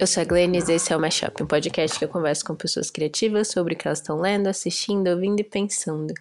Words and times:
Eu 0.00 0.06
sou 0.06 0.22
a 0.22 0.24
Glennis 0.24 0.68
e 0.68 0.74
esse 0.74 0.92
é 0.92 0.96
o 0.96 1.00
Mashup, 1.00 1.42
um 1.42 1.46
podcast 1.46 1.98
que 1.98 2.04
eu 2.04 2.08
converso 2.08 2.44
com 2.44 2.54
pessoas 2.54 2.88
criativas 2.88 3.48
sobre 3.48 3.74
o 3.74 3.76
que 3.76 3.88
elas 3.88 3.98
estão 3.98 4.20
lendo, 4.20 4.46
assistindo, 4.46 5.08
ouvindo 5.08 5.40
e 5.40 5.44
pensando. 5.44 6.14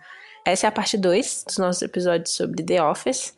Essa 0.43 0.65
é 0.65 0.69
a 0.69 0.71
parte 0.71 0.97
2 0.97 1.43
dos 1.45 1.59
nossos 1.59 1.83
episódios 1.83 2.31
sobre 2.31 2.63
The 2.63 2.81
Office. 2.81 3.35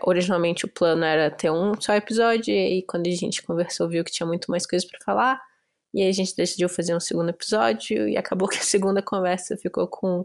Originalmente 0.00 0.64
o 0.64 0.68
plano 0.68 1.04
era 1.04 1.30
ter 1.30 1.50
um 1.50 1.78
só 1.78 1.92
episódio, 1.94 2.54
e 2.54 2.58
aí 2.58 2.82
quando 2.82 3.06
a 3.06 3.10
gente 3.10 3.42
conversou, 3.42 3.86
viu 3.86 4.02
que 4.02 4.10
tinha 4.10 4.26
muito 4.26 4.50
mais 4.50 4.66
coisas 4.66 4.88
para 4.88 4.98
falar. 5.04 5.42
E 5.92 6.00
aí 6.00 6.08
a 6.08 6.12
gente 6.12 6.34
decidiu 6.34 6.70
fazer 6.70 6.96
um 6.96 7.00
segundo 7.00 7.28
episódio, 7.28 8.08
e 8.08 8.16
acabou 8.16 8.48
que 8.48 8.56
a 8.56 8.62
segunda 8.62 9.02
conversa 9.02 9.58
ficou 9.58 9.86
com 9.86 10.24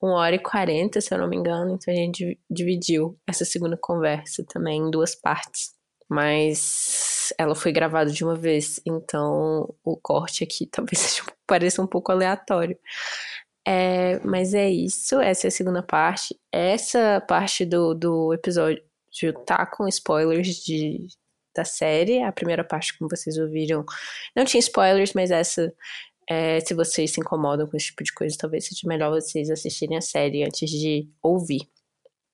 uma 0.00 0.14
hora 0.14 0.36
e 0.36 0.38
quarenta, 0.38 0.98
se 1.02 1.12
eu 1.12 1.18
não 1.18 1.28
me 1.28 1.36
engano. 1.36 1.74
Então 1.74 1.92
a 1.92 1.96
gente 1.96 2.40
dividiu 2.50 3.18
essa 3.26 3.44
segunda 3.44 3.76
conversa 3.76 4.42
também 4.48 4.80
em 4.80 4.90
duas 4.90 5.14
partes. 5.14 5.76
Mas 6.08 7.07
ela 7.38 7.54
foi 7.54 7.72
gravada 7.72 8.10
de 8.10 8.24
uma 8.24 8.36
vez, 8.36 8.80
então 8.86 9.74
o 9.84 9.96
corte 9.96 10.44
aqui 10.44 10.66
talvez 10.70 11.22
pareça 11.46 11.82
um 11.82 11.86
pouco 11.86 12.12
aleatório. 12.12 12.78
É, 13.66 14.18
mas 14.20 14.54
é 14.54 14.70
isso, 14.70 15.20
essa 15.20 15.46
é 15.46 15.48
a 15.48 15.50
segunda 15.50 15.82
parte. 15.82 16.38
Essa 16.52 17.22
parte 17.28 17.66
do, 17.66 17.94
do 17.94 18.32
episódio 18.32 18.82
tá 19.44 19.66
com 19.66 19.86
spoilers 19.88 20.56
de, 20.64 21.06
da 21.54 21.64
série. 21.64 22.22
A 22.22 22.32
primeira 22.32 22.64
parte, 22.64 22.96
como 22.96 23.10
vocês 23.10 23.36
ouviram, 23.36 23.84
não 24.34 24.44
tinha 24.44 24.60
spoilers, 24.60 25.12
mas 25.12 25.30
essa, 25.30 25.72
é, 26.28 26.60
se 26.60 26.74
vocês 26.74 27.12
se 27.12 27.20
incomodam 27.20 27.66
com 27.66 27.76
esse 27.76 27.86
tipo 27.86 28.04
de 28.04 28.12
coisa, 28.12 28.36
talvez 28.38 28.66
seja 28.66 28.86
melhor 28.86 29.10
vocês 29.10 29.50
assistirem 29.50 29.96
a 29.96 30.00
série 30.00 30.44
antes 30.44 30.70
de 30.70 31.08
ouvir. 31.22 31.68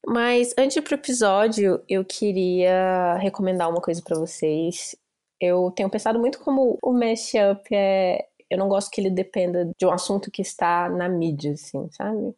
Mas 0.06 0.54
antes 0.58 0.82
pro 0.82 0.94
episódio, 0.94 1.82
eu 1.88 2.04
queria 2.04 3.14
recomendar 3.16 3.70
uma 3.70 3.80
coisa 3.80 4.02
para 4.02 4.18
vocês. 4.18 4.94
Eu 5.40 5.70
tenho 5.74 5.90
pensado 5.90 6.18
muito 6.18 6.38
como 6.40 6.78
o 6.82 6.92
mashup 6.92 7.74
é 7.74 8.26
eu 8.50 8.58
não 8.58 8.68
gosto 8.68 8.90
que 8.90 9.00
ele 9.00 9.10
dependa 9.10 9.70
de 9.76 9.86
um 9.86 9.90
assunto 9.90 10.30
que 10.30 10.42
está 10.42 10.88
na 10.88 11.08
mídia, 11.08 11.52
assim, 11.52 11.88
sabe? 11.90 12.34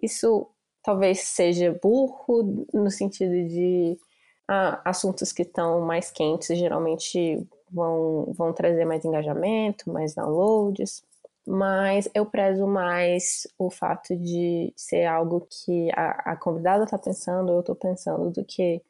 Isso 0.00 0.46
talvez 0.82 1.20
seja 1.20 1.78
burro 1.82 2.66
no 2.72 2.90
sentido 2.90 3.48
de 3.48 3.98
ah, 4.46 4.80
assuntos 4.84 5.32
que 5.32 5.42
estão 5.42 5.80
mais 5.80 6.10
quentes 6.10 6.56
geralmente 6.56 7.44
vão, 7.70 8.32
vão 8.36 8.52
trazer 8.52 8.84
mais 8.84 9.04
engajamento, 9.04 9.90
mais 9.92 10.14
downloads, 10.14 11.02
mas 11.48 12.10
eu 12.14 12.26
prezo 12.26 12.66
mais 12.66 13.46
o 13.58 13.70
fato 13.70 14.14
de 14.14 14.70
ser 14.76 15.06
algo 15.06 15.48
que 15.48 15.90
a, 15.94 16.32
a 16.32 16.36
convidada 16.36 16.84
está 16.84 16.98
pensando, 16.98 17.50
eu 17.50 17.60
estou 17.60 17.74
pensando, 17.74 18.30
do 18.30 18.44
que 18.44 18.82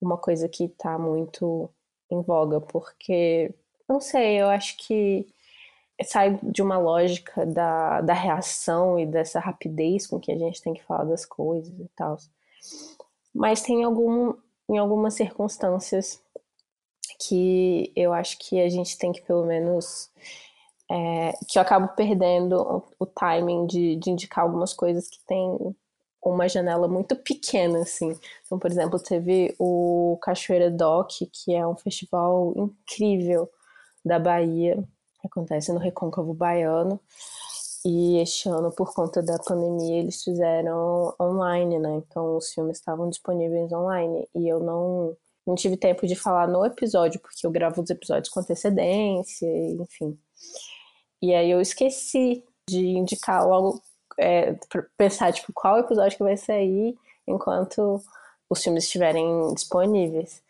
uma 0.00 0.16
coisa 0.16 0.48
que 0.48 0.66
está 0.66 0.96
muito 0.96 1.68
em 2.08 2.22
voga, 2.22 2.60
porque, 2.60 3.52
não 3.88 4.00
sei, 4.00 4.40
eu 4.40 4.48
acho 4.48 4.76
que 4.76 5.26
sai 6.04 6.38
de 6.44 6.62
uma 6.62 6.78
lógica 6.78 7.44
da, 7.44 8.00
da 8.02 8.14
reação 8.14 8.96
e 8.96 9.04
dessa 9.04 9.40
rapidez 9.40 10.06
com 10.06 10.20
que 10.20 10.30
a 10.30 10.38
gente 10.38 10.62
tem 10.62 10.72
que 10.74 10.84
falar 10.84 11.02
das 11.04 11.26
coisas 11.26 11.76
e 11.76 11.88
tal. 11.96 12.16
Mas 13.34 13.62
tem 13.62 13.82
algum, 13.82 14.32
em 14.68 14.78
algumas 14.78 15.14
circunstâncias 15.14 16.22
que 17.18 17.92
eu 17.96 18.12
acho 18.12 18.38
que 18.38 18.60
a 18.60 18.68
gente 18.68 18.96
tem 18.96 19.10
que 19.10 19.22
pelo 19.22 19.44
menos 19.44 20.08
é, 20.90 21.32
que 21.48 21.56
eu 21.56 21.62
acabo 21.62 21.88
perdendo 21.94 22.84
o, 22.98 23.06
timing 23.06 23.66
de, 23.66 23.94
de 23.94 24.10
indicar 24.10 24.44
algumas 24.44 24.72
coisas 24.72 25.08
que 25.08 25.20
tem 25.24 25.56
uma 26.22 26.48
janela 26.48 26.88
muito 26.88 27.14
pequena, 27.14 27.80
assim. 27.82 28.18
Então, 28.44 28.58
por 28.58 28.70
exemplo, 28.70 28.98
teve 28.98 29.54
o 29.58 30.18
Cachoeira 30.20 30.68
Doc, 30.68 31.10
que 31.32 31.54
é 31.54 31.64
um 31.64 31.76
festival 31.76 32.52
incrível 32.56 33.48
da 34.04 34.18
Bahia, 34.18 34.82
acontece 35.24 35.72
no 35.72 35.78
Recôncavo 35.78 36.34
Baiano. 36.34 37.00
E 37.84 38.18
este 38.18 38.48
ano, 38.48 38.72
por 38.72 38.92
conta 38.92 39.22
da 39.22 39.38
pandemia, 39.38 40.00
eles 40.00 40.22
fizeram 40.22 41.14
online, 41.20 41.78
né? 41.78 41.94
Então 41.94 42.36
os 42.36 42.50
filmes 42.52 42.78
estavam 42.78 43.08
disponíveis 43.08 43.72
online. 43.72 44.28
E 44.34 44.48
eu 44.48 44.60
não, 44.60 45.16
não 45.46 45.54
tive 45.54 45.76
tempo 45.76 46.06
de 46.06 46.16
falar 46.16 46.48
no 46.48 46.64
episódio, 46.66 47.20
porque 47.20 47.46
eu 47.46 47.50
gravo 47.50 47.80
os 47.80 47.88
episódios 47.88 48.28
com 48.28 48.40
antecedência, 48.40 49.48
enfim. 49.48 50.18
E 51.22 51.34
aí 51.34 51.50
eu 51.50 51.60
esqueci 51.60 52.44
de 52.68 52.80
indicar 52.86 53.46
logo, 53.46 53.82
é, 54.18 54.54
pensar, 54.96 55.32
tipo, 55.32 55.52
qual 55.52 55.78
episódio 55.78 56.16
que 56.16 56.24
vai 56.24 56.36
sair 56.36 56.96
enquanto 57.26 58.02
os 58.48 58.62
filmes 58.62 58.84
estiverem 58.84 59.54
disponíveis. 59.54 60.42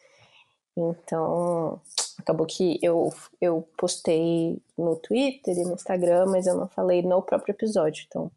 Então, 0.76 1.80
acabou 2.18 2.46
que 2.46 2.78
eu, 2.82 3.12
eu 3.40 3.68
postei 3.76 4.58
no 4.76 4.96
Twitter 4.96 5.56
e 5.56 5.64
no 5.64 5.74
Instagram, 5.74 6.26
mas 6.26 6.46
eu 6.46 6.56
não 6.56 6.68
falei 6.68 7.02
no 7.02 7.22
próprio 7.22 7.52
episódio. 7.52 8.04
Então, 8.08 8.30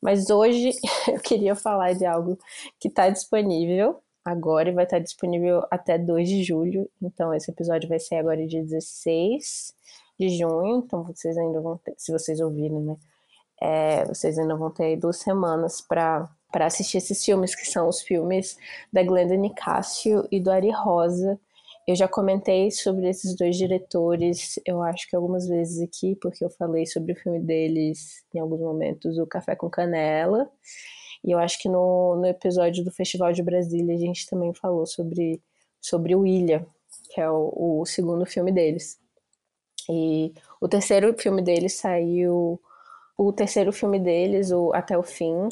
mas 0.00 0.28
hoje 0.30 0.72
eu 1.08 1.20
queria 1.20 1.54
falar 1.54 1.94
de 1.94 2.04
algo 2.04 2.38
que 2.78 2.88
está 2.88 3.08
disponível 3.08 4.02
agora 4.24 4.68
e 4.68 4.72
vai 4.72 4.84
estar 4.84 4.98
disponível 4.98 5.64
até 5.70 5.96
2 5.96 6.28
de 6.28 6.42
julho. 6.42 6.90
Então, 7.00 7.32
esse 7.32 7.50
episódio 7.50 7.88
vai 7.88 7.98
ser 7.98 8.16
agora 8.16 8.46
dia 8.46 8.62
16 8.62 9.75
de 10.18 10.28
junho. 10.30 10.78
Então, 10.78 11.04
vocês 11.04 11.36
ainda 11.36 11.60
vão 11.60 11.78
ter, 11.78 11.94
se 11.96 12.12
vocês 12.12 12.40
ouvirem, 12.40 12.80
né? 12.80 12.96
É, 13.60 14.04
vocês 14.04 14.38
ainda 14.38 14.56
vão 14.56 14.70
ter 14.70 14.96
duas 14.96 15.18
semanas 15.18 15.80
para 15.80 16.28
para 16.52 16.66
assistir 16.66 16.98
esses 16.98 17.22
filmes, 17.22 17.54
que 17.54 17.66
são 17.66 17.88
os 17.88 18.00
filmes 18.00 18.56
da 18.90 19.02
Glenda 19.02 19.36
Nicásio 19.36 20.26
e 20.30 20.40
do 20.40 20.50
Ari 20.50 20.70
Rosa, 20.70 21.38
eu 21.86 21.94
já 21.94 22.08
comentei 22.08 22.68
sobre 22.72 23.08
esses 23.08 23.36
dois 23.36 23.56
diretores, 23.56 24.58
eu 24.66 24.82
acho 24.82 25.08
que 25.08 25.14
algumas 25.14 25.46
vezes 25.46 25.80
aqui, 25.80 26.16
porque 26.16 26.44
eu 26.44 26.50
falei 26.50 26.84
sobre 26.84 27.12
o 27.12 27.16
filme 27.16 27.38
deles 27.38 28.24
em 28.34 28.40
alguns 28.40 28.60
momentos, 28.60 29.16
o 29.18 29.26
Café 29.26 29.54
com 29.54 29.70
Canela. 29.70 30.50
E 31.24 31.30
eu 31.30 31.38
acho 31.38 31.60
que 31.60 31.68
no, 31.68 32.16
no 32.16 32.26
episódio 32.26 32.84
do 32.84 32.90
Festival 32.90 33.32
de 33.32 33.42
Brasília 33.42 33.94
a 33.94 33.98
gente 33.98 34.26
também 34.26 34.52
falou 34.52 34.84
sobre, 34.84 35.40
sobre 35.80 36.16
o 36.16 36.26
Ilha, 36.26 36.66
que 37.14 37.20
é 37.20 37.30
o, 37.30 37.80
o 37.80 37.86
segundo 37.86 38.26
filme 38.26 38.50
deles. 38.50 38.98
E 39.88 40.32
o 40.60 40.68
terceiro 40.68 41.14
filme 41.18 41.42
deles 41.42 41.74
saiu. 41.74 42.60
O 43.16 43.32
terceiro 43.32 43.72
filme 43.72 43.98
deles, 43.98 44.50
o 44.50 44.72
Até 44.74 44.96
o 44.98 45.02
Fim, 45.02 45.48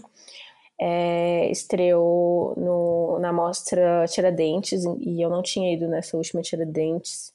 é, 0.78 1.50
estreou 1.50 2.54
no, 2.56 3.18
na 3.20 3.32
mostra 3.32 4.06
Tiradentes 4.08 4.84
e 5.00 5.20
eu 5.22 5.30
não 5.30 5.42
tinha 5.42 5.72
ido 5.72 5.88
nessa 5.88 6.16
última 6.16 6.42
Tiradentes, 6.42 7.32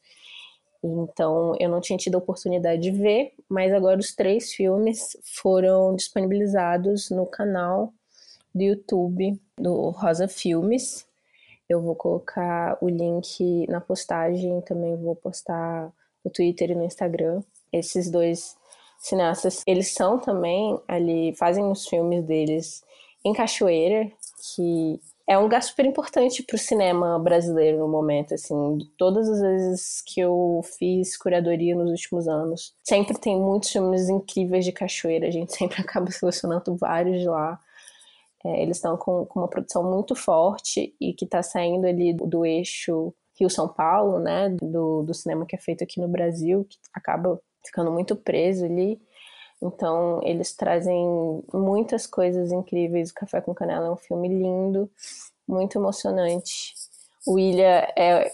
então 0.83 1.55
eu 1.59 1.69
não 1.69 1.81
tinha 1.81 1.97
tido 1.97 2.15
a 2.15 2.19
oportunidade 2.19 2.81
de 2.81 2.91
ver, 2.91 3.33
mas 3.49 3.73
agora 3.73 3.99
os 3.99 4.13
três 4.15 4.53
filmes 4.53 5.17
foram 5.23 5.95
disponibilizados 5.95 7.09
no 7.09 7.25
canal 7.25 7.93
do 8.53 8.63
YouTube 8.63 9.39
do 9.57 9.89
Rosa 9.89 10.27
Filmes. 10.27 11.05
Eu 11.67 11.81
vou 11.81 11.95
colocar 11.95 12.77
o 12.81 12.89
link 12.89 13.67
na 13.67 13.79
postagem, 13.79 14.61
também 14.61 14.95
vou 14.95 15.15
postar 15.15 15.91
no 16.23 16.31
Twitter 16.31 16.71
e 16.71 16.75
no 16.75 16.85
Instagram. 16.85 17.41
Esses 17.71 18.09
dois 18.09 18.57
cineastas, 18.99 19.63
eles 19.65 19.93
são 19.93 20.19
também 20.19 20.77
ali, 20.87 21.33
fazem 21.35 21.63
os 21.71 21.87
filmes 21.87 22.23
deles 22.25 22.83
em 23.23 23.33
Cachoeira, 23.33 24.11
que 24.55 24.99
é 25.29 25.37
um 25.37 25.43
lugar 25.43 25.61
super 25.61 25.85
importante 25.85 26.41
para 26.41 26.55
o 26.55 26.59
cinema 26.59 27.19
brasileiro 27.19 27.77
no 27.77 27.87
momento, 27.87 28.33
assim, 28.33 28.79
todas 28.97 29.29
as 29.29 29.39
vezes 29.39 30.01
que 30.01 30.19
eu 30.19 30.61
fiz 30.77 31.15
curadoria 31.15 31.75
nos 31.75 31.91
últimos 31.91 32.27
anos, 32.27 32.73
sempre 32.83 33.15
tem 33.15 33.39
muitos 33.39 33.69
filmes 33.69 34.09
incríveis 34.09 34.65
de 34.65 34.71
Cachoeira, 34.71 35.27
a 35.27 35.31
gente 35.31 35.53
sempre 35.55 35.79
acaba 35.81 36.09
selecionando 36.09 36.75
vários 36.75 37.21
de 37.21 37.29
lá. 37.29 37.59
É, 38.43 38.63
eles 38.63 38.77
estão 38.77 38.97
com, 38.97 39.25
com, 39.25 39.39
uma 39.39 39.49
produção 39.49 39.83
muito 39.83 40.15
forte 40.15 40.95
e 40.99 41.13
que 41.13 41.25
está 41.25 41.43
saindo 41.43 41.85
ali 41.85 42.13
do, 42.13 42.25
do 42.25 42.45
eixo 42.45 43.13
Rio-São 43.39 43.67
Paulo, 43.67 44.19
né, 44.19 44.49
do, 44.49 45.03
do 45.03 45.13
cinema 45.13 45.45
que 45.45 45.55
é 45.55 45.59
feito 45.59 45.83
aqui 45.83 45.99
no 45.99 46.07
Brasil, 46.07 46.65
que 46.69 46.77
acaba 46.93 47.39
ficando 47.65 47.91
muito 47.91 48.15
preso 48.15 48.65
ali. 48.65 49.01
Então, 49.61 50.21
eles 50.23 50.55
trazem 50.55 51.43
muitas 51.53 52.07
coisas 52.07 52.51
incríveis. 52.51 53.11
O 53.11 53.13
Café 53.13 53.41
com 53.41 53.53
Canela 53.53 53.87
é 53.87 53.91
um 53.91 53.97
filme 53.97 54.27
lindo, 54.27 54.89
muito 55.47 55.77
emocionante. 55.77 56.73
O 57.27 57.37
Ilha 57.37 57.91
é 57.97 58.31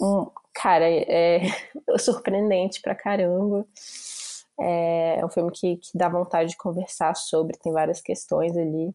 um 0.00 0.30
cara, 0.54 0.88
é 0.88 1.40
surpreendente 1.98 2.80
pra 2.80 2.94
caramba. 2.94 3.66
É 4.58 5.24
um 5.24 5.28
filme 5.30 5.50
que, 5.50 5.76
que 5.78 5.96
dá 5.96 6.08
vontade 6.08 6.50
de 6.50 6.56
conversar 6.56 7.14
sobre, 7.16 7.58
tem 7.58 7.72
várias 7.72 8.00
questões 8.00 8.56
ali. 8.56 8.94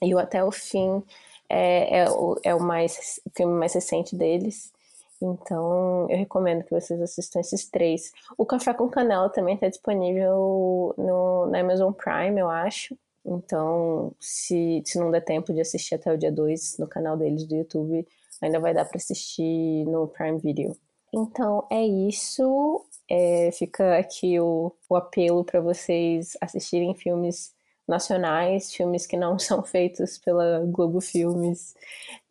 E 0.00 0.14
o 0.14 0.18
Até 0.18 0.42
o 0.44 0.52
Fim 0.52 1.02
é, 1.48 2.00
é, 2.00 2.10
o, 2.10 2.38
é 2.42 2.54
o, 2.54 2.60
mais, 2.60 3.20
o 3.24 3.30
filme 3.34 3.54
mais 3.54 3.74
recente 3.74 4.14
deles. 4.14 4.72
Então, 5.20 6.06
eu 6.08 6.16
recomendo 6.16 6.62
que 6.64 6.70
vocês 6.70 7.00
assistam 7.00 7.40
esses 7.40 7.68
três. 7.68 8.12
O 8.36 8.46
Café 8.46 8.72
com 8.72 8.88
Canela 8.88 9.28
também 9.28 9.54
está 9.54 9.68
disponível 9.68 10.94
no, 10.96 11.46
na 11.46 11.60
Amazon 11.60 11.92
Prime, 11.92 12.38
eu 12.38 12.48
acho. 12.48 12.96
Então, 13.24 14.12
se, 14.20 14.82
se 14.84 14.98
não 14.98 15.10
der 15.10 15.24
tempo 15.24 15.52
de 15.52 15.60
assistir 15.60 15.96
até 15.96 16.12
o 16.12 16.16
dia 16.16 16.30
2 16.30 16.78
no 16.78 16.86
canal 16.86 17.16
deles 17.16 17.44
do 17.44 17.56
YouTube, 17.56 18.06
ainda 18.40 18.60
vai 18.60 18.72
dar 18.72 18.84
para 18.84 18.96
assistir 18.96 19.84
no 19.86 20.06
Prime 20.06 20.38
Video. 20.38 20.76
Então, 21.12 21.66
é 21.70 21.84
isso. 21.84 22.84
É, 23.10 23.50
fica 23.52 23.98
aqui 23.98 24.38
o, 24.38 24.72
o 24.88 24.96
apelo 24.96 25.42
para 25.44 25.60
vocês 25.60 26.36
assistirem 26.40 26.94
filmes 26.94 27.52
nacionais, 27.88 28.72
filmes 28.72 29.06
que 29.06 29.16
não 29.16 29.38
são 29.40 29.62
feitos 29.62 30.18
pela 30.18 30.60
Globo 30.66 31.00
Filmes, 31.00 31.74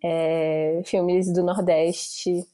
é, 0.04 0.82
filmes 0.86 1.32
do 1.34 1.44
Nordeste, 1.44 2.46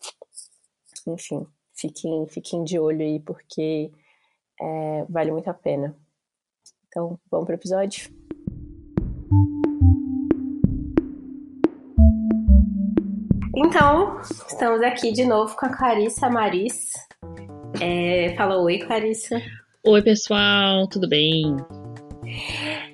enfim, 1.06 1.46
fiquem, 1.76 2.26
fiquem 2.28 2.64
de 2.64 2.80
olho 2.80 3.02
aí 3.02 3.20
porque 3.20 3.92
é, 4.60 5.06
vale 5.10 5.32
muito 5.32 5.50
a 5.50 5.54
pena. 5.54 5.96
Então, 6.88 7.20
vamos 7.30 7.46
para 7.46 7.54
o 7.54 7.58
episódio? 7.58 8.14
Então, 13.56 14.20
estamos 14.22 14.82
aqui 14.82 15.12
de 15.12 15.26
novo 15.26 15.56
com 15.56 15.66
a 15.66 15.76
Clarissa 15.76 16.30
Maris. 16.30 16.92
É, 17.82 18.36
fala 18.36 18.62
oi, 18.62 18.80
Clarissa. 18.80 19.42
Oi, 19.86 20.02
pessoal, 20.02 20.88
tudo 20.88 21.08
bem? 21.10 21.58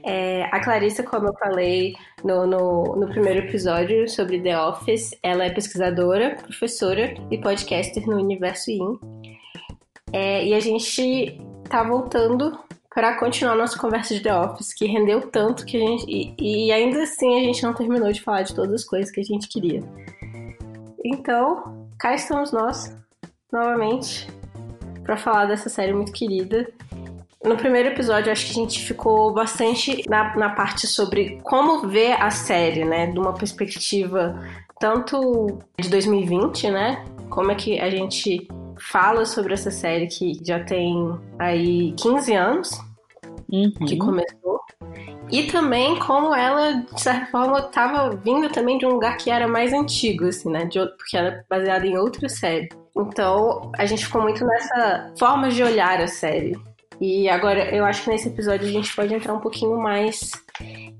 É, 0.04 0.44
a 0.46 0.60
Clarissa, 0.60 1.04
como 1.04 1.28
eu 1.28 1.34
falei 1.34 1.96
no, 2.24 2.48
no, 2.48 2.96
no, 2.96 3.08
primeiro 3.08 3.40
episódio 3.40 4.08
sobre 4.10 4.40
The 4.40 4.58
Office, 4.58 5.12
ela 5.22 5.46
é 5.46 5.50
pesquisadora, 5.50 6.38
professora 6.42 7.14
e 7.30 7.38
podcaster 7.38 8.08
no 8.08 8.18
Universo 8.18 8.72
IN. 8.72 9.00
É, 10.12 10.46
e 10.46 10.54
a 10.54 10.60
gente 10.60 11.40
tá 11.70 11.84
voltando 11.84 12.58
para 12.94 13.18
continuar 13.18 13.56
nossa 13.56 13.78
conversa 13.78 14.14
de 14.14 14.22
The 14.22 14.34
Office, 14.34 14.74
que 14.74 14.86
rendeu 14.86 15.22
tanto 15.30 15.66
que 15.66 15.78
a 15.78 15.80
gente. 15.80 16.06
E, 16.08 16.36
e, 16.40 16.72
ainda 16.72 17.04
assim 17.04 17.38
a 17.38 17.44
gente 17.44 17.62
não 17.64 17.74
terminou 17.74 18.12
de 18.12 18.22
falar 18.22 18.42
de 18.42 18.56
todas 18.56 18.74
as 18.74 18.84
coisas 18.84 19.12
que 19.12 19.20
a 19.20 19.24
gente 19.24 19.48
queria. 19.48 19.84
Então, 21.06 21.88
cá 22.00 22.16
estamos 22.16 22.52
nós, 22.52 22.96
novamente, 23.52 24.28
para 25.04 25.18
falar 25.18 25.46
dessa 25.46 25.70
série 25.70 25.94
muito 25.94 26.12
querida 26.12 26.68
no 27.44 27.56
primeiro 27.56 27.90
episódio, 27.90 28.32
acho 28.32 28.46
que 28.46 28.52
a 28.52 28.64
gente 28.64 28.86
ficou 28.86 29.34
bastante 29.34 30.04
na, 30.10 30.36
na 30.36 30.50
parte 30.50 30.86
sobre 30.88 31.40
como 31.44 31.88
ver 31.88 32.22
a 32.22 32.30
série, 32.30 32.84
né? 32.84 33.08
De 33.08 33.18
uma 33.18 33.34
perspectiva 33.34 34.40
tanto 34.80 35.60
de 35.80 35.90
2020, 35.90 36.70
né? 36.70 37.06
Como 37.30 37.52
é 37.52 37.56
que 37.56 37.80
a 37.80 37.90
gente 37.90 38.48
fala 38.80 39.26
sobre 39.26 39.54
essa 39.54 39.72
série 39.72 40.08
que 40.08 40.40
já 40.44 40.64
tem 40.64 41.18
aí 41.38 41.94
15 41.94 42.34
anos 42.34 42.72
uhum. 43.52 43.72
que 43.86 43.98
começou. 43.98 44.60
E 45.32 45.44
também 45.44 45.98
como 46.00 46.34
ela, 46.34 46.74
de 46.74 47.02
certa 47.02 47.28
forma, 47.28 47.60
estava 47.60 48.10
vindo 48.16 48.50
também 48.50 48.78
de 48.78 48.86
um 48.86 48.94
lugar 48.94 49.16
que 49.18 49.30
era 49.30 49.48
mais 49.48 49.72
antigo, 49.74 50.26
assim, 50.26 50.50
né? 50.50 50.66
De, 50.66 50.80
porque 50.98 51.16
era 51.16 51.28
é 51.30 51.44
baseada 51.48 51.86
em 51.86 51.98
outra 51.98 52.28
série. 52.28 52.70
Então, 52.98 53.72
a 53.78 53.86
gente 53.86 54.06
ficou 54.06 54.22
muito 54.22 54.44
nessa 54.44 55.14
forma 55.18 55.50
de 55.50 55.62
olhar 55.62 56.02
a 56.02 56.08
série. 56.08 56.58
E 57.02 57.30
agora 57.30 57.74
eu 57.74 57.86
acho 57.86 58.04
que 58.04 58.10
nesse 58.10 58.28
episódio 58.28 58.68
a 58.68 58.72
gente 58.72 58.94
pode 58.96 59.14
entrar 59.14 59.34
um 59.34 59.40
pouquinho 59.40 59.78
mais 59.78 60.32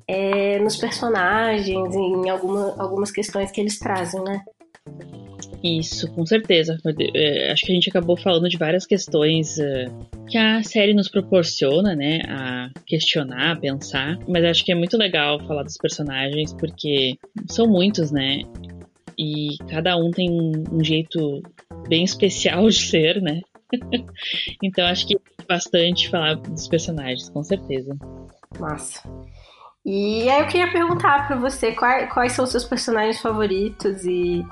é, 0.08 0.58
nos 0.60 0.78
personagens, 0.78 1.96
em 1.96 2.30
alguma, 2.30 2.76
algumas 2.82 3.12
questões 3.12 3.52
que 3.52 3.60
eles 3.60 3.78
trazem, 3.78 4.24
né? 4.24 4.42
Isso, 5.64 6.10
com 6.14 6.26
certeza. 6.26 6.78
É, 7.14 7.52
acho 7.52 7.66
que 7.66 7.72
a 7.72 7.76
gente 7.76 7.90
acabou 7.90 8.16
falando 8.16 8.48
de 8.48 8.58
várias 8.58 8.86
questões 8.86 9.60
é, 9.60 9.86
que 10.28 10.38
a 10.38 10.64
série 10.64 10.94
nos 10.94 11.10
proporciona, 11.10 11.96
né? 11.96 12.22
A 12.28 12.70
questionar, 12.86 13.52
a 13.52 13.56
pensar. 13.56 14.18
Mas 14.28 14.46
acho 14.46 14.64
que 14.64 14.72
é 14.72 14.76
muito 14.76 14.98
legal 14.98 15.40
falar 15.46 15.64
dos 15.64 15.78
personagens, 15.78 16.54
porque 16.54 17.18
são 17.48 17.68
muitos, 17.68 18.10
né? 18.10 18.44
E 19.18 19.58
cada 19.70 19.98
um 19.98 20.12
tem 20.12 20.30
um 20.32 20.82
jeito 20.82 21.42
bem 21.90 22.06
especial 22.06 22.70
de 22.70 22.80
ser, 22.80 23.22
né? 23.22 23.42
então 24.64 24.86
acho 24.86 25.08
que 25.08 25.18
bastante 25.48 26.10
falar 26.10 26.36
dos 26.36 26.68
personagens, 26.68 27.30
com 27.30 27.44
certeza. 27.44 27.98
Massa. 28.60 29.02
E 29.86 30.30
aí 30.30 30.42
eu 30.42 30.48
queria 30.48 30.72
perguntar 30.72 31.28
para 31.28 31.38
você 31.38 31.72
quais, 31.72 32.12
quais 32.14 32.34
são 32.34 32.46
os 32.46 32.52
seus 32.52 32.66
personagens 32.66 33.20
favoritos 33.22 34.06
e 34.06 34.46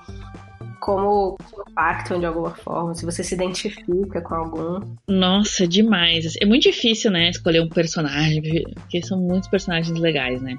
como 0.79 1.37
impactam 1.69 2.19
de 2.19 2.25
alguma 2.25 2.51
forma, 2.51 2.95
se 2.95 3.05
você 3.05 3.23
se 3.23 3.35
identifica 3.35 4.21
com 4.21 4.35
algum. 4.35 4.79
Nossa, 5.07 5.67
demais. 5.67 6.35
É 6.41 6.45
muito 6.45 6.63
difícil, 6.63 7.11
né, 7.11 7.29
escolher 7.29 7.61
um 7.61 7.69
personagem, 7.69 8.41
porque 8.73 9.01
são 9.03 9.19
muitos 9.19 9.49
personagens 9.49 9.99
legais, 9.99 10.41
né? 10.41 10.57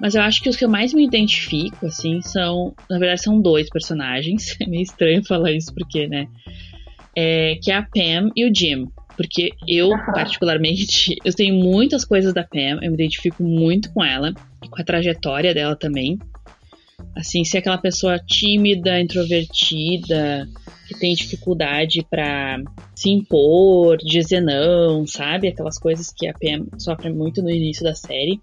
Mas 0.00 0.16
eu 0.16 0.22
acho 0.22 0.42
que 0.42 0.48
os 0.48 0.56
que 0.56 0.64
eu 0.64 0.68
mais 0.68 0.92
me 0.92 1.04
identifico, 1.04 1.86
assim, 1.86 2.20
são. 2.22 2.74
Na 2.90 2.98
verdade, 2.98 3.22
são 3.22 3.40
dois 3.40 3.70
personagens. 3.70 4.56
É 4.60 4.66
meio 4.66 4.82
estranho 4.82 5.24
falar 5.24 5.52
isso, 5.52 5.72
porque, 5.72 6.08
né? 6.08 6.26
É, 7.16 7.56
que 7.62 7.70
é 7.70 7.76
a 7.76 7.82
Pam 7.82 8.30
e 8.36 8.44
o 8.48 8.54
Jim. 8.54 8.88
Porque 9.16 9.50
eu, 9.68 9.90
particularmente, 10.14 11.14
eu 11.24 11.32
tenho 11.34 11.54
muitas 11.54 12.04
coisas 12.04 12.32
da 12.32 12.42
Pam, 12.42 12.80
eu 12.82 12.90
me 12.90 12.94
identifico 12.94 13.42
muito 13.42 13.92
com 13.92 14.04
ela, 14.04 14.32
e 14.62 14.68
com 14.68 14.80
a 14.80 14.84
trajetória 14.84 15.52
dela 15.52 15.76
também. 15.76 16.18
Assim, 17.16 17.44
ser 17.44 17.58
aquela 17.58 17.78
pessoa 17.78 18.18
tímida, 18.18 19.00
introvertida, 19.00 20.48
que 20.88 20.98
tem 20.98 21.14
dificuldade 21.14 22.06
para 22.08 22.62
se 22.94 23.10
impor, 23.10 23.98
dizer 23.98 24.40
não, 24.40 25.06
sabe? 25.06 25.48
Aquelas 25.48 25.78
coisas 25.78 26.12
que 26.12 26.26
a 26.26 26.32
Pam 26.32 26.66
sofre 26.78 27.10
muito 27.10 27.42
no 27.42 27.50
início 27.50 27.82
da 27.82 27.94
série. 27.94 28.40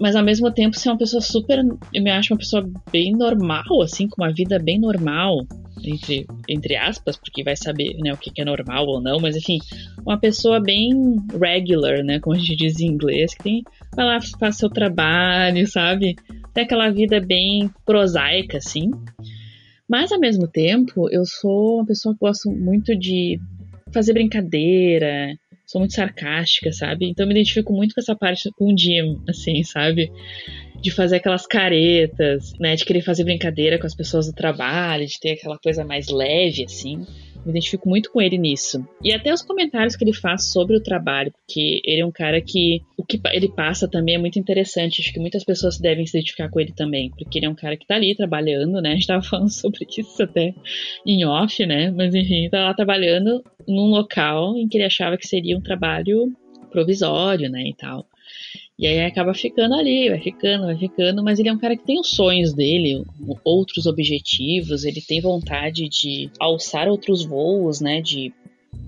Mas 0.00 0.16
ao 0.16 0.24
mesmo 0.24 0.50
tempo 0.50 0.78
ser 0.78 0.90
uma 0.90 0.98
pessoa 0.98 1.20
super. 1.20 1.64
Eu 1.92 2.02
me 2.02 2.10
acho 2.10 2.32
uma 2.32 2.38
pessoa 2.38 2.68
bem 2.90 3.12
normal, 3.12 3.82
assim, 3.82 4.08
com 4.08 4.22
uma 4.22 4.32
vida 4.32 4.58
bem 4.58 4.78
normal 4.78 5.46
entre, 5.82 6.26
entre 6.48 6.76
aspas, 6.76 7.16
porque 7.16 7.42
vai 7.42 7.56
saber 7.56 7.96
né, 7.98 8.12
o 8.12 8.16
que 8.16 8.30
é 8.40 8.44
normal 8.44 8.86
ou 8.86 9.00
não, 9.00 9.18
mas 9.18 9.36
enfim, 9.36 9.58
uma 10.04 10.18
pessoa 10.18 10.60
bem 10.60 10.92
regular, 11.40 12.02
né, 12.02 12.18
como 12.20 12.36
a 12.36 12.38
gente 12.38 12.56
diz 12.56 12.80
em 12.80 12.86
inglês, 12.86 13.34
que 13.34 13.42
tem, 13.42 13.62
vai 13.94 14.06
lá, 14.06 14.18
faz 14.38 14.56
seu 14.56 14.70
trabalho, 14.70 15.66
sabe? 15.66 16.16
Tem 16.52 16.64
aquela 16.64 16.90
vida 16.90 17.20
bem 17.20 17.70
prosaica, 17.84 18.58
assim. 18.58 18.90
Mas 19.88 20.12
ao 20.12 20.20
mesmo 20.20 20.46
tempo, 20.46 21.08
eu 21.10 21.24
sou 21.26 21.76
uma 21.76 21.86
pessoa 21.86 22.14
que 22.14 22.20
gosto 22.20 22.50
muito 22.50 22.96
de 22.96 23.38
fazer 23.92 24.12
brincadeira, 24.12 25.36
sou 25.74 25.80
muito 25.80 25.94
sarcástica, 25.94 26.72
sabe? 26.72 27.08
Então 27.08 27.24
eu 27.24 27.28
me 27.28 27.34
identifico 27.34 27.72
muito 27.72 27.94
com 27.94 28.00
essa 28.00 28.14
parte 28.14 28.48
com 28.56 28.72
o 28.72 28.78
Jim, 28.78 29.20
assim, 29.28 29.64
sabe? 29.64 30.10
de 30.80 30.90
fazer 30.90 31.16
aquelas 31.16 31.46
caretas, 31.46 32.52
né? 32.60 32.76
De 32.76 32.84
querer 32.84 33.00
fazer 33.00 33.24
brincadeira 33.24 33.78
com 33.78 33.86
as 33.86 33.94
pessoas 33.94 34.26
do 34.26 34.34
trabalho, 34.34 35.06
de 35.06 35.18
ter 35.18 35.30
aquela 35.30 35.58
coisa 35.58 35.82
mais 35.82 36.08
leve, 36.08 36.64
assim. 36.64 37.06
Me 37.44 37.50
identifico 37.50 37.88
muito 37.88 38.10
com 38.10 38.20
ele 38.20 38.38
nisso. 38.38 38.86
E 39.02 39.12
até 39.12 39.32
os 39.32 39.42
comentários 39.42 39.96
que 39.96 40.04
ele 40.04 40.14
faz 40.14 40.50
sobre 40.50 40.76
o 40.76 40.82
trabalho, 40.82 41.32
porque 41.32 41.80
ele 41.84 42.00
é 42.00 42.06
um 42.06 42.10
cara 42.10 42.40
que 42.40 42.82
o 42.96 43.04
que 43.04 43.20
ele 43.32 43.48
passa 43.48 43.88
também 43.88 44.14
é 44.14 44.18
muito 44.18 44.38
interessante. 44.38 45.00
Acho 45.00 45.12
que 45.12 45.20
muitas 45.20 45.44
pessoas 45.44 45.78
devem 45.78 46.06
se 46.06 46.16
identificar 46.16 46.48
com 46.48 46.60
ele 46.60 46.72
também, 46.72 47.10
porque 47.10 47.38
ele 47.38 47.46
é 47.46 47.48
um 47.48 47.54
cara 47.54 47.76
que 47.76 47.86
tá 47.86 47.96
ali 47.96 48.14
trabalhando, 48.14 48.80
né? 48.80 48.90
A 48.90 48.94
gente 48.94 49.06
tava 49.06 49.22
falando 49.22 49.50
sobre 49.50 49.86
isso 49.96 50.22
até 50.22 50.54
em 51.06 51.24
off, 51.24 51.64
né? 51.66 51.90
Mas 51.90 52.14
enfim, 52.14 52.48
tá 52.48 52.64
lá 52.64 52.74
trabalhando 52.74 53.44
num 53.68 53.86
local 53.86 54.56
em 54.56 54.66
que 54.68 54.76
ele 54.76 54.84
achava 54.84 55.16
que 55.16 55.26
seria 55.26 55.56
um 55.56 55.62
trabalho 55.62 56.32
provisório, 56.70 57.50
né? 57.50 57.68
E 57.68 57.74
tal. 57.74 58.06
E 58.78 58.86
aí 58.88 59.00
acaba 59.04 59.32
ficando 59.32 59.74
ali, 59.74 60.08
vai 60.08 60.20
ficando, 60.20 60.66
vai 60.66 60.76
ficando, 60.76 61.22
mas 61.22 61.38
ele 61.38 61.48
é 61.48 61.52
um 61.52 61.58
cara 61.58 61.76
que 61.76 61.84
tem 61.84 62.00
os 62.00 62.10
sonhos 62.10 62.52
dele, 62.52 63.04
outros 63.44 63.86
objetivos, 63.86 64.84
ele 64.84 65.00
tem 65.00 65.20
vontade 65.20 65.88
de 65.88 66.28
alçar 66.40 66.88
outros 66.88 67.24
voos, 67.24 67.80
né? 67.80 68.00
De 68.00 68.32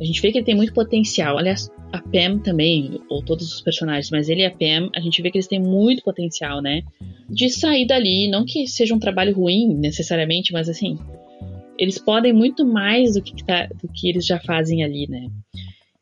a 0.01 0.05
gente 0.05 0.21
vê 0.21 0.33
que 0.33 0.39
ele 0.39 0.45
tem 0.45 0.57
muito 0.57 0.75
potencial. 0.75 1.39
Aliás, 1.39 1.71
a 1.93 2.03
Pam 2.03 2.39
também, 2.39 3.01
ou 3.09 3.25
todos 3.25 3.53
os 3.53 3.61
personagens, 3.61 4.11
mas 4.11 4.29
ele 4.29 4.43
e 4.43 4.45
a 4.45 4.51
Pam, 4.51 4.91
a 4.95 5.01
gente 5.01 5.23
vê 5.23 5.31
que 5.31 5.39
eles 5.39 5.47
têm 5.47 5.61
muito 5.61 6.03
potencial, 6.03 6.61
né? 6.61 6.83
De 7.31 7.49
sair 7.49 7.87
dali, 7.87 8.29
não 8.29 8.45
que 8.45 8.67
seja 8.67 8.95
um 8.95 8.99
trabalho 8.99 9.35
ruim 9.35 9.73
necessariamente, 9.75 10.53
mas 10.53 10.69
assim, 10.69 10.99
eles 11.79 11.99
podem 11.99 12.33
muito 12.33 12.65
mais 12.65 13.15
do 13.15 13.23
que, 13.23 13.45
tá, 13.45 13.67
do 13.67 13.89
que 13.89 14.09
eles 14.09 14.27
já 14.27 14.39
fazem 14.41 14.83
ali, 14.83 15.09
né? 15.09 15.29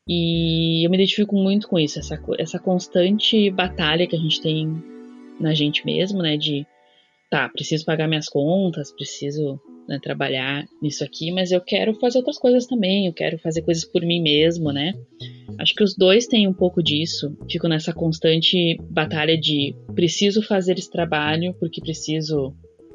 E 0.08 0.84
eu 0.86 0.90
me 0.90 0.96
identifico 0.96 1.34
muito 1.34 1.66
com 1.66 1.78
isso, 1.78 1.98
essa, 1.98 2.20
essa 2.38 2.58
constante 2.58 3.50
batalha 3.50 4.06
que 4.06 4.14
a 4.14 4.18
gente 4.18 4.40
tem 4.40 4.82
na 5.40 5.54
gente 5.54 5.84
mesmo, 5.84 6.22
né? 6.22 6.36
De 6.36 6.66
tá, 7.30 7.48
preciso 7.48 7.84
pagar 7.84 8.06
minhas 8.06 8.28
contas, 8.28 8.92
preciso 8.92 9.58
né, 9.88 9.98
trabalhar 10.02 10.66
nisso 10.80 11.02
aqui, 11.02 11.32
mas 11.32 11.50
eu 11.50 11.60
quero 11.60 11.94
fazer 11.94 12.18
outras 12.18 12.38
coisas 12.38 12.66
também, 12.66 13.06
eu 13.06 13.12
quero 13.12 13.38
fazer 13.38 13.62
coisas 13.62 13.84
por 13.84 14.02
mim 14.02 14.20
mesmo, 14.20 14.72
né? 14.72 14.94
Acho 15.58 15.74
que 15.74 15.82
os 15.82 15.96
dois 15.96 16.26
têm 16.26 16.46
um 16.46 16.52
pouco 16.52 16.82
disso. 16.82 17.36
Fico 17.50 17.68
nessa 17.68 17.92
constante 17.92 18.76
batalha 18.90 19.38
de 19.38 19.74
preciso 19.94 20.42
fazer 20.42 20.78
esse 20.78 20.90
trabalho 20.90 21.54
porque 21.58 21.80
preciso 21.80 22.54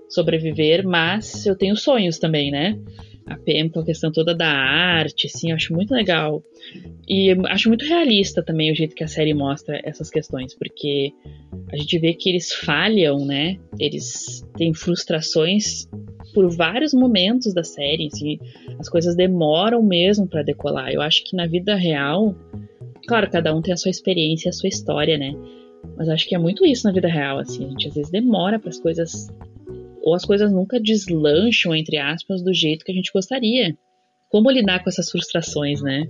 sobreviver, 0.09 0.85
mas 0.87 1.45
eu 1.45 1.55
tenho 1.55 1.75
sonhos 1.75 2.17
também, 2.17 2.51
né? 2.51 2.77
A 3.29 3.37
PM 3.37 3.69
com 3.69 3.79
a 3.79 3.85
questão 3.85 4.11
toda 4.11 4.33
da 4.33 4.49
arte, 4.49 5.27
assim, 5.27 5.51
eu 5.51 5.55
acho 5.55 5.73
muito 5.73 5.93
legal. 5.93 6.43
E 7.07 7.31
acho 7.47 7.69
muito 7.69 7.85
realista 7.85 8.43
também 8.43 8.71
o 8.71 8.75
jeito 8.75 8.95
que 8.95 9.03
a 9.03 9.07
série 9.07 9.33
mostra 9.33 9.79
essas 9.83 10.09
questões, 10.09 10.55
porque 10.55 11.13
a 11.71 11.77
gente 11.77 11.97
vê 11.99 12.13
que 12.13 12.29
eles 12.29 12.51
falham, 12.51 13.25
né? 13.25 13.57
Eles 13.79 14.45
têm 14.57 14.73
frustrações 14.73 15.87
por 16.33 16.49
vários 16.49 16.93
momentos 16.93 17.53
da 17.53 17.63
série, 17.63 18.07
assim, 18.07 18.39
as 18.79 18.89
coisas 18.89 19.15
demoram 19.15 19.81
mesmo 19.81 20.27
para 20.27 20.43
decolar. 20.43 20.91
Eu 20.91 21.01
acho 21.01 21.23
que 21.23 21.35
na 21.35 21.47
vida 21.47 21.75
real, 21.75 22.35
claro, 23.07 23.29
cada 23.29 23.55
um 23.55 23.61
tem 23.61 23.73
a 23.73 23.77
sua 23.77 23.91
experiência, 23.91 24.49
a 24.49 24.53
sua 24.53 24.69
história, 24.69 25.17
né? 25.17 25.33
Mas 25.97 26.09
acho 26.09 26.27
que 26.27 26.35
é 26.35 26.37
muito 26.37 26.65
isso 26.65 26.85
na 26.85 26.93
vida 26.93 27.07
real, 27.07 27.39
assim, 27.39 27.65
a 27.65 27.69
gente 27.69 27.87
às 27.87 27.95
vezes 27.95 28.11
demora 28.11 28.59
para 28.59 28.69
as 28.69 28.79
coisas 28.79 29.27
ou 30.09 30.15
as 30.15 30.25
coisas 30.25 30.51
nunca 30.51 30.79
deslancham 30.79 31.75
entre 31.75 31.97
aspas 31.97 32.43
do 32.43 32.53
jeito 32.53 32.83
que 32.83 32.91
a 32.91 32.95
gente 32.95 33.11
gostaria. 33.13 33.77
Como 34.29 34.51
lidar 34.51 34.83
com 34.83 34.89
essas 34.89 35.09
frustrações, 35.09 35.81
né? 35.81 36.07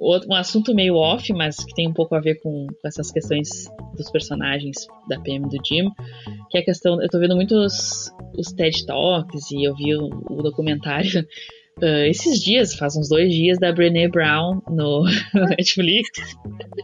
um 0.00 0.34
assunto 0.34 0.74
meio 0.74 0.94
off, 0.94 1.32
mas 1.32 1.56
que 1.56 1.74
tem 1.74 1.88
um 1.88 1.92
pouco 1.92 2.14
a 2.14 2.20
ver 2.20 2.36
com, 2.40 2.66
com 2.66 2.88
essas 2.88 3.10
questões 3.10 3.48
dos 3.96 4.10
personagens 4.10 4.86
da 5.08 5.20
PM 5.20 5.48
do 5.48 5.58
Jim, 5.64 5.90
que 6.50 6.58
é 6.58 6.60
a 6.60 6.64
questão. 6.64 7.02
Eu 7.02 7.08
tô 7.08 7.18
vendo 7.18 7.34
muitos 7.34 8.10
os 8.36 8.52
TED 8.52 8.86
Talks 8.86 9.50
e 9.50 9.64
eu 9.64 9.74
vi 9.74 9.96
o, 9.96 10.08
o 10.30 10.42
documentário 10.42 11.26
uh, 11.82 12.04
esses 12.06 12.40
dias, 12.40 12.74
faz 12.74 12.96
uns 12.96 13.08
dois 13.08 13.32
dias, 13.32 13.58
da 13.58 13.72
Brené 13.72 14.08
Brown 14.08 14.62
no, 14.68 15.04
no 15.34 15.44
Netflix. 15.50 16.10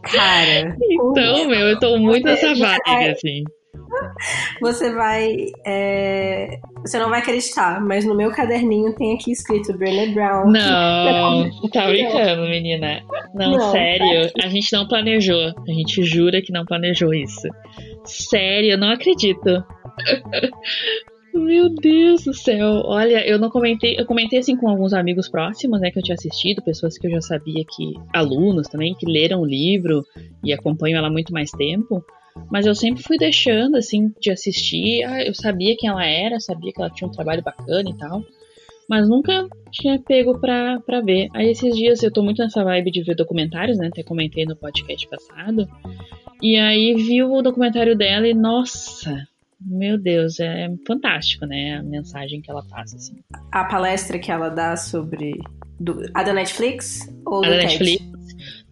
Cara. 0.02 0.76
então, 0.90 1.48
meu, 1.48 1.68
eu 1.68 1.78
tô 1.78 1.98
muito 1.98 2.24
nessa 2.24 2.54
vibe, 2.54 3.10
assim. 3.10 3.44
Você 4.60 4.92
vai. 4.92 5.46
É... 5.66 6.58
Você 6.84 6.98
não 6.98 7.08
vai 7.08 7.20
acreditar, 7.20 7.80
mas 7.80 8.04
no 8.04 8.14
meu 8.14 8.30
caderninho 8.30 8.94
tem 8.94 9.14
aqui 9.14 9.32
escrito 9.32 9.76
Brené 9.76 10.08
Brown. 10.08 10.50
Não, 10.50 11.50
tá 11.70 11.86
brincando, 11.86 12.42
menina. 12.42 13.02
Não, 13.34 13.52
não 13.52 13.70
sério, 13.70 14.30
a 14.42 14.48
gente 14.48 14.72
não 14.72 14.86
planejou. 14.86 15.52
A 15.68 15.72
gente 15.72 16.02
jura 16.02 16.42
que 16.42 16.52
não 16.52 16.64
planejou 16.64 17.12
isso. 17.14 17.48
Sério, 18.04 18.72
eu 18.72 18.78
não 18.78 18.90
acredito. 18.90 19.64
Meu 21.34 21.68
Deus 21.68 22.24
do 22.24 22.32
céu. 22.32 22.82
Olha, 22.84 23.26
eu 23.26 23.40
não 23.40 23.50
comentei, 23.50 23.98
eu 23.98 24.06
comentei 24.06 24.38
assim 24.38 24.56
com 24.56 24.68
alguns 24.68 24.92
amigos 24.92 25.28
próximos, 25.28 25.80
né, 25.80 25.90
que 25.90 25.98
eu 25.98 26.02
tinha 26.02 26.14
assistido, 26.14 26.62
pessoas 26.62 26.96
que 26.96 27.08
eu 27.08 27.10
já 27.10 27.20
sabia 27.20 27.64
que 27.64 27.94
alunos 28.14 28.68
também 28.68 28.94
que 28.94 29.04
leram 29.04 29.40
o 29.40 29.44
livro 29.44 30.04
e 30.44 30.52
acompanham 30.52 30.98
ela 30.98 31.08
há 31.08 31.10
muito 31.10 31.32
mais 31.32 31.50
tempo. 31.50 32.04
Mas 32.50 32.66
eu 32.66 32.74
sempre 32.74 33.02
fui 33.02 33.16
deixando, 33.16 33.76
assim, 33.76 34.12
de 34.20 34.30
assistir. 34.30 35.04
Ah, 35.04 35.22
eu 35.22 35.34
sabia 35.34 35.76
quem 35.76 35.88
ela 35.88 36.04
era, 36.04 36.40
sabia 36.40 36.72
que 36.72 36.80
ela 36.80 36.90
tinha 36.90 37.08
um 37.08 37.12
trabalho 37.12 37.42
bacana 37.42 37.88
e 37.88 37.96
tal. 37.96 38.22
Mas 38.88 39.08
nunca 39.08 39.48
tinha 39.70 39.98
pego 39.98 40.38
pra, 40.38 40.80
pra 40.80 41.00
ver. 41.00 41.28
Aí 41.34 41.50
esses 41.50 41.74
dias 41.74 42.02
eu 42.02 42.12
tô 42.12 42.22
muito 42.22 42.42
nessa 42.42 42.62
vibe 42.62 42.90
de 42.90 43.02
ver 43.02 43.16
documentários, 43.16 43.78
né? 43.78 43.88
Até 43.88 44.02
comentei 44.02 44.44
no 44.44 44.56
podcast 44.56 45.08
passado. 45.08 45.68
E 46.42 46.56
aí 46.56 46.94
vi 46.94 47.22
o 47.22 47.40
documentário 47.40 47.96
dela 47.96 48.28
e, 48.28 48.34
nossa, 48.34 49.26
meu 49.60 49.96
Deus, 49.96 50.38
é 50.40 50.68
fantástico, 50.86 51.46
né? 51.46 51.78
A 51.78 51.82
mensagem 51.82 52.42
que 52.42 52.50
ela 52.50 52.62
passa, 52.68 52.96
assim. 52.96 53.16
A 53.50 53.64
palestra 53.64 54.18
que 54.18 54.30
ela 54.30 54.50
dá 54.50 54.76
sobre. 54.76 55.40
Do, 55.80 56.02
a 56.12 56.22
da 56.22 56.34
Netflix? 56.34 57.10
Ou 57.24 57.44
a 57.44 57.48
da 57.48 57.56
Netflix? 57.56 58.13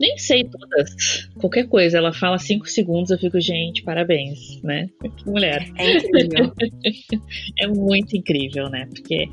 Nem 0.02 0.18
sei 0.18 0.42
todas. 0.42 1.28
Qualquer 1.38 1.68
coisa, 1.68 1.96
ela 1.96 2.12
fala 2.12 2.36
cinco 2.36 2.68
segundos, 2.68 3.12
eu 3.12 3.18
fico, 3.18 3.40
gente, 3.40 3.84
parabéns, 3.84 4.60
né? 4.60 4.88
Que 5.16 5.30
mulher. 5.30 5.64
É 5.78 5.96
incrível. 5.96 6.52
é 7.60 7.68
muito 7.68 8.16
incrível, 8.16 8.68
né? 8.68 8.84
Porque 8.86 9.28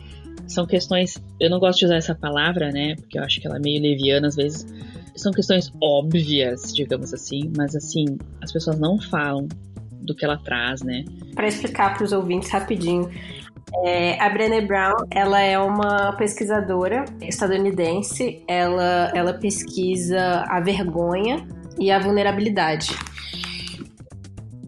são 0.45 0.67
questões. 0.67 1.17
Eu 1.39 1.49
não 1.49 1.57
gosto 1.57 1.79
de 1.79 1.85
usar 1.85 1.95
essa 1.95 2.13
palavra, 2.13 2.69
né? 2.69 2.95
Porque 2.97 3.17
eu 3.17 3.23
acho 3.23 3.41
que 3.41 3.47
ela 3.47 3.57
é 3.57 3.59
meio 3.59 3.81
leviana 3.81 4.27
às 4.27 4.35
vezes. 4.35 4.67
São 5.15 5.31
questões 5.31 5.73
óbvias, 5.81 6.71
digamos 6.71 7.15
assim, 7.15 7.51
mas 7.57 7.75
assim, 7.75 8.05
as 8.39 8.53
pessoas 8.53 8.79
não 8.79 9.01
falam 9.01 9.47
do 10.03 10.15
que 10.15 10.23
ela 10.23 10.37
traz, 10.37 10.83
né? 10.83 11.03
Para 11.33 11.47
explicar 11.47 11.95
para 11.95 12.05
os 12.05 12.11
ouvintes 12.11 12.51
rapidinho, 12.51 13.09
é, 13.83 14.21
a 14.21 14.29
Brené 14.29 14.61
Brown, 14.61 14.95
ela 15.11 15.39
é 15.39 15.57
uma 15.59 16.13
pesquisadora 16.13 17.05
estadunidense. 17.21 18.43
Ela, 18.47 19.11
ela 19.13 19.33
pesquisa 19.33 20.43
a 20.47 20.59
vergonha 20.59 21.47
e 21.79 21.91
a 21.91 21.99
vulnerabilidade. 21.99 22.97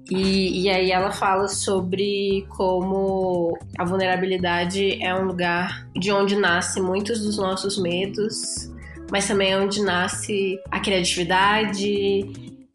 E, 0.09 0.63
e 0.63 0.69
aí 0.69 0.91
ela 0.91 1.11
fala 1.11 1.47
sobre 1.47 2.45
como 2.49 3.57
a 3.77 3.85
vulnerabilidade 3.85 5.01
é 5.01 5.15
um 5.15 5.23
lugar 5.23 5.87
de 5.95 6.11
onde 6.11 6.35
nascem 6.35 6.83
muitos 6.83 7.21
dos 7.21 7.37
nossos 7.37 7.81
medos, 7.81 8.69
mas 9.09 9.25
também 9.25 9.53
é 9.53 9.57
onde 9.57 9.81
nasce 9.81 10.59
a 10.69 10.81
criatividade, 10.81 12.29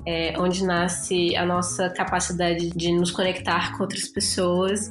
é 0.06 0.34
onde 0.38 0.64
nasce 0.64 1.36
a 1.36 1.44
nossa 1.44 1.90
capacidade 1.90 2.70
de 2.70 2.92
nos 2.92 3.10
conectar 3.10 3.76
com 3.76 3.82
outras 3.82 4.08
pessoas 4.08 4.90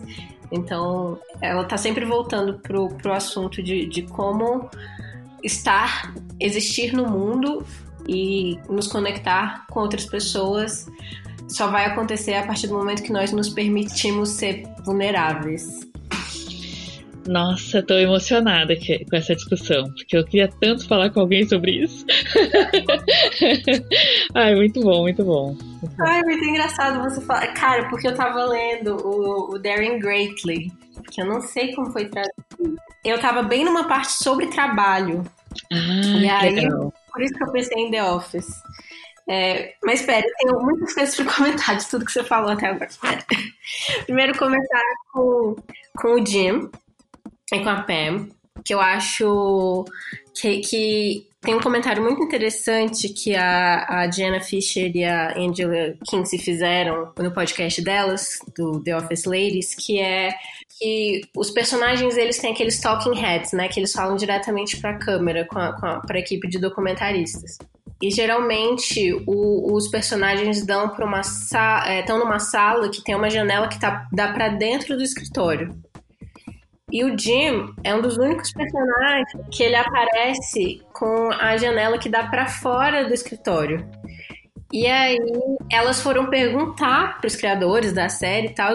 então, 0.52 1.20
ela 1.42 1.64
está 1.64 1.78
sempre 1.78 2.06
voltando 2.06 2.60
pro, 2.60 2.90
pro 2.90 3.14
assunto 3.14 3.62
de, 3.62 3.86
de 3.86 4.04
como 4.04 4.70
estar, 5.44 6.14
existir 6.40 6.94
no 6.94 7.10
mundo 7.10 7.66
e 8.08 8.60
nos 8.70 8.88
conectar 8.88 9.66
com 9.68 9.80
outras 9.80 10.06
pessoas 10.06 10.88
só 11.48 11.68
vai 11.68 11.86
acontecer 11.86 12.34
a 12.34 12.46
partir 12.46 12.68
do 12.68 12.74
momento 12.74 13.04
que 13.04 13.12
nós 13.12 13.32
nos 13.32 13.50
permitimos 13.50 14.30
ser 14.30 14.64
vulneráveis. 14.84 15.82
Nossa, 17.28 17.82
tô 17.82 17.96
emocionada 17.96 18.76
com 18.76 19.16
essa 19.16 19.36
discussão, 19.36 19.86
porque 19.94 20.16
eu 20.16 20.24
queria 20.24 20.48
tanto 20.48 20.88
falar 20.88 21.10
com 21.10 21.22
alguém 21.22 21.48
sobre 21.48 21.84
isso. 21.84 22.06
Ai, 24.36 24.54
muito 24.56 24.82
bom, 24.82 25.02
muito 25.02 25.24
bom. 25.24 25.58
Ai, 26.00 26.22
muito 26.24 26.44
engraçado 26.44 27.02
você 27.02 27.22
falar. 27.22 27.48
Cara, 27.54 27.90
porque 27.90 28.08
eu 28.08 28.16
tava 28.16 28.46
lendo 28.46 28.96
o, 29.04 29.56
o 29.56 29.60
Daring 29.60 30.00
Greatly, 30.00 30.72
que 31.12 31.22
eu 31.22 31.26
não 31.26 31.42
sei 31.42 31.74
como 31.74 31.92
foi 31.92 32.06
traduzido. 32.06 32.80
Eu 33.04 33.20
tava 33.20 33.42
bem 33.42 33.66
numa 33.66 33.88
parte 33.88 34.12
sobre 34.12 34.48
trabalho. 34.48 35.24
Ah, 35.72 36.18
e 36.22 36.30
aí, 36.30 36.56
legal. 36.56 36.94
por 37.12 37.22
isso 37.24 37.34
que 37.34 37.44
eu 37.44 37.52
pensei 37.52 37.78
em 37.78 37.92
The 37.92 38.04
Office. 38.04 38.48
É, 39.28 39.74
mas 39.84 40.02
espera, 40.02 40.24
eu 40.24 40.34
tenho 40.38 40.64
muitas 40.64 40.94
coisas 40.94 41.16
para 41.16 41.26
comentar 41.34 41.76
de 41.76 41.88
tudo 41.88 42.06
que 42.06 42.12
você 42.12 42.24
falou 42.24 42.52
até 42.52 42.68
agora. 42.68 42.90
Primeiro 44.06 44.38
comentar 44.38 44.84
com, 45.12 45.56
com 45.98 46.22
o 46.22 46.26
Jim, 46.26 46.70
e 47.52 47.60
com 47.60 47.70
a 47.70 47.82
Pam, 47.84 48.28
que 48.64 48.74
eu 48.74 48.80
acho 48.80 49.86
que, 50.34 50.60
que 50.60 51.28
tem 51.42 51.54
um 51.54 51.62
comentário 51.62 52.02
muito 52.02 52.24
interessante 52.24 53.10
que 53.10 53.36
a, 53.36 53.86
a 53.88 54.12
Jenna 54.12 54.42
Fisher 54.42 54.92
e 54.96 55.04
a 55.04 55.38
Angela 55.38 55.96
Kinsey 56.10 56.40
fizeram 56.40 57.12
no 57.18 57.32
podcast 57.32 57.82
delas, 57.84 58.40
do 58.58 58.84
The 58.84 58.98
Office 58.98 59.26
Ladies, 59.26 59.76
que 59.76 60.00
é 60.00 60.34
que 60.80 61.22
os 61.38 61.52
personagens 61.52 62.18
eles 62.18 62.38
têm 62.40 62.52
aqueles 62.52 62.82
talking 62.82 63.16
heads, 63.16 63.54
né? 63.54 63.68
Que 63.68 63.80
eles 63.80 63.94
falam 63.94 64.16
diretamente 64.18 64.78
para 64.78 64.92
a 64.92 65.00
câmera, 65.00 65.46
para 65.46 66.02
a 66.10 66.20
equipe 66.20 66.48
de 66.48 66.60
documentaristas. 66.60 67.58
E 68.02 68.12
geralmente 68.12 69.14
o, 69.26 69.74
os 69.74 69.88
personagens 69.88 70.66
dão 70.66 70.90
para 70.90 71.06
uma 71.06 71.22
estão 71.22 72.18
é, 72.18 72.20
numa 72.20 72.40
sala 72.40 72.90
que 72.90 73.04
tem 73.04 73.16
uma 73.16 73.30
janela 73.30 73.68
que 73.68 73.80
tá, 73.80 74.08
dá 74.12 74.34
para 74.34 74.50
dentro 74.50 74.98
do 74.98 75.04
escritório. 75.04 75.74
E 76.92 77.04
o 77.04 77.18
Jim 77.18 77.74
é 77.84 77.96
um 77.96 78.02
dos 78.02 78.18
únicos 78.18 78.52
personagens 78.52 79.28
que 79.52 79.64
ele 79.64 79.76
aparece 79.76 80.82
com 80.94 81.32
a 81.32 81.58
janela 81.58 81.98
que 81.98 82.10
dá 82.10 82.28
para 82.28 82.46
fora 82.48 83.06
do 83.06 83.14
escritório. 83.14 83.90
E 84.72 84.88
aí 84.88 85.18
elas 85.72 86.02
foram 86.02 86.30
perguntar 86.30 87.18
para 87.18 87.28
os 87.28 87.36
criadores 87.36 87.94
da 87.94 88.10
série 88.10 88.50
tal, 88.50 88.74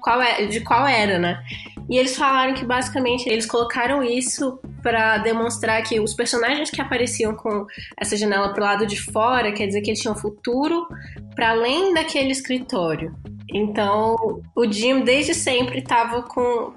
qual 0.00 0.20
é, 0.20 0.46
de 0.46 0.60
qual 0.60 0.86
era, 0.86 1.18
né? 1.18 1.42
E 1.88 1.98
eles 1.98 2.16
falaram 2.16 2.54
que 2.54 2.64
basicamente 2.64 3.28
eles 3.28 3.44
colocaram 3.44 4.02
isso 4.02 4.58
para 4.82 5.18
demonstrar 5.18 5.82
que 5.82 6.00
os 6.00 6.14
personagens 6.14 6.70
que 6.70 6.80
apareciam 6.80 7.34
com 7.34 7.66
essa 7.96 8.16
janela 8.16 8.52
pro 8.52 8.64
lado 8.64 8.86
de 8.86 9.00
fora, 9.00 9.52
quer 9.52 9.66
dizer 9.66 9.82
que 9.82 9.90
eles 9.90 10.00
tinham 10.00 10.14
futuro 10.14 10.86
para 11.34 11.50
além 11.50 11.92
daquele 11.92 12.30
escritório. 12.30 13.14
Então, 13.52 14.40
o 14.56 14.72
Jim 14.72 15.02
desde 15.02 15.34
sempre 15.34 15.80
estava 15.80 16.22
com 16.22 16.72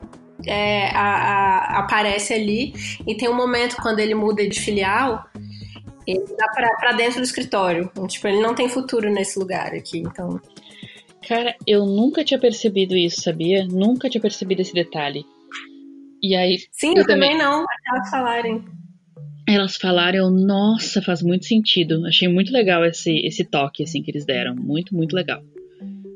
é, 0.45 0.89
a, 0.89 0.99
a, 0.99 1.79
aparece 1.79 2.33
ali 2.33 2.73
e 3.05 3.15
tem 3.15 3.29
um 3.29 3.35
momento 3.35 3.75
quando 3.77 3.99
ele 3.99 4.13
muda 4.13 4.47
de 4.47 4.59
filial, 4.59 5.25
ele 6.05 6.23
dá 6.37 6.47
pra, 6.49 6.75
pra 6.75 6.91
dentro 6.93 7.19
do 7.19 7.23
escritório. 7.23 7.91
Tipo, 8.07 8.27
ele 8.27 8.41
não 8.41 8.55
tem 8.55 8.69
futuro 8.69 9.11
nesse 9.11 9.37
lugar 9.37 9.73
aqui, 9.73 9.99
então. 9.99 10.39
Cara, 11.27 11.55
eu 11.65 11.85
nunca 11.85 12.23
tinha 12.23 12.39
percebido 12.39 12.95
isso, 12.95 13.21
sabia? 13.21 13.65
Nunca 13.65 14.09
tinha 14.09 14.21
percebido 14.21 14.61
esse 14.61 14.73
detalhe. 14.73 15.25
E 16.23 16.35
aí. 16.35 16.57
Sim, 16.71 16.91
eu, 16.91 17.01
eu 17.01 17.07
também, 17.07 17.31
também 17.31 17.37
não, 17.37 17.63
até 17.63 17.89
elas 17.93 18.09
falarem. 18.09 18.65
Elas 19.47 19.75
falaram, 19.77 20.29
nossa, 20.29 21.01
faz 21.01 21.21
muito 21.21 21.45
sentido. 21.45 22.05
Achei 22.05 22.27
muito 22.27 22.51
legal 22.51 22.83
esse, 22.85 23.11
esse 23.25 23.43
toque 23.43 23.83
assim 23.83 24.01
que 24.01 24.11
eles 24.11 24.25
deram. 24.25 24.55
Muito, 24.55 24.95
muito 24.95 25.13
legal. 25.13 25.41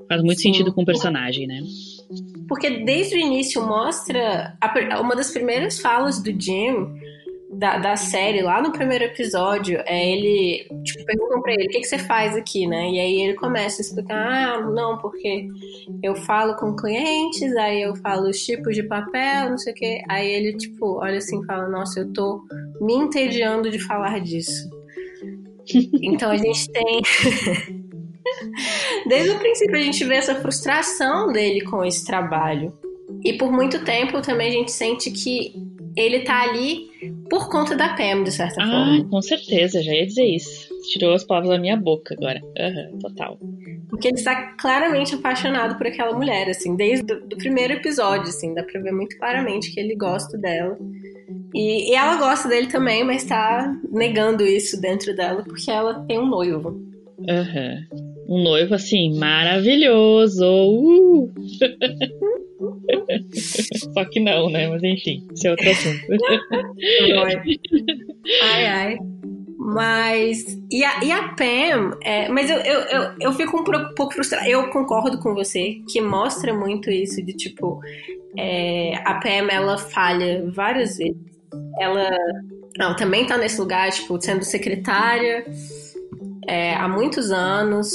Faz 0.07 0.21
muito 0.21 0.41
Sim. 0.41 0.53
sentido 0.53 0.73
com 0.73 0.81
o 0.81 0.85
personagem, 0.85 1.47
né? 1.47 1.61
Porque 2.51 2.69
desde 2.69 3.15
o 3.15 3.17
início 3.17 3.65
mostra 3.65 4.57
a, 4.59 4.99
uma 4.99 5.15
das 5.15 5.31
primeiras 5.31 5.79
falas 5.79 6.21
do 6.21 6.37
Jim 6.37 6.85
da, 7.49 7.77
da 7.77 7.95
série, 7.95 8.41
lá 8.41 8.61
no 8.61 8.73
primeiro 8.73 9.05
episódio, 9.05 9.81
é 9.85 10.11
ele, 10.11 10.67
tipo, 10.83 11.05
perguntam 11.05 11.41
pra 11.41 11.53
ele, 11.53 11.67
o 11.67 11.69
que, 11.69 11.79
que 11.79 11.87
você 11.87 11.97
faz 11.97 12.35
aqui, 12.35 12.67
né? 12.67 12.89
E 12.89 12.99
aí 12.99 13.21
ele 13.21 13.35
começa 13.35 13.81
a 13.81 13.83
explicar, 13.85 14.17
ah, 14.17 14.69
não, 14.69 14.97
porque 14.97 15.47
eu 16.03 16.13
falo 16.13 16.57
com 16.57 16.75
clientes, 16.75 17.55
aí 17.55 17.83
eu 17.83 17.95
falo 17.95 18.27
os 18.27 18.43
tipos 18.43 18.75
de 18.75 18.83
papel, 18.83 19.51
não 19.51 19.57
sei 19.57 19.71
o 19.71 19.75
quê. 19.77 20.03
Aí 20.09 20.29
ele, 20.29 20.57
tipo, 20.57 20.97
olha 20.97 21.19
assim 21.19 21.41
e 21.41 21.45
fala, 21.45 21.69
nossa, 21.69 22.01
eu 22.01 22.11
tô 22.11 22.41
me 22.81 22.95
entediando 22.95 23.71
de 23.71 23.79
falar 23.79 24.19
disso. 24.19 24.69
Então 26.03 26.29
a 26.29 26.35
gente 26.35 26.69
tem. 26.69 27.01
Desde 29.07 29.31
o 29.31 29.39
princípio 29.39 29.75
a 29.75 29.81
gente 29.81 30.03
vê 30.05 30.15
essa 30.15 30.35
frustração 30.35 31.31
dele 31.31 31.61
com 31.61 31.83
esse 31.83 32.05
trabalho. 32.05 32.73
E 33.23 33.33
por 33.33 33.51
muito 33.51 33.83
tempo 33.83 34.21
também 34.21 34.49
a 34.49 34.51
gente 34.51 34.71
sente 34.71 35.11
que 35.11 35.53
ele 35.95 36.21
tá 36.21 36.43
ali 36.43 36.89
por 37.29 37.49
conta 37.49 37.75
da 37.75 37.89
Pam, 37.95 38.23
de 38.23 38.31
certa 38.31 38.61
ah, 38.61 38.67
forma. 38.67 39.09
com 39.09 39.21
certeza, 39.21 39.81
já 39.81 39.93
ia 39.93 40.05
dizer 40.05 40.25
isso. 40.25 40.69
Tirou 40.89 41.13
as 41.13 41.23
palavras 41.23 41.51
da 41.51 41.59
minha 41.59 41.75
boca 41.75 42.15
agora. 42.15 42.41
Uhum, 42.43 42.99
total. 42.99 43.37
Porque 43.89 44.07
ele 44.07 44.17
está 44.17 44.53
claramente 44.53 45.15
apaixonado 45.15 45.77
por 45.77 45.87
aquela 45.87 46.13
mulher, 46.13 46.49
assim, 46.49 46.75
desde 46.75 47.13
o 47.13 47.37
primeiro 47.37 47.73
episódio, 47.73 48.29
assim, 48.29 48.53
dá 48.53 48.63
pra 48.63 48.81
ver 48.81 48.91
muito 48.91 49.17
claramente 49.17 49.71
que 49.71 49.79
ele 49.79 49.95
gosta 49.95 50.37
dela. 50.37 50.77
E, 51.53 51.91
e 51.91 51.95
ela 51.95 52.15
gosta 52.15 52.47
dele 52.47 52.67
também, 52.67 53.03
mas 53.03 53.25
tá 53.25 53.75
negando 53.91 54.43
isso 54.43 54.79
dentro 54.79 55.15
dela 55.15 55.43
porque 55.43 55.69
ela 55.69 56.05
tem 56.05 56.17
um 56.19 56.27
noivo. 56.27 56.69
Uhum. 57.17 58.10
Um 58.31 58.41
noivo, 58.41 58.73
assim, 58.75 59.19
maravilhoso! 59.19 60.45
Uh! 60.45 61.29
Só 63.93 64.05
que 64.05 64.21
não, 64.21 64.49
né? 64.49 64.69
Mas 64.69 64.81
enfim, 64.83 65.27
isso 65.33 65.47
é 65.47 65.51
outro 65.51 65.69
assunto. 65.69 65.99
ai, 68.41 68.65
ai. 68.65 68.97
Mas. 69.59 70.57
E 70.71 70.81
a, 70.81 71.03
e 71.03 71.11
a 71.11 71.27
Pam. 71.33 71.99
É, 72.01 72.29
mas 72.29 72.49
eu, 72.49 72.55
eu, 72.59 72.79
eu, 72.79 73.11
eu 73.19 73.33
fico 73.33 73.59
um 73.59 73.65
pouco 73.95 74.13
frustrada. 74.13 74.47
Eu 74.47 74.69
concordo 74.69 75.19
com 75.19 75.33
você, 75.33 75.81
que 75.91 75.99
mostra 75.99 76.53
muito 76.53 76.89
isso 76.89 77.21
de 77.21 77.33
tipo. 77.33 77.81
É, 78.37 78.93
a 79.03 79.15
Pam, 79.15 79.49
ela 79.51 79.77
falha 79.77 80.49
várias 80.55 80.97
vezes. 80.97 81.17
Ela. 81.77 82.09
Não, 82.77 82.95
também 82.95 83.25
tá 83.25 83.37
nesse 83.37 83.59
lugar, 83.59 83.91
tipo, 83.91 84.21
sendo 84.21 84.45
secretária 84.45 85.45
é, 86.47 86.73
há 86.73 86.87
muitos 86.87 87.31
anos. 87.31 87.91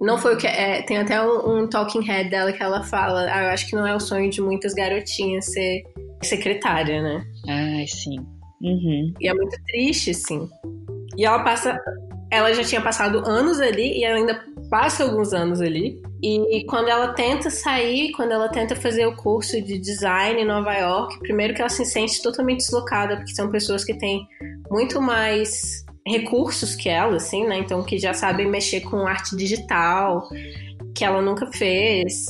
Não 0.00 0.18
foi 0.18 0.34
o 0.34 0.36
que. 0.36 0.46
É, 0.46 0.82
tem 0.82 0.98
até 0.98 1.22
um, 1.22 1.62
um, 1.62 1.68
talking 1.68 2.02
head 2.02 2.30
dela 2.30 2.52
que 2.52 2.62
ela 2.62 2.82
fala. 2.82 3.26
Ah, 3.30 3.44
eu 3.44 3.50
acho 3.50 3.68
que 3.68 3.76
não 3.76 3.86
é 3.86 3.94
o 3.94 4.00
sonho 4.00 4.30
de 4.30 4.40
muitas 4.40 4.74
garotinhas 4.74 5.46
ser 5.46 5.82
secretária, 6.22 7.02
né? 7.02 7.24
Ai, 7.48 7.86
sim. 7.86 8.18
Uhum. 8.60 9.12
E 9.20 9.28
é 9.28 9.34
muito 9.34 9.56
triste, 9.66 10.14
sim. 10.14 10.48
E 11.16 11.24
ela 11.24 11.42
passa. 11.42 11.78
Ela 12.30 12.52
já 12.54 12.64
tinha 12.64 12.80
passado 12.80 13.18
anos 13.26 13.60
ali 13.60 13.98
e 13.98 14.04
ela 14.04 14.16
ainda 14.16 14.42
passa 14.70 15.04
alguns 15.04 15.32
anos 15.34 15.60
ali. 15.60 16.00
E 16.22 16.64
quando 16.66 16.88
ela 16.88 17.12
tenta 17.14 17.50
sair, 17.50 18.12
quando 18.12 18.30
ela 18.30 18.48
tenta 18.48 18.76
fazer 18.76 19.04
o 19.06 19.16
curso 19.16 19.60
de 19.60 19.76
design 19.76 20.40
em 20.40 20.44
Nova 20.44 20.72
York, 20.72 21.18
primeiro 21.18 21.52
que 21.52 21.60
ela 21.60 21.68
se 21.68 21.84
sente 21.84 22.22
totalmente 22.22 22.58
deslocada, 22.58 23.16
porque 23.16 23.34
são 23.34 23.50
pessoas 23.50 23.84
que 23.84 23.92
têm 23.92 24.26
muito 24.70 25.02
mais 25.02 25.84
recursos 26.06 26.74
que 26.74 26.88
ela, 26.88 27.16
assim, 27.16 27.46
né? 27.46 27.58
Então, 27.58 27.82
que 27.82 27.98
já 27.98 28.12
sabem 28.12 28.48
mexer 28.48 28.80
com 28.80 29.06
arte 29.06 29.36
digital, 29.36 30.28
que 30.94 31.04
ela 31.04 31.22
nunca 31.22 31.46
fez. 31.52 32.26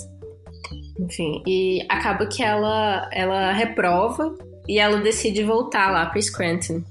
Enfim, 0.98 1.42
e 1.46 1.84
acaba 1.88 2.26
que 2.26 2.42
ela, 2.42 3.08
ela 3.12 3.52
reprova 3.52 4.36
e 4.68 4.78
ela 4.78 5.00
decide 5.00 5.42
voltar 5.42 5.90
lá 5.90 6.06
para 6.06 6.20
Scranton. 6.20 6.82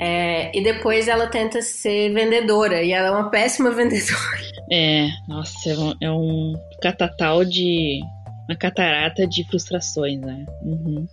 É, 0.00 0.56
e 0.56 0.62
depois 0.62 1.08
ela 1.08 1.26
tenta 1.26 1.60
ser 1.60 2.12
vendedora, 2.12 2.82
e 2.82 2.92
ela 2.92 3.08
é 3.08 3.10
uma 3.10 3.30
péssima 3.30 3.70
vendedora. 3.74 4.38
É, 4.70 5.08
nossa, 5.26 5.70
é 5.70 5.76
um, 5.76 5.94
é 6.02 6.10
um 6.10 6.52
catatal 6.82 7.44
de. 7.44 8.00
uma 8.48 8.56
catarata 8.56 9.26
de 9.26 9.44
frustrações, 9.48 10.20
né? 10.20 10.44
Uhum. 10.62 11.06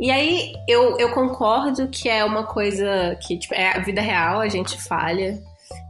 E 0.00 0.10
aí 0.10 0.52
eu, 0.68 0.96
eu 0.98 1.12
concordo 1.12 1.88
que 1.88 2.08
é 2.08 2.24
uma 2.24 2.44
coisa 2.44 3.18
que 3.26 3.36
tipo, 3.36 3.54
é 3.54 3.76
a 3.76 3.80
vida 3.80 4.00
real, 4.00 4.40
a 4.40 4.48
gente 4.48 4.80
falha 4.80 5.42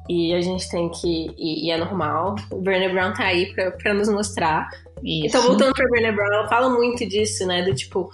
e 0.09 0.33
a 0.33 0.41
gente 0.41 0.69
tem 0.71 0.89
que. 0.89 1.31
E, 1.37 1.67
e 1.67 1.71
é 1.71 1.77
normal. 1.77 2.35
O 2.51 2.61
Brené 2.61 2.89
Brown 2.89 3.13
tá 3.13 3.25
aí 3.25 3.53
pra, 3.53 3.71
pra 3.73 3.95
nos 3.95 4.09
mostrar. 4.09 4.69
Isso. 5.03 5.27
Então, 5.27 5.43
voltando 5.43 5.75
pra 5.75 5.87
Brené 5.89 6.11
Brown, 6.11 6.33
ela 6.33 6.49
fala 6.49 6.71
muito 6.71 7.07
disso, 7.07 7.47
né? 7.47 7.63
Do 7.63 7.75
tipo. 7.75 8.09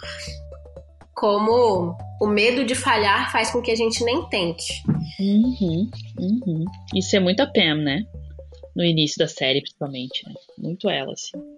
Como 1.14 1.96
o 2.20 2.26
medo 2.26 2.64
de 2.64 2.74
falhar 2.74 3.30
faz 3.30 3.52
com 3.52 3.62
que 3.62 3.70
a 3.70 3.76
gente 3.76 4.04
nem 4.04 4.28
tente. 4.28 4.82
Uhum, 5.20 5.88
uhum. 6.18 6.64
Isso 6.92 7.14
é 7.14 7.20
muito 7.20 7.40
a 7.40 7.46
Pam, 7.46 7.76
né? 7.76 8.04
No 8.74 8.84
início 8.84 9.16
da 9.18 9.28
série, 9.28 9.60
principalmente, 9.60 10.26
né? 10.26 10.34
Muito 10.58 10.90
ela, 10.90 11.12
assim 11.12 11.53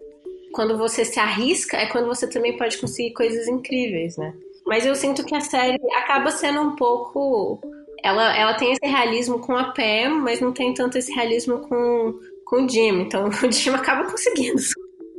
quando 0.57 0.79
você 0.79 1.05
se 1.05 1.21
arrisca, 1.21 1.77
é 1.77 1.85
quando 1.85 2.07
você 2.07 2.27
também 2.27 2.57
pode 2.57 2.79
conseguir 2.79 3.13
coisas 3.13 3.47
incríveis, 3.47 4.17
né? 4.17 4.33
Mas 4.67 4.87
eu 4.87 4.95
sinto 4.95 5.23
que 5.23 5.35
a 5.35 5.41
série 5.41 5.79
acaba 5.93 6.31
sendo 6.31 6.63
um 6.63 6.75
pouco. 6.75 7.61
Ela, 8.03 8.35
ela 8.35 8.55
tem 8.55 8.73
esse 8.73 8.87
realismo 8.91 9.39
com 9.39 9.55
a 9.55 9.65
Pam, 9.65 10.23
mas 10.23 10.41
não 10.41 10.53
tem 10.53 10.73
tanto 10.73 10.97
esse 10.97 11.13
realismo 11.13 11.59
com, 11.59 12.19
com 12.47 12.65
o 12.65 12.69
Jim. 12.69 13.03
Então 13.03 13.29
o 13.47 13.53
Jim 13.53 13.71
acaba 13.71 14.11
conseguindo 14.11 14.57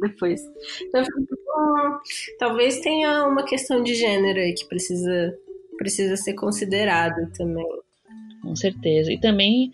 depois. 0.02 0.42
Então, 0.82 1.04
hum, 1.04 1.98
talvez 2.40 2.80
tenha 2.80 3.24
uma 3.28 3.44
questão 3.44 3.84
de 3.84 3.94
gênero 3.94 4.40
aí 4.40 4.56
que 4.56 4.66
precisa, 4.66 5.38
precisa 5.78 6.18
ser 6.18 6.34
considerado 6.34 7.32
também. 7.34 7.64
Com 8.42 8.56
certeza. 8.56 9.14
E 9.14 9.20
também 9.20 9.72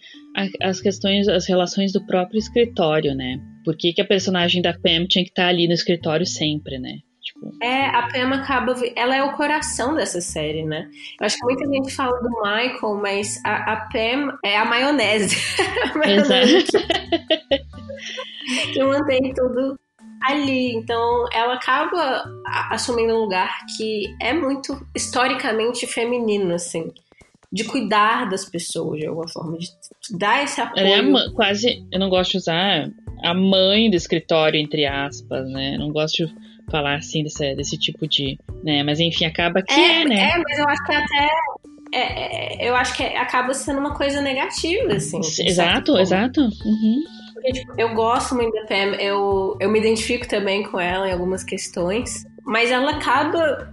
as 0.62 0.82
questões, 0.82 1.30
as 1.30 1.48
relações 1.48 1.94
do 1.94 2.06
próprio 2.06 2.38
escritório, 2.38 3.16
né? 3.16 3.40
Por 3.64 3.76
que, 3.78 3.94
que 3.94 4.02
a 4.02 4.06
personagem 4.06 4.62
da 4.62 4.74
Pam 4.74 5.06
tinha 5.08 5.24
que 5.24 5.32
estar 5.32 5.48
ali 5.48 5.68
no 5.68 5.74
escritório 5.74 6.26
sempre, 6.26 6.78
né? 6.78 7.00
Tipo... 7.22 7.56
É, 7.62 7.86
a 7.88 8.08
Pam 8.08 8.36
acaba. 8.36 8.76
Ela 8.96 9.16
é 9.16 9.24
o 9.24 9.34
coração 9.34 9.96
dessa 9.96 10.20
série, 10.20 10.64
né? 10.64 10.90
Eu 11.20 11.26
acho 11.26 11.38
que 11.38 11.46
muita 11.46 11.66
gente 11.68 11.94
fala 11.94 12.20
do 12.20 12.30
Michael, 12.30 13.00
mas 13.02 13.40
a, 13.46 13.74
a 13.74 13.76
Pam 13.92 14.38
é 14.44 14.58
a 14.58 14.66
maionese. 14.66 15.38
a 15.94 15.98
maionese. 15.98 16.72
Que, 18.74 18.84
mantém 18.84 19.34
tudo 19.34 19.80
ali. 20.24 20.76
Então, 20.76 21.26
ela 21.34 21.54
acaba 21.54 22.26
assumindo 22.72 23.14
um 23.16 23.22
lugar 23.22 23.66
que 23.78 24.14
é 24.22 24.34
muito 24.34 24.86
historicamente 24.94 25.88
feminino, 25.88 26.54
assim 26.54 26.92
de 27.54 27.64
cuidar 27.66 28.28
das 28.28 28.46
pessoas 28.46 29.00
de 29.00 29.06
alguma 29.06 29.28
forma, 29.28 29.60
de 29.60 29.70
dar 30.18 30.44
esse 30.44 30.60
apoio. 30.60 30.88
é 30.88 31.32
quase, 31.36 31.86
eu 31.92 32.00
não 32.00 32.10
gosto 32.10 32.32
de 32.32 32.38
usar 32.38 32.90
a 33.22 33.34
mãe 33.34 33.90
do 33.90 33.96
escritório, 33.96 34.60
entre 34.60 34.86
aspas, 34.86 35.48
né? 35.50 35.78
Não 35.78 35.90
gosto 35.92 36.26
de 36.26 36.36
falar 36.70 36.96
assim 36.96 37.24
desse, 37.24 37.56
desse 37.56 37.78
tipo 37.78 38.08
de. 38.08 38.38
né? 38.64 38.84
Mas 38.84 39.00
enfim, 39.00 39.26
acaba 39.26 39.62
que 39.62 39.74
é, 39.74 40.02
é 40.02 40.06
né? 40.06 40.30
É, 40.32 40.38
mas 40.38 40.58
eu 40.58 40.68
acho 40.68 40.84
que 40.86 40.94
até. 40.94 41.30
É, 41.96 42.64
é, 42.64 42.70
eu 42.70 42.76
acho 42.76 42.98
que 42.98 43.04
acaba 43.04 43.54
sendo 43.54 43.80
uma 43.80 43.94
coisa 43.94 44.20
negativa, 44.22 44.94
assim. 44.94 45.20
Exato, 45.20 45.98
exato. 45.98 46.42
Uhum. 46.42 47.04
Porque, 47.34 47.52
tipo, 47.52 47.74
eu 47.78 47.94
gosto 47.94 48.36
muito 48.36 48.54
da 48.54 48.66
Pam, 48.66 48.96
eu, 49.00 49.58
eu 49.60 49.70
me 49.70 49.80
identifico 49.80 50.28
também 50.28 50.64
com 50.64 50.80
ela 50.80 51.08
em 51.08 51.12
algumas 51.12 51.44
questões, 51.44 52.26
mas 52.46 52.72
ela 52.72 52.92
acaba 52.92 53.73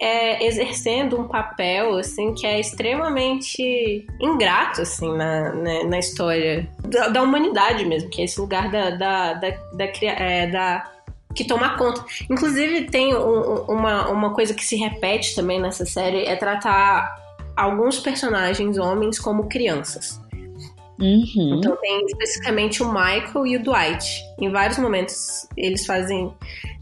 é, 0.00 0.46
exercendo 0.46 1.18
um 1.20 1.26
papel 1.26 1.96
assim 1.96 2.32
que 2.32 2.46
é 2.46 2.60
extremamente 2.60 4.06
ingrato 4.20 4.82
assim 4.82 5.12
na, 5.16 5.52
na, 5.52 5.84
na 5.84 5.98
história 5.98 6.68
da, 6.78 7.08
da, 7.08 7.22
humanidade 7.22 7.84
mesmo, 7.84 8.08
que 8.08 8.20
é 8.20 8.24
esse 8.24 8.40
lugar 8.40 8.70
da, 8.70 8.90
da, 8.90 9.34
da, 9.34 9.50
da, 9.72 9.84
é, 10.02 10.46
da 10.46 10.90
que 11.34 11.44
toma 11.44 11.76
conta. 11.76 12.04
Inclusive 12.30 12.84
tem 12.86 13.14
um, 13.14 13.64
uma, 13.68 14.08
uma 14.08 14.34
coisa 14.34 14.54
que 14.54 14.64
se 14.64 14.76
repete 14.76 15.34
também 15.34 15.60
nessa 15.60 15.84
série 15.84 16.24
é 16.24 16.34
tratar 16.36 17.16
alguns 17.56 17.98
personagens 17.98 18.78
homens 18.78 19.18
como 19.18 19.48
crianças. 19.48 20.20
Uhum. 21.00 21.58
Então 21.58 21.76
tem 21.76 22.04
especificamente 22.06 22.82
o 22.82 22.88
Michael 22.88 23.46
e 23.46 23.56
o 23.56 23.62
Dwight. 23.62 24.22
Em 24.40 24.50
vários 24.50 24.78
momentos 24.78 25.48
eles 25.56 25.86
fazem. 25.86 26.32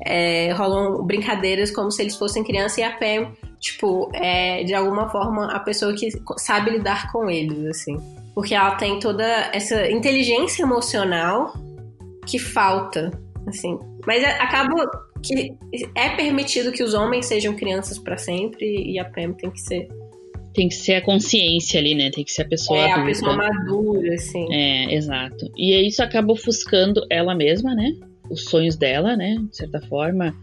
É, 0.05 0.52
rolam 0.52 1.05
brincadeiras 1.05 1.70
como 1.70 1.90
se 1.90 2.02
eles 2.02 2.16
fossem 2.16 2.44
criança 2.44 2.81
e 2.81 2.85
a 2.85 2.92
Pam, 2.92 3.33
tipo, 3.59 4.11
é 4.14 4.62
de 4.64 4.74
alguma 4.74 5.09
forma 5.09 5.50
a 5.52 5.59
pessoa 5.61 5.94
que 5.94 6.09
sabe 6.38 6.70
lidar 6.70 7.11
com 7.12 7.31
eles, 7.31 7.64
assim. 7.66 7.96
Porque 8.35 8.55
ela 8.55 8.74
tem 8.76 8.98
toda 8.98 9.24
essa 9.52 9.90
inteligência 9.90 10.62
emocional 10.62 11.55
que 12.26 12.38
falta, 12.38 13.11
assim. 13.46 13.79
Mas 14.07 14.22
é, 14.22 14.33
acaba 14.40 14.90
que 15.22 15.55
é 15.94 16.11
permitido 16.11 16.72
que 16.72 16.83
os 16.83 16.94
homens 16.94 17.26
sejam 17.26 17.55
crianças 17.55 17.98
para 17.98 18.16
sempre 18.16 18.66
e 18.66 18.98
a 18.98 19.05
Pam 19.05 19.33
tem 19.33 19.50
que 19.50 19.61
ser 19.61 19.88
tem 20.57 20.69
que 20.69 20.75
ser 20.75 20.95
a 20.95 21.03
consciência 21.03 21.79
ali, 21.79 21.95
né? 21.95 22.11
Tem 22.11 22.25
que 22.25 22.33
ser 22.33 22.42
a 22.42 22.49
pessoa 22.49 22.79
É, 22.79 22.85
adulta. 22.85 23.03
a 23.03 23.05
pessoa 23.07 23.37
madura, 23.37 24.14
assim. 24.14 24.53
É, 24.55 24.95
exato. 24.95 25.51
E 25.57 25.87
isso 25.87 26.03
acaba 26.03 26.33
ofuscando 26.33 27.03
ela 27.11 27.35
mesma, 27.35 27.75
né? 27.75 27.92
Os 28.31 28.45
sonhos 28.45 28.75
dela, 28.75 29.14
né? 29.14 29.37
De 29.51 29.57
certa 29.57 29.81
forma, 29.83 30.35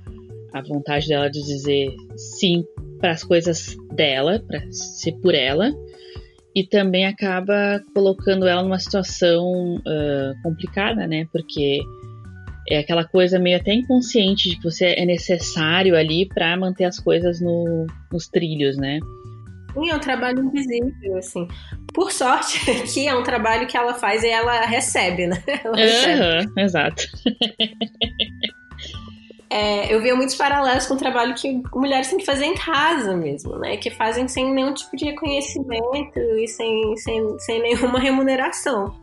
a 0.54 0.62
vontade 0.62 1.08
dela 1.08 1.30
de 1.30 1.42
dizer 1.42 1.90
sim 2.16 2.64
para 3.00 3.12
as 3.12 3.24
coisas 3.24 3.76
dela, 3.94 4.42
para 4.48 4.62
ser 4.72 5.14
por 5.14 5.34
ela, 5.34 5.74
e 6.56 6.64
também 6.64 7.06
acaba 7.08 7.82
colocando 7.94 8.48
ela 8.48 8.62
numa 8.62 8.80
situação 8.80 9.76
uh, 9.78 10.44
complicada, 10.44 11.08
né? 11.08 11.28
Porque 11.32 11.82
é 12.70 12.78
aquela 12.78 13.04
coisa 13.04 13.40
meio 13.40 13.58
até 13.58 13.74
inconsciente 13.74 14.50
de 14.50 14.58
que 14.58 14.64
você 14.64 14.94
é 14.96 15.06
necessário 15.06 15.98
ali 15.98 16.28
para 16.28 16.56
manter 16.56 16.86
as 16.86 17.00
coisas 17.00 17.42
no, 17.42 17.88
nos 18.12 18.28
trilhos, 18.28 18.78
né? 18.78 19.00
Sim, 19.74 19.90
é 19.90 19.96
um 19.96 20.00
trabalho 20.00 20.44
invisível, 20.44 21.18
assim. 21.18 21.48
Por 21.94 22.12
sorte, 22.12 22.60
que 22.94 23.08
é 23.08 23.16
um 23.16 23.24
trabalho 23.24 23.68
que 23.68 23.76
ela 23.76 23.94
faz 23.94 24.24
e 24.24 24.30
ela 24.30 24.62
recebe, 24.66 25.28
né? 25.28 25.44
Ela 25.64 25.76
uhum, 25.76 25.82
recebe. 25.82 26.62
exato. 26.62 27.04
É, 29.50 29.94
eu 29.94 30.02
via 30.02 30.16
muitos 30.16 30.34
paralelos 30.34 30.88
com 30.88 30.96
o 30.96 30.98
trabalho 30.98 31.36
que 31.36 31.62
mulheres 31.76 32.08
têm 32.08 32.18
que 32.18 32.26
fazer 32.26 32.46
em 32.46 32.56
casa 32.56 33.16
mesmo, 33.16 33.58
né? 33.60 33.78
Que 33.78 33.92
fazem 33.92 34.28
sem 34.28 34.52
nenhum 34.52 34.74
tipo 34.74 34.96
de 34.98 35.06
reconhecimento 35.06 36.20
e 36.20 36.48
sem, 36.48 36.98
sem, 36.98 37.40
sem 37.40 37.62
nenhuma 37.62 38.00
remuneração. 38.00 38.96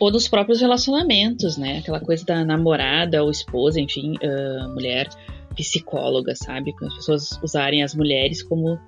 Ou 0.00 0.10
dos 0.10 0.26
próprios 0.26 0.60
relacionamentos, 0.60 1.56
né? 1.56 1.78
Aquela 1.78 2.00
coisa 2.00 2.24
da 2.24 2.44
namorada 2.44 3.22
ou 3.22 3.30
esposa, 3.30 3.80
enfim, 3.80 4.14
uh, 4.16 4.74
mulher 4.74 5.08
psicóloga, 5.54 6.34
sabe? 6.34 6.74
As 6.82 6.94
pessoas 6.96 7.40
usarem 7.42 7.84
as 7.84 7.94
mulheres 7.94 8.42
como 8.42 8.78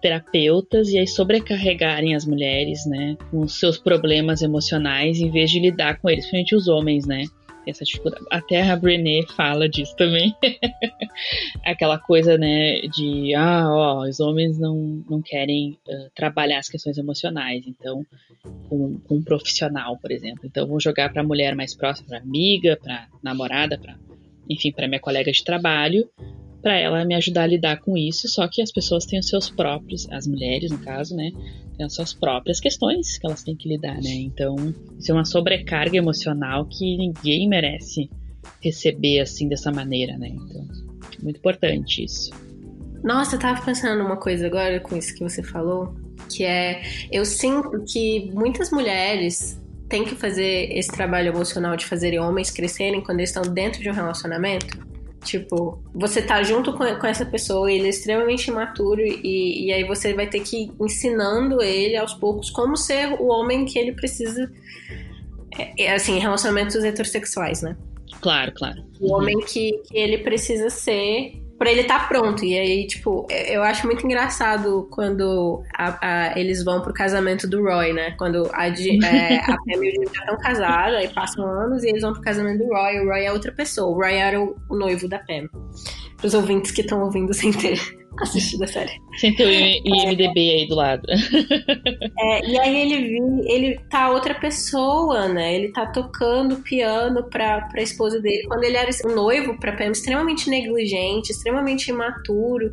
terapeutas 0.00 0.88
e 0.88 0.98
aí 0.98 1.06
sobrecarregarem 1.06 2.14
as 2.14 2.24
mulheres, 2.24 2.86
né, 2.86 3.16
com 3.30 3.40
os 3.40 3.58
seus 3.58 3.78
problemas 3.78 4.42
emocionais 4.42 5.18
em 5.18 5.30
vez 5.30 5.50
de 5.50 5.60
lidar 5.60 6.00
com 6.00 6.08
eles, 6.08 6.24
principalmente 6.24 6.54
os 6.54 6.68
homens, 6.68 7.06
né? 7.06 7.24
Essa 7.66 7.84
dificuldade. 7.84 8.24
Até 8.30 8.62
a 8.62 8.76
Brené 8.76 9.22
fala 9.36 9.68
disso 9.68 9.92
também. 9.96 10.32
Aquela 11.66 11.98
coisa, 11.98 12.38
né, 12.38 12.80
de 12.82 13.34
ah, 13.34 13.66
ó, 13.68 14.08
os 14.08 14.20
homens 14.20 14.56
não, 14.56 15.04
não 15.10 15.20
querem 15.20 15.76
uh, 15.88 16.08
trabalhar 16.14 16.60
as 16.60 16.68
questões 16.68 16.96
emocionais, 16.96 17.64
então, 17.66 18.06
com, 18.68 19.00
um 19.10 19.20
profissional, 19.20 19.98
por 19.98 20.12
exemplo. 20.12 20.42
Então, 20.44 20.64
vou 20.68 20.78
jogar 20.78 21.12
para 21.12 21.22
a 21.22 21.26
mulher 21.26 21.56
mais 21.56 21.74
próxima, 21.74 22.06
para 22.06 22.18
amiga, 22.18 22.78
para 22.80 23.08
namorada, 23.20 23.76
para 23.76 23.96
enfim, 24.48 24.70
para 24.70 24.86
minha 24.86 25.00
colega 25.00 25.32
de 25.32 25.42
trabalho, 25.42 26.08
para 26.66 26.80
ela 26.80 27.04
me 27.04 27.14
ajudar 27.14 27.44
a 27.44 27.46
lidar 27.46 27.76
com 27.76 27.96
isso, 27.96 28.26
só 28.26 28.48
que 28.48 28.60
as 28.60 28.72
pessoas 28.72 29.06
têm 29.06 29.20
os 29.20 29.28
seus 29.28 29.48
próprios, 29.48 30.10
as 30.10 30.26
mulheres 30.26 30.68
no 30.68 30.78
caso, 30.78 31.14
né, 31.14 31.30
têm 31.76 31.86
as 31.86 31.94
suas 31.94 32.12
próprias 32.12 32.58
questões 32.58 33.18
que 33.18 33.24
elas 33.24 33.44
têm 33.44 33.54
que 33.54 33.68
lidar, 33.68 33.94
né? 34.02 34.10
Então, 34.10 34.56
isso 34.98 35.12
é 35.12 35.14
uma 35.14 35.24
sobrecarga 35.24 35.96
emocional 35.96 36.66
que 36.66 36.96
ninguém 36.96 37.48
merece 37.48 38.10
receber 38.60 39.20
assim 39.20 39.48
dessa 39.48 39.70
maneira, 39.70 40.18
né? 40.18 40.26
Então, 40.26 40.66
muito 41.22 41.36
importante 41.36 42.02
isso. 42.02 42.32
Nossa, 43.04 43.36
eu 43.36 43.38
tava 43.38 43.64
pensando 43.64 44.02
numa 44.02 44.16
coisa 44.16 44.48
agora 44.48 44.80
com 44.80 44.96
isso 44.96 45.14
que 45.14 45.22
você 45.22 45.44
falou, 45.44 45.94
que 46.28 46.42
é 46.42 46.82
eu 47.12 47.24
sinto 47.24 47.84
que 47.84 48.28
muitas 48.34 48.72
mulheres 48.72 49.56
têm 49.88 50.04
que 50.04 50.16
fazer 50.16 50.76
esse 50.76 50.90
trabalho 50.90 51.28
emocional 51.28 51.76
de 51.76 51.86
fazer 51.86 52.18
homens 52.18 52.50
crescerem 52.50 53.00
quando 53.00 53.20
eles 53.20 53.30
estão 53.30 53.54
dentro 53.54 53.80
de 53.80 53.88
um 53.88 53.92
relacionamento 53.92 54.84
Tipo, 55.26 55.82
você 55.92 56.22
tá 56.22 56.40
junto 56.44 56.72
com, 56.72 56.84
com 56.98 57.06
essa 57.06 57.26
pessoa, 57.26 57.70
ele 57.70 57.86
é 57.86 57.90
extremamente 57.90 58.48
imaturo 58.48 59.00
e, 59.00 59.66
e 59.66 59.72
aí 59.72 59.82
você 59.82 60.14
vai 60.14 60.28
ter 60.28 60.40
que 60.40 60.62
ir 60.62 60.72
ensinando 60.80 61.60
ele 61.60 61.96
aos 61.96 62.14
poucos 62.14 62.48
como 62.48 62.76
ser 62.76 63.08
o 63.20 63.26
homem 63.26 63.64
que 63.64 63.76
ele 63.76 63.92
precisa. 63.92 64.48
É, 65.58 65.86
é 65.86 65.94
assim, 65.94 66.18
relacionamentos 66.20 66.76
heterossexuais, 66.76 67.60
né? 67.60 67.76
Claro, 68.20 68.52
claro. 68.54 68.84
O 69.00 69.12
homem 69.12 69.38
que, 69.40 69.72
que 69.88 69.98
ele 69.98 70.18
precisa 70.18 70.70
ser 70.70 71.42
para 71.58 71.70
ele 71.70 71.82
estar 71.82 72.00
tá 72.00 72.06
pronto. 72.06 72.44
E 72.44 72.58
aí, 72.58 72.86
tipo, 72.86 73.26
eu 73.30 73.62
acho 73.62 73.86
muito 73.86 74.04
engraçado 74.04 74.88
quando 74.90 75.62
a, 75.76 75.98
a, 76.00 76.38
eles 76.38 76.64
vão 76.64 76.80
pro 76.80 76.92
casamento 76.92 77.48
do 77.48 77.62
Roy, 77.62 77.92
né? 77.92 78.12
Quando 78.12 78.48
a, 78.52 78.68
é, 78.68 79.38
a 79.40 79.56
Pam 79.56 79.84
e 79.84 79.88
o 79.88 79.90
Jim 79.90 80.14
já 80.14 80.20
estão 80.20 80.38
casados, 80.38 80.96
aí 80.96 81.08
passam 81.08 81.44
anos 81.46 81.82
e 81.82 81.88
eles 81.88 82.02
vão 82.02 82.12
pro 82.12 82.22
casamento 82.22 82.58
do 82.58 82.68
Roy. 82.68 83.00
O 83.00 83.06
Roy 83.06 83.24
é 83.24 83.32
outra 83.32 83.52
pessoa. 83.52 83.88
O 83.88 83.94
Roy 83.94 84.14
era 84.14 84.40
o, 84.40 84.56
o 84.68 84.76
noivo 84.76 85.08
da 85.08 85.18
Pam. 85.18 85.48
Para 86.16 86.26
os 86.26 86.34
ouvintes 86.34 86.70
que 86.70 86.80
estão 86.80 87.02
ouvindo 87.02 87.32
sem 87.34 87.52
ter 87.52 88.05
assistido 88.24 88.64
a 88.64 88.66
série. 88.66 88.92
Sem 89.18 89.34
ter 89.34 89.44
o 89.44 89.50
IMDB 89.50 90.38
aí 90.52 90.68
do 90.68 90.74
lado. 90.74 91.02
É, 92.18 92.46
e 92.46 92.58
aí 92.58 92.92
ele 92.92 93.42
ele 93.46 93.78
tá 93.90 94.10
outra 94.10 94.34
pessoa, 94.34 95.28
né? 95.28 95.54
Ele 95.54 95.72
tá 95.72 95.86
tocando 95.86 96.56
piano 96.56 97.24
pra, 97.24 97.62
pra 97.62 97.82
esposa 97.82 98.20
dele. 98.20 98.46
Quando 98.48 98.64
ele 98.64 98.76
era 98.76 98.90
um 99.06 99.14
noivo 99.14 99.58
pra 99.58 99.72
Pam, 99.72 99.90
extremamente 99.90 100.48
negligente, 100.48 101.30
extremamente 101.30 101.90
imaturo. 101.90 102.72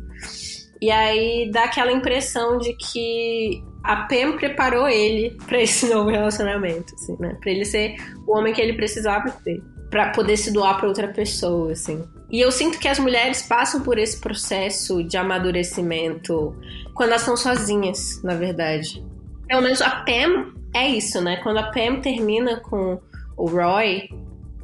E 0.80 0.90
aí 0.90 1.50
dá 1.50 1.64
aquela 1.64 1.92
impressão 1.92 2.58
de 2.58 2.74
que 2.74 3.62
a 3.82 3.96
Pam 4.06 4.36
preparou 4.36 4.88
ele 4.88 5.36
para 5.46 5.60
esse 5.60 5.86
novo 5.92 6.10
relacionamento, 6.10 6.94
assim, 6.94 7.16
né? 7.18 7.36
Pra 7.40 7.50
ele 7.50 7.64
ser 7.64 7.96
o 8.26 8.36
homem 8.36 8.52
que 8.52 8.60
ele 8.60 8.74
precisava 8.74 9.30
ter. 9.30 9.62
Pra 9.90 10.10
poder 10.10 10.36
se 10.36 10.52
doar 10.52 10.78
pra 10.78 10.88
outra 10.88 11.08
pessoa, 11.08 11.72
assim. 11.72 12.02
E 12.30 12.40
eu 12.40 12.50
sinto 12.50 12.78
que 12.78 12.88
as 12.88 12.98
mulheres 12.98 13.42
passam 13.42 13.82
por 13.82 13.98
esse 13.98 14.20
processo 14.20 15.02
de 15.04 15.16
amadurecimento 15.16 16.56
quando 16.94 17.10
elas 17.10 17.22
estão 17.22 17.36
sozinhas, 17.36 18.22
na 18.22 18.34
verdade. 18.34 19.04
Pelo 19.46 19.62
menos 19.62 19.80
a 19.82 19.90
Pam 19.90 20.52
é 20.74 20.88
isso, 20.88 21.20
né? 21.20 21.36
Quando 21.42 21.58
a 21.58 21.70
Pam 21.70 22.00
termina 22.00 22.60
com 22.60 23.00
o 23.36 23.46
Roy, 23.46 24.08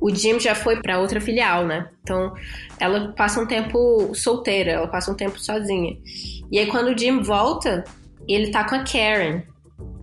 o 0.00 0.12
Jim 0.14 0.40
já 0.40 0.54
foi 0.54 0.80
para 0.80 0.98
outra 0.98 1.20
filial, 1.20 1.66
né? 1.66 1.90
Então 2.02 2.32
ela 2.78 3.12
passa 3.12 3.40
um 3.40 3.46
tempo 3.46 4.14
solteira, 4.14 4.72
ela 4.72 4.88
passa 4.88 5.12
um 5.12 5.14
tempo 5.14 5.38
sozinha. 5.38 5.96
E 6.50 6.58
aí 6.58 6.66
quando 6.66 6.88
o 6.88 6.98
Jim 6.98 7.20
volta, 7.20 7.84
ele 8.26 8.50
tá 8.50 8.64
com 8.64 8.74
a 8.74 8.84
Karen. 8.84 9.42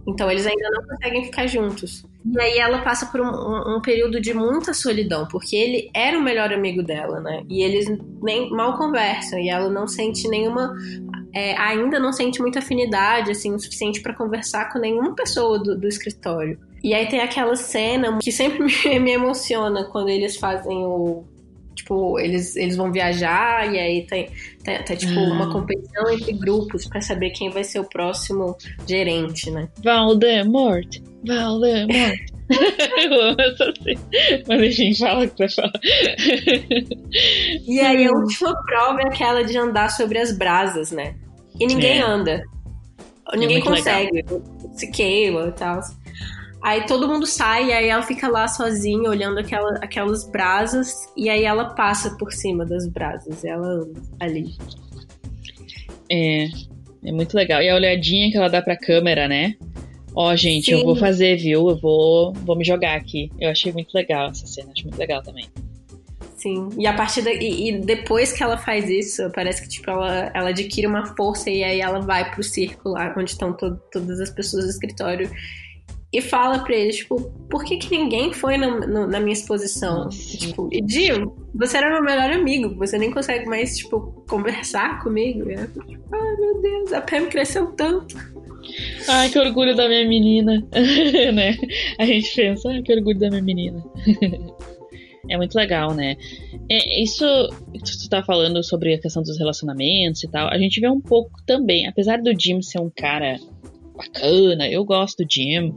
Então 0.08 0.30
eles 0.30 0.46
ainda 0.46 0.70
não 0.70 0.84
conseguem 0.88 1.26
ficar 1.26 1.48
juntos. 1.48 2.06
E 2.34 2.42
aí 2.42 2.58
ela 2.58 2.80
passa 2.80 3.06
por 3.06 3.22
um, 3.22 3.76
um, 3.76 3.82
período 3.82 4.20
de 4.20 4.34
muita 4.34 4.74
solidão, 4.74 5.28
porque 5.28 5.56
ele 5.56 5.90
era 5.94 6.18
o 6.18 6.22
melhor 6.22 6.52
amigo 6.52 6.84
dela, 6.84 7.20
né? 7.20 7.44
E 7.50 7.64
eles 7.64 7.88
nem 8.22 8.50
mal 8.50 8.78
conversam, 8.78 9.40
e 9.40 9.50
ela 9.50 9.70
não 9.70 9.88
sente 9.88 10.28
nenhuma. 10.28 10.76
É, 11.34 11.56
ainda 11.58 12.00
não 12.00 12.12
sente 12.12 12.42
muita 12.42 12.60
afinidade, 12.60 13.32
assim, 13.32 13.54
o 13.54 13.60
suficiente 13.60 14.02
para 14.02 14.14
conversar 14.14 14.72
com 14.72 14.80
nenhuma 14.80 15.14
pessoa 15.16 15.60
do, 15.60 15.78
do 15.78 15.88
escritório. 15.88 16.60
E 16.84 16.94
aí 16.94 17.08
tem 17.08 17.22
aquela 17.22 17.56
cena 17.56 18.18
que 18.22 18.32
sempre 18.32 18.64
me, 18.90 19.00
me 19.00 19.12
emociona 19.12 19.86
quando 19.86 20.10
eles 20.10 20.36
fazem 20.38 20.86
o 20.86 21.24
tipo, 21.78 22.20
eles, 22.20 22.56
eles 22.56 22.76
vão 22.76 22.92
viajar 22.92 23.72
e 23.72 23.80
aí 23.80 24.06
tem, 24.06 24.30
tem, 24.64 24.84
tem 24.84 24.98
tipo, 24.98 25.14
hum. 25.14 25.32
uma 25.32 25.52
competição 25.52 26.10
entre 26.12 26.34
grupos 26.34 26.88
para 26.88 27.00
saber 27.02 27.30
quem 27.30 27.50
vai 27.50 27.64
ser 27.64 27.80
o 27.80 27.86
próximo 27.86 28.58
gerente, 28.88 29.50
né? 29.52 29.70
Valdemort! 29.84 31.00
Valdemort! 31.26 32.20
Eu 32.98 33.22
amo 33.22 33.42
essa 33.42 33.74
cena. 33.84 34.00
Mas 34.48 34.62
a 34.62 34.70
gente 34.70 35.00
fala 35.00 35.26
o 35.26 35.30
que 35.30 35.48
você 35.48 35.56
fala. 35.56 35.74
E 37.68 37.80
aí 37.80 38.08
a 38.08 38.12
última 38.12 38.56
prova 38.64 39.02
é 39.02 39.08
aquela 39.08 39.44
de 39.44 39.58
andar 39.58 39.90
sobre 39.90 40.18
as 40.18 40.38
brasas, 40.38 40.92
né? 40.92 41.16
E 41.60 41.68
ninguém 41.68 42.00
é. 42.00 42.02
anda. 42.02 42.42
Ninguém 43.36 43.58
é 43.58 43.62
consegue. 43.62 44.12
Legal. 44.14 44.42
Se 44.74 44.90
queima 44.92 45.48
e 45.48 45.52
tal. 45.52 45.82
Aí 46.62 46.86
todo 46.86 47.08
mundo 47.08 47.26
sai, 47.26 47.68
e 47.68 47.72
aí 47.72 47.88
ela 47.88 48.02
fica 48.02 48.28
lá 48.28 48.48
sozinha, 48.48 49.10
olhando 49.10 49.40
aquela, 49.40 49.76
aquelas 49.76 50.30
brasas, 50.30 50.94
e 51.16 51.30
aí 51.30 51.44
ela 51.44 51.66
passa 51.76 52.18
por 52.18 52.34
cima 52.34 52.66
das 52.66 52.88
brasas, 52.88 53.46
ela 53.46 53.68
anda 53.68 54.02
ali. 54.20 54.56
É, 56.12 56.48
é 57.06 57.12
muito 57.12 57.36
legal. 57.36 57.62
E 57.62 57.70
a 57.70 57.76
olhadinha 57.76 58.32
que 58.32 58.38
ela 58.38 58.50
dá 58.50 58.62
pra 58.62 58.76
câmera, 58.76 59.28
né? 59.28 59.56
Ó, 60.16 60.36
gente, 60.36 60.66
Sim. 60.66 60.80
eu 60.80 60.84
vou 60.84 60.96
fazer, 60.96 61.38
viu? 61.38 61.70
Eu 61.70 61.78
vou, 61.78 62.34
vou 62.34 62.56
me 62.56 62.66
jogar 62.66 62.96
aqui. 62.96 63.32
Eu 63.40 63.52
achei 63.52 63.72
muito 63.72 63.94
legal 63.94 64.32
essa 64.32 64.48
cena, 64.48 64.72
acho 64.76 64.84
muito 64.84 64.98
legal 64.98 65.22
também. 65.22 65.48
Sim, 66.38 66.70
e 66.78 66.86
a 66.86 66.94
partir 66.94 67.24
da, 67.24 67.32
e, 67.34 67.70
e, 67.70 67.80
depois 67.80 68.32
que 68.32 68.44
ela 68.44 68.58
faz 68.58 68.88
isso, 68.90 69.30
parece 69.34 69.62
que 69.62 69.68
tipo, 69.68 69.90
ela, 69.90 70.32
ela 70.36 70.50
adquire 70.50 70.86
uma 70.86 71.06
força 71.16 71.50
e 71.50 71.64
aí 71.64 71.82
ela 71.82 72.00
vai 72.00 72.30
pro 72.32 72.44
círculo 72.44 72.94
lá 72.94 73.14
onde 73.18 73.32
estão 73.32 73.54
to, 73.54 73.76
todas 73.92 74.20
as 74.20 74.30
pessoas 74.30 74.66
do 74.66 74.70
escritório 74.70 75.30
e 76.12 76.22
fala 76.22 76.60
pra 76.60 76.74
eles, 76.74 76.98
tipo, 76.98 77.22
por 77.50 77.66
que, 77.66 77.78
que 77.78 77.98
ninguém 77.98 78.32
foi 78.32 78.58
na, 78.58 78.80
no, 78.88 79.08
na 79.08 79.20
minha 79.20 79.34
exposição? 79.34 80.06
Nossa. 80.06 80.38
Tipo, 80.38 80.70
e 80.72 80.82
Jim, 80.88 81.30
você 81.54 81.78
era 81.78 81.92
meu 81.92 82.02
melhor 82.02 82.32
amigo, 82.32 82.76
você 82.76 82.98
nem 82.98 83.12
consegue 83.12 83.46
mais, 83.46 83.78
tipo, 83.78 84.24
conversar 84.28 85.04
comigo. 85.04 85.50
E 85.50 85.56
eu, 85.56 85.68
tipo, 85.68 86.16
ai 86.16 86.36
meu 86.38 86.62
Deus, 86.62 86.94
a 86.94 87.02
Pam 87.02 87.26
cresceu 87.26 87.68
tanto. 87.74 88.16
Ai, 89.10 89.30
que 89.30 89.40
orgulho 89.40 89.76
da 89.76 89.88
minha 89.88 90.08
menina, 90.08 90.66
né? 91.34 91.58
A 92.00 92.06
gente 92.06 92.34
pensa, 92.34 92.70
ai, 92.70 92.82
que 92.82 92.94
orgulho 92.94 93.20
da 93.20 93.30
minha 93.30 93.42
menina. 93.42 93.84
é 95.30 95.38
muito 95.38 95.56
legal, 95.56 95.94
né? 95.94 96.16
É, 96.70 97.02
isso 97.02 97.26
que 97.74 97.98
tu 97.98 98.10
tá 98.10 98.24
falando 98.24 98.64
sobre 98.64 98.94
a 98.94 99.00
questão 99.00 99.24
dos 99.24 99.38
relacionamentos 99.38 100.24
e 100.24 100.28
tal, 100.30 100.50
a 100.50 100.58
gente 100.58 100.80
vê 100.80 100.90
um 100.90 101.02
pouco 101.02 101.42
também, 101.46 101.88
apesar 101.88 102.22
do 102.22 102.32
Jim 102.38 102.62
ser 102.62 102.80
um 102.80 102.90
cara 102.90 103.40
bacana, 103.98 104.70
eu 104.70 104.86
gosto 104.86 105.24
do 105.24 105.28
Jim. 105.30 105.74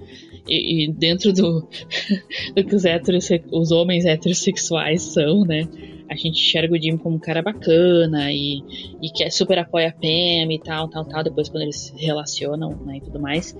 e, 0.48 0.84
e 0.84 0.92
dentro 0.92 1.32
do, 1.32 1.66
do 2.54 2.64
que 2.64 2.74
os, 2.74 2.84
os 3.52 3.72
homens 3.72 4.04
heterossexuais 4.04 5.02
são, 5.02 5.44
né? 5.44 5.68
A 6.08 6.16
gente 6.16 6.40
enxerga 6.40 6.74
o 6.74 6.80
Jim 6.80 6.96
como 6.96 7.16
um 7.16 7.20
cara 7.20 7.40
bacana 7.40 8.32
e, 8.32 8.62
e 9.00 9.10
que 9.10 9.30
super 9.30 9.58
apoia 9.58 9.90
a 9.90 9.92
Pam 9.92 10.52
e 10.52 10.58
tal, 10.58 10.88
tal, 10.88 11.04
tal, 11.04 11.22
depois 11.22 11.48
quando 11.48 11.62
eles 11.62 11.76
se 11.76 12.04
relacionam 12.04 12.76
né, 12.84 12.96
e 12.96 13.00
tudo 13.00 13.20
mais. 13.20 13.56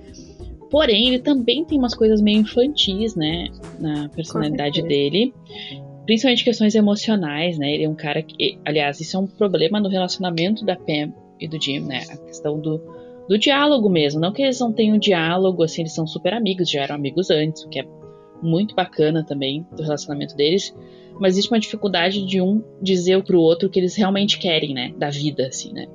Porém, 0.69 1.07
ele 1.07 1.19
também 1.19 1.63
tem 1.63 1.77
umas 1.77 1.93
coisas 1.95 2.21
meio 2.21 2.39
infantis, 2.39 3.15
né? 3.15 3.47
Na 3.79 4.09
personalidade 4.09 4.81
dele. 4.81 5.33
Principalmente 6.05 6.43
questões 6.43 6.75
emocionais, 6.75 7.57
né? 7.57 7.73
Ele 7.73 7.83
é 7.85 7.89
um 7.89 7.95
cara 7.95 8.21
que. 8.21 8.57
Aliás, 8.65 8.99
isso 8.99 9.15
é 9.15 9.19
um 9.19 9.27
problema 9.27 9.79
no 9.79 9.89
relacionamento 9.89 10.65
da 10.65 10.75
Pam 10.75 11.13
e 11.39 11.47
do 11.47 11.61
Jim, 11.61 11.81
né? 11.81 12.03
A 12.09 12.17
questão 12.17 12.59
do, 12.59 12.81
do 13.31 13.37
diálogo 13.37 13.89
mesmo. 13.89 14.19
Não 14.19 14.33
que 14.33 14.41
eles 14.41 14.59
não 14.59 14.73
tenham 14.73 14.97
diálogo, 14.97 15.63
assim, 15.63 15.83
eles 15.83 15.93
são 15.93 16.05
super 16.05 16.33
amigos, 16.33 16.69
já 16.69 16.81
eram 16.81 16.95
amigos 16.95 17.29
antes, 17.29 17.63
o 17.63 17.69
que 17.69 17.79
é 17.79 17.85
muito 18.43 18.75
bacana 18.75 19.23
também 19.23 19.65
do 19.71 19.81
relacionamento 19.81 20.35
deles. 20.35 20.75
Mas 21.17 21.35
existe 21.35 21.49
uma 21.49 21.59
dificuldade 21.59 22.25
de 22.25 22.41
um 22.41 22.61
dizer 22.81 23.23
pro 23.23 23.39
outro 23.39 23.69
o 23.69 23.71
que 23.71 23.79
eles 23.79 23.95
realmente 23.95 24.37
querem, 24.37 24.73
né? 24.73 24.93
Da 24.97 25.09
vida, 25.09 25.47
assim, 25.47 25.71
né? 25.71 25.87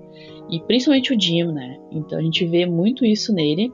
E 0.51 0.61
principalmente 0.61 1.13
o 1.13 1.21
Jim, 1.21 1.53
né? 1.53 1.79
Então 1.93 2.19
a 2.19 2.23
gente 2.23 2.43
vê 2.47 2.65
muito 2.65 3.05
isso 3.05 3.35
nele. 3.35 3.71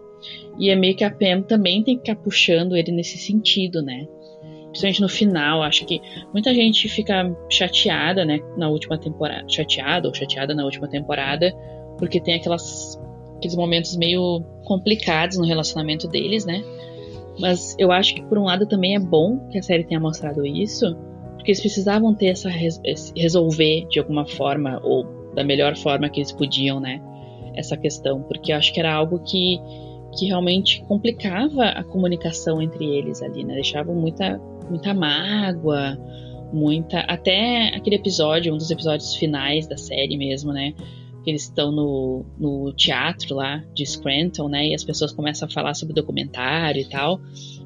E 0.59 0.68
é 0.68 0.75
meio 0.75 0.96
que 0.96 1.05
a 1.05 1.11
Pam 1.11 1.42
também 1.42 1.85
tem 1.85 1.94
que 1.94 2.01
ficar 2.01 2.20
puxando 2.20 2.77
ele 2.77 2.90
nesse 2.90 3.16
sentido, 3.16 3.81
né? 3.81 4.09
Principalmente 4.70 5.03
no 5.03 5.09
final, 5.09 5.62
acho 5.62 5.87
que 5.87 6.01
muita 6.33 6.53
gente 6.53 6.88
fica 6.88 7.33
chateada, 7.48 8.25
né? 8.25 8.40
Na 8.57 8.68
última 8.68 8.98
temporada. 8.98 9.48
Chateada 9.48 10.09
ou 10.09 10.14
chateada 10.14 10.53
na 10.53 10.64
última 10.64 10.88
temporada. 10.88 11.53
Porque 11.96 12.20
tem 12.20 12.35
aquelas, 12.35 12.98
aqueles 13.43 13.57
momentos 13.57 13.97
meio 13.97 14.41
complicados 14.65 15.37
no 15.37 15.45
relacionamento 15.45 16.07
deles, 16.07 16.47
né? 16.47 16.63
Mas 17.41 17.75
eu 17.77 17.91
acho 17.91 18.15
que 18.15 18.23
por 18.23 18.39
um 18.39 18.45
lado 18.45 18.67
também 18.67 18.95
é 18.95 19.01
bom 19.01 19.49
que 19.49 19.59
a 19.59 19.63
série 19.63 19.83
tenha 19.83 19.99
mostrado 19.99 20.47
isso, 20.47 20.95
porque 21.35 21.51
eles 21.51 21.61
precisavam 21.61 22.15
ter 22.15 22.27
essa 22.27 22.49
resolver 23.17 23.87
de 23.89 23.99
alguma 23.99 24.25
forma 24.25 24.81
ou 24.85 25.05
da 25.35 25.43
melhor 25.43 25.77
forma 25.77 26.09
que 26.09 26.21
eles 26.21 26.31
podiam, 26.31 26.79
né? 26.79 27.03
Essa 27.55 27.77
questão, 27.77 28.23
porque 28.23 28.53
eu 28.53 28.57
acho 28.57 28.73
que 28.73 28.79
era 28.79 28.95
algo 28.95 29.19
que 29.19 29.59
que 30.17 30.27
realmente 30.27 30.85
complicava 30.85 31.65
a 31.65 31.83
comunicação 31.83 32.61
entre 32.61 32.85
eles 32.85 33.23
ali, 33.23 33.45
né? 33.45 33.55
Deixavam 33.55 33.95
muita 33.95 34.39
muita 34.69 34.95
mágoa, 34.95 35.99
muita 36.53 37.01
até 37.01 37.75
aquele 37.75 37.97
episódio, 37.97 38.55
um 38.55 38.59
dos 38.59 38.71
episódios 38.71 39.15
finais 39.15 39.67
da 39.67 39.77
série 39.77 40.17
mesmo, 40.17 40.53
né? 40.53 40.75
Que 41.25 41.31
eles 41.31 41.43
estão 41.45 41.71
no, 41.71 42.25
no 42.39 42.73
teatro 42.73 43.37
lá 43.37 43.63
de 43.75 43.87
Scranton, 43.87 44.49
né? 44.49 44.69
E 44.69 44.75
as 44.75 44.83
pessoas 44.83 45.13
começam 45.13 45.47
a 45.47 45.51
falar 45.51 45.75
sobre 45.75 45.95
documentário 45.95 46.81
e 46.81 46.89
tal 46.89 47.21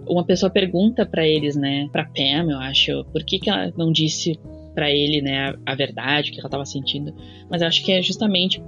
uma 0.08 0.24
pessoa 0.24 0.48
pergunta 0.48 1.04
para 1.04 1.26
eles, 1.26 1.56
né, 1.56 1.88
para 1.90 2.04
Pam, 2.04 2.50
eu 2.50 2.58
acho, 2.58 3.04
por 3.12 3.24
que, 3.24 3.38
que 3.38 3.50
ela 3.50 3.72
não 3.76 3.90
disse 3.90 4.38
para 4.74 4.90
ele, 4.90 5.20
né, 5.20 5.50
a, 5.66 5.72
a, 5.72 5.74
verdade, 5.74 6.30
o 6.30 6.32
que 6.32 6.38
ela 6.38 6.46
estava 6.46 6.64
sentindo. 6.64 7.14
Mas 7.50 7.62
eu 7.62 7.68
acho 7.68 7.84
que 7.84 7.92
é 7.92 8.00
justamente 8.00 8.62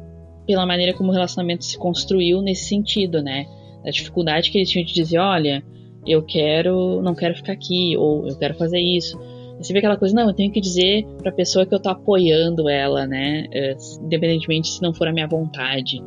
pela 0.46 0.66
maneira 0.66 0.94
como 0.94 1.10
o 1.10 1.12
relacionamento 1.12 1.64
se 1.64 1.78
construiu 1.78 2.40
nesse 2.40 2.64
sentido, 2.64 3.22
né, 3.22 3.46
a 3.84 3.90
dificuldade 3.90 4.50
que 4.50 4.58
eles 4.58 4.70
tinham 4.70 4.84
de 4.84 4.92
dizer, 4.92 5.18
olha, 5.18 5.62
eu 6.06 6.22
quero, 6.22 7.00
não 7.02 7.14
quero 7.14 7.34
ficar 7.34 7.52
aqui, 7.52 7.96
ou 7.96 8.26
eu 8.26 8.36
quero 8.36 8.54
fazer 8.54 8.80
isso. 8.80 9.18
Você 9.60 9.72
vê 9.72 9.80
aquela 9.80 9.96
coisa, 9.96 10.14
não, 10.14 10.28
eu 10.28 10.34
tenho 10.34 10.52
que 10.52 10.60
dizer 10.60 11.04
pra 11.22 11.32
pessoa 11.32 11.66
que 11.66 11.74
eu 11.74 11.80
tô 11.80 11.88
apoiando 11.88 12.68
ela, 12.68 13.06
né, 13.06 13.46
eh, 13.52 13.76
independentemente 14.00 14.68
se 14.68 14.80
não 14.80 14.94
for 14.94 15.08
a 15.08 15.12
minha 15.12 15.26
vontade 15.26 16.00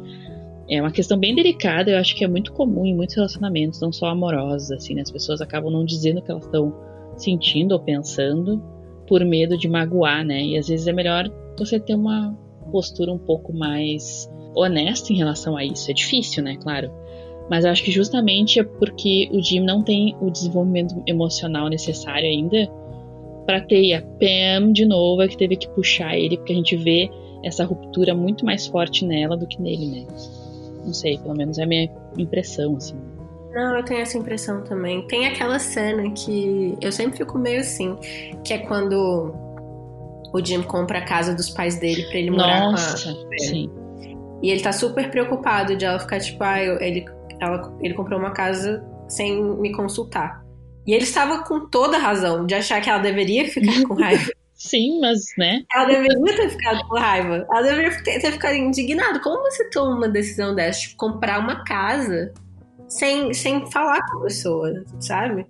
é 0.72 0.82
uma 0.82 0.92
questão 0.92 1.18
bem 1.18 1.36
delicada, 1.36 1.92
eu 1.92 1.98
acho 1.98 2.16
que 2.16 2.24
é 2.24 2.28
muito 2.30 2.54
comum 2.54 2.86
em 2.86 2.96
muitos 2.96 3.16
relacionamentos, 3.16 3.82
não 3.82 3.92
só 3.92 4.08
amorosos, 4.08 4.72
assim, 4.72 4.96
né? 4.96 5.02
As 5.02 5.12
pessoas 5.12 5.42
acabam 5.42 5.70
não 5.70 5.84
dizendo 5.84 6.20
o 6.20 6.22
que 6.22 6.32
elas 6.32 6.46
estão 6.46 6.74
sentindo 7.18 7.74
ou 7.74 7.80
pensando 7.80 8.64
por 9.06 9.24
medo 9.26 9.58
de 9.58 9.68
magoar, 9.68 10.24
né? 10.24 10.42
E 10.42 10.58
às 10.58 10.70
vezes 10.70 10.88
é 10.88 10.94
melhor 10.94 11.30
você 11.58 11.78
ter 11.78 11.94
uma 11.94 12.34
postura 12.72 13.12
um 13.12 13.18
pouco 13.18 13.52
mais 13.52 14.32
honesta 14.56 15.12
em 15.12 15.18
relação 15.18 15.58
a 15.58 15.66
isso. 15.66 15.92
É 15.92 15.94
difícil, 15.94 16.42
né? 16.42 16.56
Claro. 16.56 16.90
Mas 17.50 17.66
eu 17.66 17.72
acho 17.72 17.84
que 17.84 17.92
justamente 17.92 18.62
é 18.62 18.64
porque 18.64 19.30
o 19.34 19.44
Jim 19.44 19.60
não 19.60 19.84
tem 19.84 20.16
o 20.22 20.30
desenvolvimento 20.30 20.96
emocional 21.06 21.68
necessário 21.68 22.30
ainda 22.30 22.72
para 23.45 23.62
ter 23.62 23.82
e 23.82 23.93
a 23.93 24.01
Pam 24.01 24.71
de 24.71 24.86
novo 24.86 25.21
é 25.21 25.27
que 25.27 25.38
teve 25.38 25.56
que 25.56 25.67
puxar 25.69 26.15
ele, 26.17 26.38
porque 26.38 26.54
a 26.54 26.56
gente 26.56 26.75
vê 26.77 27.10
essa 27.43 27.65
ruptura 27.65 28.13
muito 28.13 28.45
mais 28.45 28.67
forte 28.67 29.06
nela 29.06 29.36
do 29.36 29.47
que 29.47 29.62
nele, 29.62 29.88
né? 29.88 30.08
Não 30.86 30.93
sei, 30.93 31.17
pelo 31.17 31.36
menos 31.36 31.58
é 31.58 31.63
a 31.63 31.67
minha 31.67 31.89
impressão, 32.17 32.75
assim. 32.75 32.95
Não, 33.54 33.75
eu 33.75 33.84
tenho 33.84 33.99
essa 33.99 34.17
impressão 34.17 34.63
também. 34.63 35.06
Tem 35.08 35.27
aquela 35.27 35.60
cena 35.60 36.10
que 36.12 36.77
eu 36.82 36.91
sempre 36.91 37.17
fico 37.17 37.38
meio 37.38 37.60
assim, 37.60 37.97
que 38.43 38.54
é 38.54 38.60
quando 38.60 39.34
o 40.34 40.45
Jim 40.45 40.62
compra 40.63 40.99
a 40.99 41.06
casa 41.06 41.36
dos 41.36 41.49
pais 41.49 41.77
dele 41.80 42.04
para 42.04 42.17
ele 42.17 42.32
morar 42.32 42.71
Nossa, 42.71 43.13
com 43.13 43.34
a 43.34 43.38
sim. 43.39 43.69
E 44.41 44.49
ele 44.49 44.62
tá 44.62 44.71
super 44.71 45.12
preocupado 45.12 45.75
de 45.75 45.86
ela 45.86 45.99
ficar 45.99 46.19
tipo, 46.19 46.43
ah, 46.43 46.60
ele, 46.60 47.06
ela, 47.39 47.77
ele 47.82 47.93
comprou 47.93 48.17
uma 48.17 48.32
casa 48.32 48.84
sem 49.08 49.43
me 49.43 49.71
consultar. 49.73 50.40
E 50.86 50.94
ele 50.94 51.04
estava 51.04 51.44
com 51.44 51.67
toda 51.67 51.98
a 51.98 52.00
razão 52.00 52.46
de 52.46 52.56
achar 52.56 52.82
que 52.82 52.89
ela 52.89 53.00
deveria 53.00 53.48
ficar 53.48 53.84
com 53.88 53.94
raiva. 53.94 54.32
Sim, 54.56 55.00
mas, 55.02 55.26
né? 55.39 55.63
Ela 55.74 55.86
deveria 55.86 56.36
ter 56.36 56.50
ficado 56.50 56.88
com 56.88 56.96
raiva. 56.96 57.48
Ela 57.52 57.62
deveria 57.63 58.04
ter, 58.04 58.20
ter 58.20 58.32
ficado 58.32 58.56
indignada. 58.56 59.20
Como 59.20 59.41
você 59.41 59.67
toma 59.72 59.96
uma 59.96 60.08
decisão 60.08 60.54
dessa? 60.54 60.82
Tipo, 60.82 60.98
comprar 60.98 61.39
uma 61.39 61.63
casa 61.63 62.32
sem, 62.88 63.34
sem 63.34 63.70
falar 63.72 64.06
com 64.06 64.20
a 64.20 64.24
pessoa, 64.24 64.84
sabe? 65.00 65.48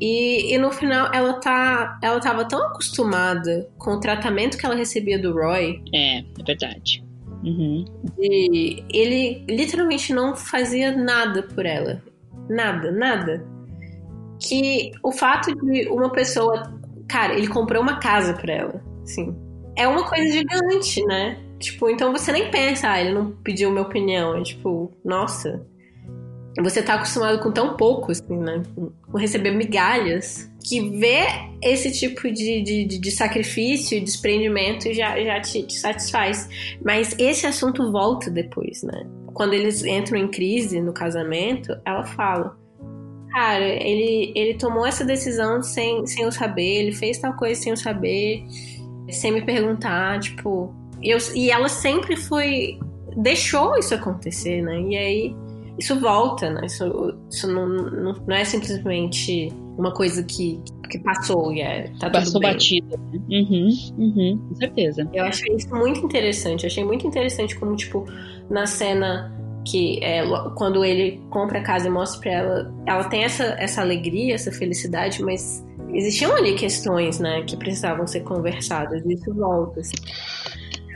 E, 0.00 0.54
e 0.54 0.58
no 0.58 0.72
final 0.72 1.12
ela 1.12 1.34
tá. 1.34 1.98
Ela 2.02 2.20
tava 2.20 2.44
tão 2.44 2.60
acostumada 2.68 3.68
com 3.78 3.92
o 3.92 4.00
tratamento 4.00 4.56
que 4.56 4.64
ela 4.64 4.74
recebia 4.74 5.18
do 5.18 5.34
Roy. 5.34 5.82
É, 5.94 6.18
é 6.18 6.24
verdade. 6.44 7.04
Uhum. 7.44 7.84
E 8.18 8.84
ele 8.92 9.44
literalmente 9.48 10.12
não 10.12 10.34
fazia 10.34 10.96
nada 10.96 11.42
por 11.42 11.66
ela. 11.66 12.02
Nada, 12.48 12.90
nada. 12.90 13.46
Que 14.48 14.90
o 15.02 15.12
fato 15.12 15.54
de 15.54 15.88
uma 15.88 16.10
pessoa 16.10 16.80
Cara, 17.12 17.34
ele 17.34 17.46
comprou 17.46 17.82
uma 17.82 17.98
casa 17.98 18.32
pra 18.32 18.54
ela. 18.54 18.82
Assim. 19.02 19.36
É 19.76 19.86
uma 19.86 20.08
coisa 20.08 20.32
gigante, 20.32 21.04
né? 21.04 21.38
Tipo, 21.58 21.90
então 21.90 22.10
você 22.10 22.32
nem 22.32 22.50
pensa, 22.50 22.90
ah, 22.90 22.98
ele 22.98 23.12
não 23.12 23.32
pediu 23.44 23.70
minha 23.70 23.82
opinião. 23.82 24.34
É 24.34 24.42
tipo, 24.42 24.90
nossa. 25.04 25.64
Você 26.62 26.82
tá 26.82 26.94
acostumado 26.94 27.38
com 27.42 27.52
tão 27.52 27.76
pouco, 27.76 28.12
assim, 28.12 28.36
né? 28.36 28.62
Com 28.74 29.18
receber 29.18 29.50
migalhas. 29.50 30.50
Que 30.64 30.80
ver 30.98 31.26
esse 31.62 31.92
tipo 31.92 32.30
de, 32.32 32.62
de, 32.62 32.84
de 32.84 33.10
sacrifício 33.10 34.02
desprendimento 34.02 34.90
já, 34.94 35.20
já 35.22 35.38
te, 35.38 35.62
te 35.64 35.78
satisfaz. 35.78 36.48
Mas 36.82 37.14
esse 37.18 37.46
assunto 37.46 37.92
volta 37.92 38.30
depois, 38.30 38.82
né? 38.82 39.06
Quando 39.34 39.52
eles 39.52 39.84
entram 39.84 40.18
em 40.18 40.28
crise 40.28 40.80
no 40.80 40.94
casamento, 40.94 41.74
ela 41.84 42.04
fala: 42.04 42.56
cara, 43.32 43.64
ele, 43.64 44.32
ele 44.36 44.54
tomou 44.54 44.86
essa 44.86 45.04
decisão 45.04 45.62
sem, 45.62 46.06
sem 46.06 46.24
eu 46.24 46.32
saber, 46.32 46.82
ele 46.82 46.92
fez 46.92 47.18
tal 47.18 47.34
coisa 47.34 47.60
sem 47.60 47.70
eu 47.70 47.76
saber, 47.76 48.44
sem 49.10 49.32
me 49.32 49.42
perguntar, 49.42 50.20
tipo. 50.20 50.74
Eu, 51.02 51.18
e 51.34 51.50
ela 51.50 51.68
sempre 51.68 52.16
foi. 52.16 52.78
deixou 53.16 53.76
isso 53.76 53.94
acontecer, 53.94 54.62
né? 54.62 54.80
E 54.82 54.96
aí 54.96 55.36
isso 55.78 55.98
volta, 55.98 56.50
né? 56.50 56.66
Isso, 56.66 56.84
isso 57.30 57.48
não, 57.52 57.66
não, 57.66 58.12
não 58.26 58.36
é 58.36 58.44
simplesmente 58.44 59.48
uma 59.76 59.92
coisa 59.92 60.22
que, 60.22 60.60
que 60.90 60.98
passou 60.98 61.52
e 61.52 61.60
é, 61.60 61.90
tá 61.98 62.10
Passou 62.10 62.34
tudo 62.34 62.42
bem. 62.42 62.52
batida. 62.52 62.96
Né? 63.12 63.20
Uhum, 63.30 63.68
uhum, 63.98 64.46
com 64.48 64.54
certeza. 64.56 65.08
Eu 65.12 65.24
achei 65.24 65.54
isso 65.56 65.74
muito 65.74 66.04
interessante. 66.04 66.64
Eu 66.64 66.68
achei 66.68 66.84
muito 66.84 67.06
interessante 67.06 67.58
como, 67.58 67.74
tipo, 67.74 68.04
na 68.50 68.66
cena 68.66 69.32
que 69.64 70.02
é, 70.02 70.22
quando 70.56 70.84
ele 70.84 71.20
compra 71.30 71.60
a 71.60 71.62
casa 71.62 71.86
e 71.86 71.90
mostra 71.90 72.20
para 72.20 72.30
ela, 72.30 72.74
ela 72.86 73.04
tem 73.04 73.24
essa, 73.24 73.44
essa 73.58 73.80
alegria, 73.80 74.34
essa 74.34 74.50
felicidade, 74.50 75.22
mas 75.22 75.64
existiam 75.92 76.34
ali 76.34 76.54
questões, 76.54 77.18
né, 77.18 77.42
que 77.42 77.56
precisavam 77.56 78.06
ser 78.06 78.20
conversadas, 78.20 79.04
isso 79.06 79.32
volta. 79.34 79.80
Assim. 79.80 79.92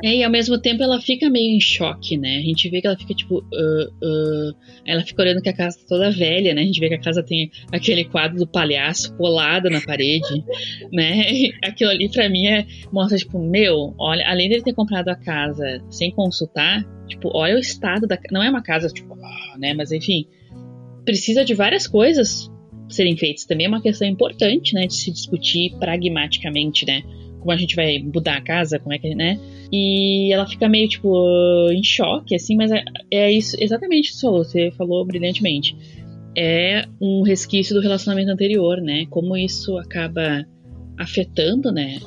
É, 0.07 0.19
e 0.19 0.23
ao 0.23 0.31
mesmo 0.31 0.57
tempo 0.57 0.85
ela 0.85 1.01
fica 1.01 1.29
meio 1.29 1.57
em 1.57 1.61
choque, 1.61 2.17
né? 2.17 2.39
A 2.39 2.41
gente 2.41 2.69
vê 2.69 2.81
que 2.81 2.87
ela 2.87 2.97
fica 2.97 3.13
tipo. 3.13 3.39
Uh, 3.39 3.89
uh, 3.89 4.55
ela 4.87 5.03
fica 5.03 5.21
olhando 5.21 5.43
que 5.43 5.49
a 5.49 5.53
casa 5.53 5.81
tá 5.81 5.85
toda 5.89 6.13
velha, 6.13 6.55
né? 6.55 6.63
A 6.63 6.65
gente 6.65 6.79
vê 6.79 6.87
que 6.87 6.95
a 6.95 7.01
casa 7.01 7.25
tem 7.25 7.51
aquele 7.73 8.05
quadro 8.05 8.39
do 8.39 8.47
palhaço 8.47 9.13
colado 9.17 9.69
na 9.69 9.81
parede, 9.81 10.45
né? 10.93 11.25
Aquilo 11.61 11.91
ali 11.91 12.09
pra 12.09 12.29
mim 12.29 12.47
é, 12.47 12.65
mostra, 12.93 13.19
tipo, 13.19 13.37
meu, 13.41 13.97
olha, 13.99 14.25
além 14.29 14.49
dele 14.49 14.63
ter 14.63 14.75
comprado 14.75 15.09
a 15.09 15.17
casa 15.17 15.83
sem 15.91 16.13
consultar, 16.13 16.85
tipo, 17.09 17.29
olha 17.35 17.57
o 17.57 17.59
estado 17.59 18.07
da. 18.07 18.17
Não 18.31 18.45
é 18.45 18.49
uma 18.49 18.63
casa, 18.63 18.87
tipo, 18.87 19.13
ah, 19.13 19.59
né? 19.59 19.75
Mas 19.75 19.91
enfim, 19.91 20.25
precisa 21.05 21.45
de 21.45 21.53
várias 21.53 21.89
coisas 21.89 22.49
serem 22.89 23.17
feitas. 23.17 23.45
Também 23.45 23.67
é 23.67 23.69
uma 23.69 23.83
questão 23.83 24.07
importante, 24.07 24.73
né? 24.73 24.87
De 24.87 24.95
se 24.95 25.11
discutir 25.11 25.77
pragmaticamente, 25.81 26.87
né? 26.87 27.03
Como 27.47 27.53
a 27.53 27.57
gente 27.57 27.77
vai 27.77 27.99
mudar 28.01 28.39
a 28.39 28.41
casa, 28.41 28.81
como 28.81 28.93
é 28.93 28.99
que, 28.99 29.15
né? 29.15 29.39
E 29.73 30.33
ela 30.33 30.49
fica 30.49 30.69
meio, 30.69 30.89
tipo, 30.89 31.71
em 31.71 31.83
choque, 31.83 32.35
assim, 32.35 32.57
mas 32.57 32.73
é, 32.73 32.83
é 33.13 33.33
isso, 33.33 33.57
exatamente 33.61 34.11
isso 34.11 34.27
que 34.27 34.37
você 34.37 34.71
falou, 34.73 35.07
brilhantemente. 35.07 35.77
é 36.37 36.85
um 37.01 37.23
resquício 37.23 37.73
do 37.73 37.81
relacionamento 37.81 38.31
anterior, 38.31 38.81
né? 38.81 39.07
Como 39.09 39.37
isso 39.37 39.79
acaba 39.79 40.45
afetando, 40.99 41.71
né, 41.71 42.01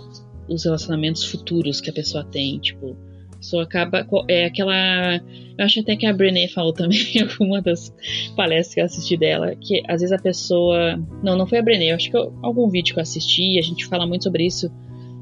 os 0.49 0.65
relacionamentos 0.65 1.23
futuros 1.23 1.79
que 1.79 1.89
a 1.89 1.93
pessoa 1.93 2.23
tem, 2.23 2.59
tipo, 2.59 2.97
pessoa 3.39 3.63
acaba 3.63 4.05
é 4.27 4.45
aquela, 4.45 5.15
eu 5.57 5.65
acho 5.65 5.79
até 5.79 5.95
que 5.95 6.05
a 6.05 6.13
Brené 6.13 6.47
falou 6.47 6.73
também 6.73 6.99
em 7.15 7.21
alguma 7.21 7.61
das 7.61 7.93
palestras 8.35 8.73
que 8.73 8.81
eu 8.81 8.85
assisti 8.85 9.17
dela, 9.17 9.55
que 9.55 9.81
às 9.87 10.01
vezes 10.01 10.11
a 10.11 10.21
pessoa, 10.21 10.97
não, 11.23 11.37
não 11.37 11.47
foi 11.47 11.59
a 11.59 11.61
Brené, 11.61 11.91
eu 11.91 11.95
acho 11.95 12.11
que 12.11 12.17
eu, 12.17 12.33
algum 12.43 12.69
vídeo 12.69 12.93
que 12.93 12.99
eu 12.99 13.03
assisti, 13.03 13.57
a 13.57 13.61
gente 13.61 13.85
fala 13.85 14.05
muito 14.05 14.25
sobre 14.25 14.45
isso, 14.45 14.69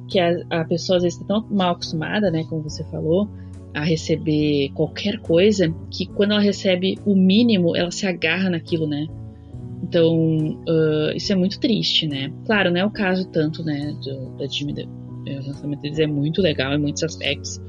que 0.07 0.19
a, 0.19 0.37
a 0.49 0.65
pessoa 0.65 0.97
às 0.97 1.03
vezes 1.03 1.19
está 1.19 1.33
tão 1.33 1.47
mal 1.49 1.73
acostumada, 1.73 2.31
né, 2.31 2.43
como 2.49 2.63
você 2.63 2.83
falou, 2.85 3.29
a 3.73 3.83
receber 3.83 4.69
qualquer 4.73 5.19
coisa, 5.19 5.73
que 5.91 6.05
quando 6.07 6.31
ela 6.31 6.41
recebe 6.41 6.97
o 7.05 7.15
mínimo, 7.15 7.75
ela 7.75 7.91
se 7.91 8.07
agarra 8.07 8.49
naquilo, 8.49 8.87
né? 8.87 9.07
Então, 9.83 10.59
uh, 10.67 11.15
isso 11.15 11.31
é 11.31 11.35
muito 11.35 11.59
triste, 11.59 12.07
né? 12.07 12.33
Claro, 12.45 12.71
não 12.71 12.81
é 12.81 12.85
o 12.85 12.89
caso 12.89 13.27
tanto, 13.29 13.63
né, 13.63 13.95
do, 14.03 14.37
da 14.37 14.47
Jimmy. 14.47 14.73
O 14.83 15.47
lançamento 15.47 15.81
deles 15.81 15.99
é 15.99 16.07
muito 16.07 16.41
legal 16.41 16.73
em 16.73 16.79
muitos 16.79 17.03
aspectos, 17.03 17.61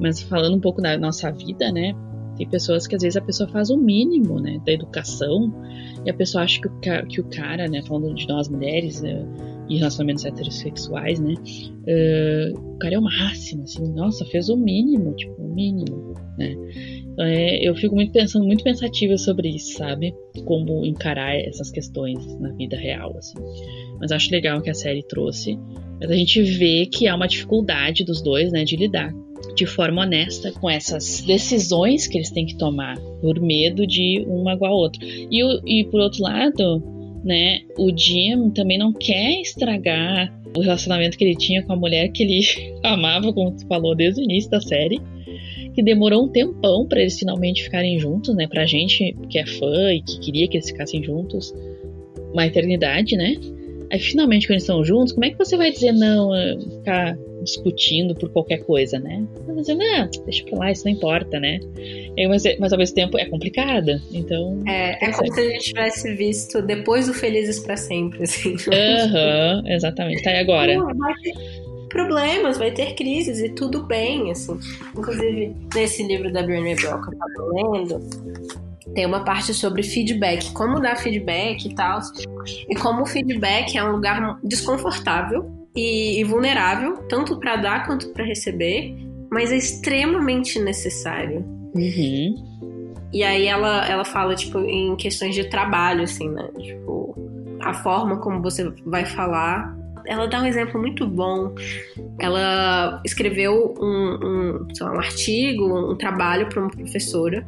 mas 0.00 0.20
falando 0.20 0.56
um 0.56 0.60
pouco 0.60 0.80
da 0.80 0.98
nossa 0.98 1.30
vida, 1.30 1.70
né? 1.70 1.94
Tem 2.36 2.48
pessoas 2.48 2.86
que 2.86 2.94
às 2.94 3.02
vezes 3.02 3.16
a 3.16 3.20
pessoa 3.20 3.48
faz 3.48 3.70
o 3.70 3.76
mínimo, 3.76 4.40
né, 4.40 4.60
da 4.64 4.72
educação, 4.72 5.52
e 6.04 6.10
a 6.10 6.14
pessoa 6.14 6.44
acha 6.44 6.60
que 6.60 6.68
o, 6.68 7.06
que 7.06 7.20
o 7.20 7.24
cara, 7.24 7.68
né, 7.68 7.82
falando 7.82 8.14
de 8.14 8.26
nós 8.26 8.48
mulheres, 8.48 9.02
né, 9.02 9.26
e 9.68 9.78
relacionamentos 9.78 10.24
heterossexuais, 10.24 11.20
né? 11.20 11.34
Uh, 11.34 12.74
o 12.74 12.78
cara 12.78 12.96
é 12.96 12.98
o 12.98 13.02
máximo, 13.02 13.62
assim, 13.62 13.92
nossa, 13.92 14.24
fez 14.26 14.48
o 14.48 14.56
mínimo, 14.56 15.14
tipo, 15.14 15.40
o 15.40 15.54
mínimo, 15.54 16.14
né? 16.36 16.54
Então, 17.12 17.24
é, 17.24 17.58
eu 17.62 17.74
fico 17.74 17.94
muito 17.94 18.12
pensando, 18.12 18.44
muito 18.44 18.64
pensativa 18.64 19.16
sobre 19.16 19.48
isso, 19.50 19.76
sabe? 19.76 20.14
Como 20.44 20.84
encarar 20.84 21.36
essas 21.36 21.70
questões 21.70 22.18
na 22.40 22.50
vida 22.52 22.76
real, 22.76 23.14
assim. 23.16 23.38
Mas 24.00 24.10
acho 24.12 24.30
legal 24.30 24.60
que 24.60 24.70
a 24.70 24.74
série 24.74 25.02
trouxe. 25.02 25.58
Mas 26.00 26.10
a 26.10 26.14
gente 26.14 26.42
vê 26.42 26.86
que 26.86 27.06
há 27.06 27.14
uma 27.14 27.28
dificuldade 27.28 28.04
dos 28.04 28.22
dois, 28.22 28.50
né, 28.50 28.64
de 28.64 28.76
lidar 28.76 29.12
de 29.54 29.66
forma 29.66 30.02
honesta 30.02 30.52
com 30.52 30.68
essas 30.68 31.20
decisões 31.20 32.06
que 32.06 32.18
eles 32.18 32.30
têm 32.30 32.46
que 32.46 32.56
tomar 32.56 32.98
por 33.20 33.40
medo 33.40 33.86
de 33.86 34.24
um 34.28 34.42
magoar 34.42 34.72
o 34.72 34.76
outro. 34.76 35.00
E, 35.04 35.40
e 35.66 35.84
por 35.84 36.00
outro 36.00 36.22
lado, 36.22 36.82
né? 37.24 37.60
O 37.78 37.96
Jim 37.96 38.50
também 38.50 38.78
não 38.78 38.92
quer 38.92 39.40
estragar 39.40 40.32
o 40.56 40.60
relacionamento 40.60 41.16
que 41.16 41.24
ele 41.24 41.36
tinha 41.36 41.62
com 41.62 41.72
a 41.72 41.76
mulher 41.76 42.08
que 42.08 42.22
ele 42.22 42.40
amava, 42.82 43.32
como 43.32 43.52
tu 43.52 43.66
falou 43.66 43.94
desde 43.94 44.20
o 44.20 44.24
início 44.24 44.50
da 44.50 44.60
série, 44.60 45.00
que 45.74 45.82
demorou 45.82 46.24
um 46.24 46.28
tempão 46.28 46.86
para 46.86 47.00
eles 47.00 47.18
finalmente 47.18 47.62
ficarem 47.62 47.98
juntos, 47.98 48.34
né? 48.34 48.46
Pra 48.46 48.66
gente 48.66 49.16
que 49.28 49.38
é 49.38 49.46
fã 49.46 49.92
e 49.92 50.02
que 50.02 50.20
queria 50.20 50.48
que 50.48 50.56
eles 50.56 50.68
ficassem 50.68 51.02
juntos, 51.02 51.54
uma 52.32 52.46
eternidade, 52.46 53.16
né? 53.16 53.36
Aí 53.90 53.98
finalmente 53.98 54.46
quando 54.46 54.52
eles 54.52 54.62
estão 54.62 54.84
juntos, 54.84 55.12
como 55.12 55.24
é 55.24 55.30
que 55.30 55.38
você 55.38 55.56
vai 55.56 55.70
dizer 55.70 55.92
não, 55.92 56.34
eh, 56.34 56.58
ficar 56.78 57.16
discutindo 57.42 58.14
por 58.14 58.30
qualquer 58.30 58.64
coisa, 58.64 58.98
né? 58.98 59.24
Mas 59.46 59.66
dizer, 59.66 59.74
não, 59.74 60.08
deixa 60.24 60.44
pra 60.44 60.58
lá, 60.58 60.72
isso 60.72 60.84
não 60.84 60.92
importa, 60.92 61.38
né? 61.40 61.60
mas, 62.28 62.42
mas 62.58 62.72
ao 62.72 62.78
mesmo 62.78 62.94
tempo 62.94 63.18
é 63.18 63.24
complicada, 63.26 64.00
então... 64.12 64.60
É, 64.66 65.04
é 65.04 65.12
como 65.12 65.34
se 65.34 65.40
a 65.40 65.50
gente 65.50 65.64
tivesse 65.64 66.14
visto 66.14 66.62
depois 66.62 67.06
do 67.06 67.14
Felizes 67.14 67.60
para 67.60 67.76
Sempre, 67.76 68.24
assim. 68.24 68.54
Aham, 68.72 69.62
uhum, 69.64 69.72
exatamente. 69.72 70.22
Tá, 70.22 70.32
e 70.32 70.38
agora? 70.38 70.78
vai 70.94 71.14
ter 71.22 71.32
problemas, 71.88 72.58
vai 72.58 72.70
ter 72.70 72.94
crises 72.94 73.40
e 73.40 73.50
tudo 73.50 73.84
bem, 73.84 74.30
assim. 74.30 74.58
Inclusive, 74.96 75.54
nesse 75.74 76.02
livro 76.02 76.32
da 76.32 76.42
Brené 76.42 76.74
Brown 76.74 77.00
que 77.02 77.14
eu 77.14 77.18
tava 77.18 77.52
lendo, 77.52 78.00
tem 78.94 79.06
uma 79.06 79.24
parte 79.24 79.54
sobre 79.54 79.82
feedback, 79.82 80.52
como 80.52 80.80
dar 80.80 80.96
feedback 80.96 81.66
e 81.66 81.74
tal, 81.74 82.00
e 82.68 82.74
como 82.74 83.02
o 83.02 83.06
feedback 83.06 83.76
é 83.76 83.84
um 83.84 83.92
lugar 83.92 84.38
desconfortável 84.42 85.61
e, 85.74 86.20
e 86.20 86.24
vulnerável, 86.24 86.96
tanto 87.08 87.38
para 87.38 87.56
dar 87.56 87.86
quanto 87.86 88.08
para 88.10 88.24
receber, 88.24 88.94
mas 89.30 89.50
é 89.50 89.56
extremamente 89.56 90.58
necessário. 90.58 91.44
Uhum. 91.74 92.52
E 93.12 93.22
aí 93.22 93.46
ela, 93.46 93.86
ela 93.86 94.04
fala, 94.04 94.34
tipo, 94.34 94.58
em 94.60 94.96
questões 94.96 95.34
de 95.34 95.44
trabalho, 95.48 96.02
assim, 96.02 96.28
né? 96.28 96.48
Tipo, 96.58 97.14
a 97.60 97.74
forma 97.74 98.18
como 98.18 98.42
você 98.42 98.72
vai 98.84 99.04
falar. 99.04 99.76
Ela 100.06 100.26
dá 100.26 100.42
um 100.42 100.46
exemplo 100.46 100.80
muito 100.80 101.06
bom. 101.06 101.54
Ela 102.18 103.00
escreveu 103.04 103.74
um, 103.78 104.18
um, 104.22 104.66
lá, 104.80 104.92
um 104.92 104.98
artigo, 104.98 105.92
um 105.92 105.96
trabalho 105.96 106.48
para 106.48 106.60
uma 106.60 106.70
professora. 106.70 107.46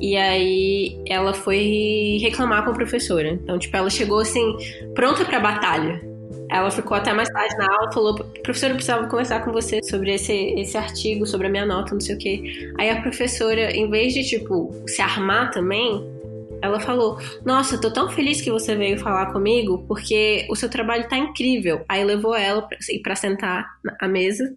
E 0.00 0.16
aí 0.16 1.02
ela 1.06 1.34
foi 1.34 2.18
reclamar 2.22 2.64
com 2.64 2.70
a 2.70 2.74
professora. 2.74 3.30
Então, 3.30 3.58
tipo, 3.58 3.76
ela 3.76 3.90
chegou 3.90 4.20
assim, 4.20 4.56
pronta 4.94 5.24
para 5.24 5.40
batalha 5.40 6.15
ela 6.50 6.70
ficou 6.70 6.96
até 6.96 7.12
mais 7.12 7.28
tarde 7.28 7.56
na 7.56 7.66
aula, 7.72 7.92
falou: 7.92 8.14
professora, 8.42 8.72
eu 8.72 8.76
precisava 8.76 9.08
conversar 9.08 9.44
com 9.44 9.52
você 9.52 9.82
sobre 9.82 10.14
esse, 10.14 10.32
esse 10.32 10.76
artigo, 10.76 11.26
sobre 11.26 11.46
a 11.46 11.50
minha 11.50 11.66
nota, 11.66 11.92
não 11.92 12.00
sei 12.00 12.14
o 12.14 12.18
quê. 12.18 12.72
Aí 12.78 12.90
a 12.90 13.00
professora, 13.00 13.70
em 13.74 13.90
vez 13.90 14.14
de, 14.14 14.24
tipo, 14.24 14.72
se 14.86 15.02
armar 15.02 15.50
também, 15.50 16.04
ela 16.62 16.80
falou: 16.80 17.18
Nossa, 17.44 17.80
tô 17.80 17.90
tão 17.90 18.08
feliz 18.08 18.40
que 18.40 18.50
você 18.50 18.74
veio 18.74 18.98
falar 18.98 19.32
comigo, 19.32 19.84
porque 19.86 20.46
o 20.50 20.56
seu 20.56 20.68
trabalho 20.68 21.08
tá 21.08 21.16
incrível. 21.16 21.84
Aí 21.88 22.04
levou 22.04 22.34
ela 22.34 22.68
pra 23.02 23.16
sentar 23.16 23.66
à 24.00 24.08
mesa, 24.08 24.54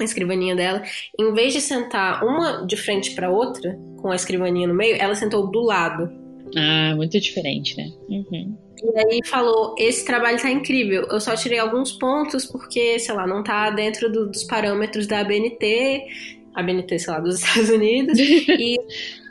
a 0.00 0.04
escrivaninha 0.04 0.56
dela. 0.56 0.82
Em 1.18 1.32
vez 1.32 1.52
de 1.52 1.60
sentar 1.60 2.24
uma 2.24 2.66
de 2.66 2.76
frente 2.76 3.14
para 3.14 3.30
outra, 3.30 3.78
com 3.98 4.10
a 4.10 4.16
escrivaninha 4.16 4.68
no 4.68 4.74
meio, 4.74 4.96
ela 4.96 5.14
sentou 5.14 5.50
do 5.50 5.60
lado. 5.60 6.10
Ah, 6.56 6.94
muito 6.94 7.18
diferente, 7.20 7.76
né? 7.76 7.90
Uhum. 8.08 8.63
E 8.82 8.98
aí 8.98 9.20
falou: 9.26 9.74
esse 9.78 10.04
trabalho 10.04 10.40
tá 10.40 10.50
incrível. 10.50 11.06
Eu 11.10 11.20
só 11.20 11.34
tirei 11.34 11.58
alguns 11.58 11.92
pontos 11.92 12.44
porque, 12.44 12.98
sei 12.98 13.14
lá, 13.14 13.26
não 13.26 13.42
tá 13.42 13.70
dentro 13.70 14.10
do, 14.10 14.26
dos 14.26 14.44
parâmetros 14.44 15.06
da 15.06 15.20
ABNT, 15.20 16.04
ABNT, 16.54 16.98
sei 16.98 17.12
lá, 17.12 17.20
dos 17.20 17.36
Estados 17.42 17.70
Unidos, 17.70 18.18
e 18.18 18.76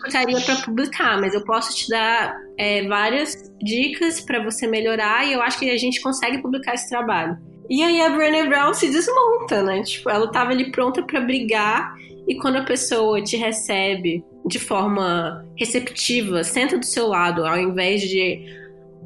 ficaria 0.05 0.39
para 0.41 0.55
publicar, 0.57 1.19
mas 1.19 1.33
eu 1.33 1.43
posso 1.43 1.75
te 1.75 1.89
dar 1.89 2.35
é, 2.57 2.87
várias 2.87 3.51
dicas 3.61 4.19
para 4.19 4.43
você 4.43 4.67
melhorar 4.67 5.25
e 5.25 5.33
eu 5.33 5.41
acho 5.41 5.57
que 5.57 5.69
a 5.69 5.77
gente 5.77 6.01
consegue 6.01 6.41
publicar 6.41 6.73
esse 6.73 6.89
trabalho. 6.89 7.37
E 7.69 7.81
aí 7.81 8.01
a 8.01 8.09
Brené 8.09 8.45
Brown 8.45 8.73
se 8.73 8.89
desmonta, 8.89 9.63
né? 9.63 9.81
Tipo, 9.83 10.09
ela 10.09 10.29
tava 10.31 10.51
ali 10.51 10.69
pronta 10.71 11.01
para 11.01 11.21
brigar 11.21 11.95
e 12.27 12.35
quando 12.35 12.57
a 12.57 12.63
pessoa 12.63 13.21
te 13.21 13.37
recebe 13.37 14.23
de 14.45 14.59
forma 14.59 15.45
receptiva, 15.57 16.43
senta 16.43 16.77
do 16.77 16.85
seu 16.85 17.07
lado, 17.07 17.45
ao 17.45 17.57
invés 17.57 18.01
de 18.01 18.45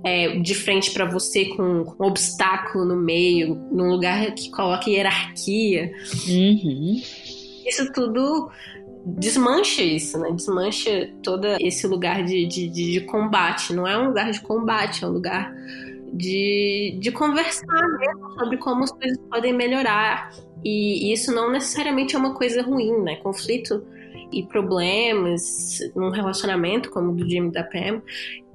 é, 0.04 0.40
de 0.40 0.56
frente 0.56 0.92
para 0.92 1.06
você 1.06 1.46
com, 1.46 1.84
com, 1.84 2.04
um 2.04 2.08
obstáculo 2.08 2.86
no 2.86 2.96
meio, 2.96 3.56
num 3.72 3.90
lugar 3.90 4.34
que 4.34 4.50
coloca 4.52 4.90
hierarquia. 4.90 5.92
Uhum. 6.28 7.02
Isso 7.66 7.92
tudo 7.92 8.50
desmancha 9.06 9.82
isso, 9.82 10.18
né? 10.20 10.32
Desmancha 10.32 11.10
todo 11.24 11.48
esse 11.60 11.88
lugar 11.88 12.24
de, 12.24 12.46
de, 12.46 12.68
de, 12.68 13.02
combate. 13.02 13.74
Não 13.74 13.88
é 13.88 13.98
um 13.98 14.08
lugar 14.08 14.32
de 14.32 14.42
combate, 14.42 15.04
é 15.04 15.08
um 15.08 15.12
lugar 15.12 15.54
de, 16.14 16.98
de 17.00 17.12
conversar 17.12 17.88
mesmo 18.00 18.32
sobre 18.38 18.58
como 18.58 18.84
as 18.84 18.92
coisas 18.92 19.18
podem 19.30 19.54
melhorar. 19.54 20.32
E, 20.64 21.12
isso 21.14 21.34
não 21.34 21.52
necessariamente 21.52 22.16
é 22.16 22.20
uma 22.20 22.34
coisa 22.34 22.62
ruim, 22.62 23.02
né? 23.02 23.16
Conflito 23.18 23.84
e 24.32 24.44
problemas 24.44 25.80
num 25.96 26.10
relacionamento 26.10 26.90
como 26.90 27.12
o 27.12 27.16
do 27.16 27.30
Jimmy 27.30 27.48
e 27.48 27.52
da 27.52 27.64
Pam, 27.64 28.02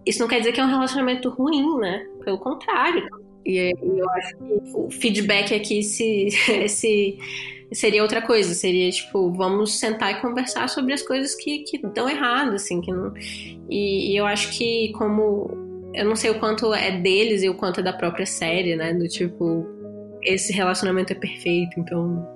isso 0.06 0.20
não 0.20 0.28
quer 0.28 0.38
dizer 0.38 0.52
que 0.52 0.60
é 0.60 0.64
um 0.64 0.68
relacionamento 0.68 1.28
ruim, 1.30 1.78
né? 1.78 2.06
Pelo 2.24 2.38
contrário. 2.38 3.08
E 3.44 3.72
eu 3.82 4.10
acho 4.10 4.36
que 4.36 4.62
o 4.74 4.90
feedback 4.90 5.54
aqui 5.54 5.82
se, 5.82 6.28
se 6.68 7.18
seria 7.72 8.02
outra 8.02 8.22
coisa, 8.22 8.54
seria 8.54 8.90
tipo, 8.90 9.32
vamos 9.32 9.78
sentar 9.78 10.12
e 10.12 10.20
conversar 10.20 10.68
sobre 10.68 10.92
as 10.92 11.02
coisas 11.02 11.34
que, 11.34 11.60
que 11.60 11.78
dão 11.78 12.08
errado, 12.08 12.54
assim, 12.54 12.80
que 12.80 12.92
não... 12.92 13.12
E, 13.68 14.12
e, 14.12 14.16
eu 14.16 14.26
acho 14.26 14.56
que 14.56 14.92
como 14.92 15.50
eu 15.94 16.04
não 16.04 16.16
sei 16.16 16.30
o 16.30 16.38
quanto 16.38 16.72
é 16.72 16.90
deles 16.90 17.42
e 17.42 17.48
o 17.48 17.54
quanto 17.54 17.80
é 17.80 17.82
da 17.82 17.92
própria 17.92 18.26
série, 18.26 18.76
né, 18.76 18.94
do 18.94 19.06
tipo 19.08 19.66
esse 20.22 20.52
relacionamento 20.52 21.12
é 21.12 21.16
perfeito, 21.16 21.78
então 21.78 22.26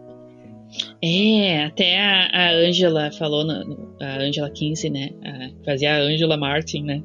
é, 1.03 1.65
até 1.65 1.99
a, 1.99 2.31
a 2.33 2.53
Angela 2.53 3.11
falou, 3.13 3.45
no, 3.45 3.95
a 4.01 4.19
Angela 4.19 4.51
Kinsey, 4.51 4.91
né? 4.91 5.11
A, 5.25 5.65
fazia 5.65 5.95
a 5.95 6.01
Angela 6.01 6.37
Martin, 6.37 6.83
né? 6.83 7.03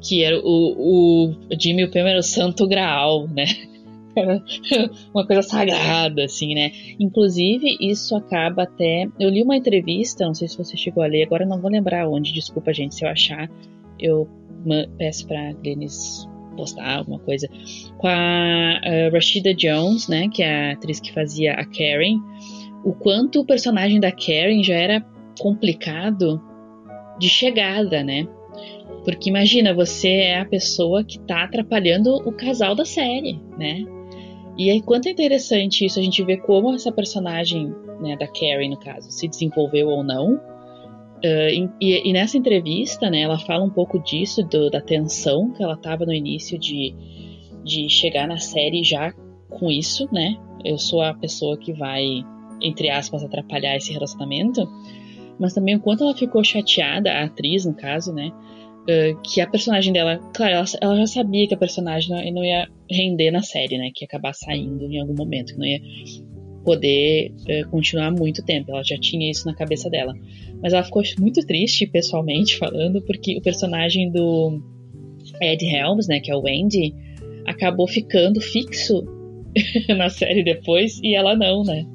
Que 0.00 0.22
era 0.22 0.38
o, 0.38 1.28
o 1.28 1.34
Jimmy 1.60 1.84
o 1.84 1.90
Pam 1.90 2.08
era 2.08 2.18
o 2.18 2.22
santo 2.22 2.66
graal, 2.66 3.28
né? 3.28 3.46
Era 4.16 4.42
uma 5.12 5.26
coisa 5.26 5.42
sagrada, 5.42 6.24
assim, 6.24 6.54
né? 6.54 6.72
Inclusive, 6.98 7.76
isso 7.78 8.16
acaba 8.16 8.62
até. 8.62 9.06
Eu 9.20 9.28
li 9.28 9.42
uma 9.42 9.58
entrevista, 9.58 10.24
não 10.24 10.32
sei 10.32 10.48
se 10.48 10.56
você 10.56 10.74
chegou 10.74 11.02
a 11.02 11.06
ler, 11.06 11.24
agora 11.24 11.44
não 11.44 11.60
vou 11.60 11.70
lembrar 11.70 12.08
onde, 12.08 12.32
desculpa, 12.32 12.72
gente, 12.72 12.94
se 12.94 13.04
eu 13.04 13.10
achar, 13.10 13.46
eu 14.00 14.26
peço 14.96 15.26
pra 15.26 15.52
Glennis 15.52 16.26
postar 16.56 16.96
alguma 16.96 17.18
coisa. 17.18 17.46
Com 17.98 18.08
a, 18.08 18.80
a 18.82 19.10
Rashida 19.12 19.52
Jones, 19.52 20.08
né? 20.08 20.30
Que 20.32 20.42
é 20.42 20.70
a 20.70 20.72
atriz 20.72 20.98
que 20.98 21.12
fazia 21.12 21.52
a 21.52 21.64
Karen 21.66 22.18
o 22.86 22.94
quanto 22.94 23.40
o 23.40 23.44
personagem 23.44 23.98
da 23.98 24.12
Karen 24.12 24.62
já 24.62 24.76
era 24.76 25.04
complicado 25.40 26.40
de 27.18 27.28
chegada, 27.28 28.04
né? 28.04 28.28
Porque 29.04 29.28
imagina, 29.28 29.74
você 29.74 30.08
é 30.08 30.38
a 30.38 30.44
pessoa 30.44 31.02
que 31.02 31.18
tá 31.18 31.42
atrapalhando 31.42 32.14
o 32.14 32.30
casal 32.30 32.76
da 32.76 32.84
série, 32.84 33.40
né? 33.58 33.84
E 34.56 34.70
aí, 34.70 34.80
quanto 34.80 35.08
é 35.08 35.10
interessante 35.10 35.84
isso, 35.84 35.98
a 35.98 36.02
gente 36.02 36.22
vê 36.22 36.36
como 36.36 36.72
essa 36.74 36.92
personagem, 36.92 37.74
né, 38.00 38.16
da 38.16 38.28
Carrie, 38.28 38.68
no 38.70 38.78
caso, 38.78 39.10
se 39.10 39.26
desenvolveu 39.26 39.88
ou 39.88 40.04
não. 40.04 40.34
Uh, 40.36 41.68
e, 41.80 42.08
e, 42.08 42.12
nessa 42.12 42.38
entrevista, 42.38 43.10
né, 43.10 43.22
ela 43.22 43.38
fala 43.38 43.64
um 43.64 43.70
pouco 43.70 43.98
disso, 43.98 44.44
do, 44.44 44.70
da 44.70 44.80
tensão 44.80 45.50
que 45.50 45.62
ela 45.62 45.76
tava 45.76 46.06
no 46.06 46.12
início 46.12 46.56
de, 46.56 46.94
de 47.64 47.88
chegar 47.88 48.28
na 48.28 48.38
série 48.38 48.84
já 48.84 49.12
com 49.50 49.72
isso, 49.72 50.08
né? 50.12 50.36
Eu 50.64 50.78
sou 50.78 51.02
a 51.02 51.12
pessoa 51.12 51.58
que 51.58 51.72
vai, 51.72 52.22
entre 52.60 52.88
aspas, 52.90 53.22
atrapalhar 53.22 53.76
esse 53.76 53.92
relacionamento. 53.92 54.68
Mas 55.38 55.52
também 55.52 55.76
o 55.76 55.80
quanto 55.80 56.04
ela 56.04 56.14
ficou 56.14 56.42
chateada, 56.42 57.12
a 57.12 57.24
atriz, 57.24 57.64
no 57.64 57.74
caso, 57.74 58.12
né? 58.12 58.32
Uh, 58.82 59.20
que 59.22 59.40
a 59.40 59.46
personagem 59.48 59.92
dela, 59.92 60.18
claro, 60.32 60.54
ela, 60.54 60.64
ela, 60.80 60.96
já 60.98 61.06
sabia 61.06 61.48
que 61.48 61.54
a 61.54 61.58
personagem 61.58 62.08
não, 62.08 62.34
não, 62.34 62.44
ia 62.44 62.68
render 62.90 63.30
na 63.32 63.42
série, 63.42 63.76
né? 63.76 63.90
Que 63.94 64.04
ia 64.04 64.06
acabar 64.06 64.32
saindo 64.32 64.84
em 64.84 65.00
algum 65.00 65.14
momento, 65.14 65.52
que 65.52 65.58
não 65.58 65.66
ia 65.66 65.80
poder 66.64 67.32
uh, 67.32 67.68
continuar 67.70 68.10
muito 68.12 68.44
tempo. 68.44 68.70
Ela 68.70 68.82
já 68.82 68.96
tinha 68.98 69.30
isso 69.30 69.46
na 69.46 69.54
cabeça 69.54 69.90
dela. 69.90 70.14
Mas 70.62 70.72
ela 70.72 70.84
ficou 70.84 71.02
muito 71.18 71.44
triste, 71.46 71.86
pessoalmente 71.86 72.56
falando, 72.56 73.02
porque 73.02 73.36
o 73.36 73.42
personagem 73.42 74.10
do 74.10 74.62
Ed 75.42 75.64
Helms, 75.64 76.06
né? 76.08 76.20
Que 76.20 76.30
é 76.30 76.36
o 76.36 76.46
Andy, 76.46 76.94
acabou 77.46 77.86
ficando 77.86 78.40
fixo 78.40 79.15
na 79.96 80.08
série 80.08 80.42
depois 80.42 81.00
e 81.02 81.14
ela 81.14 81.34
não, 81.34 81.62
né? 81.62 81.86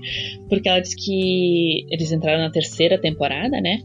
Porque 0.50 0.68
ela 0.68 0.80
disse 0.80 0.96
que 0.96 1.86
eles 1.90 2.12
entraram 2.12 2.42
na 2.42 2.52
terceira 2.52 3.00
temporada, 3.00 3.62
né? 3.62 3.82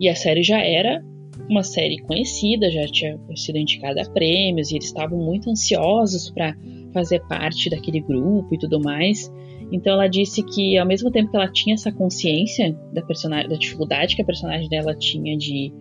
E 0.00 0.08
a 0.08 0.14
série 0.14 0.42
já 0.42 0.60
era 0.62 1.02
uma 1.48 1.62
série 1.62 1.98
conhecida, 1.98 2.70
já 2.70 2.86
tinha 2.86 3.18
sido 3.36 3.58
indicada 3.58 4.02
a 4.02 4.10
prêmios 4.10 4.70
e 4.70 4.76
eles 4.76 4.86
estavam 4.86 5.18
muito 5.18 5.50
ansiosos 5.50 6.30
para 6.30 6.56
fazer 6.92 7.20
parte 7.26 7.70
daquele 7.70 8.00
grupo 8.00 8.54
e 8.54 8.58
tudo 8.58 8.80
mais. 8.80 9.32
Então 9.70 9.94
ela 9.94 10.06
disse 10.06 10.42
que 10.42 10.76
ao 10.76 10.86
mesmo 10.86 11.10
tempo 11.10 11.30
que 11.30 11.36
ela 11.36 11.50
tinha 11.50 11.74
essa 11.74 11.90
consciência 11.90 12.76
da 12.92 13.02
personagem, 13.02 13.48
da 13.48 13.56
dificuldade 13.56 14.14
que 14.14 14.22
a 14.22 14.24
personagem 14.24 14.68
dela 14.68 14.94
tinha 14.94 15.36
de 15.36 15.72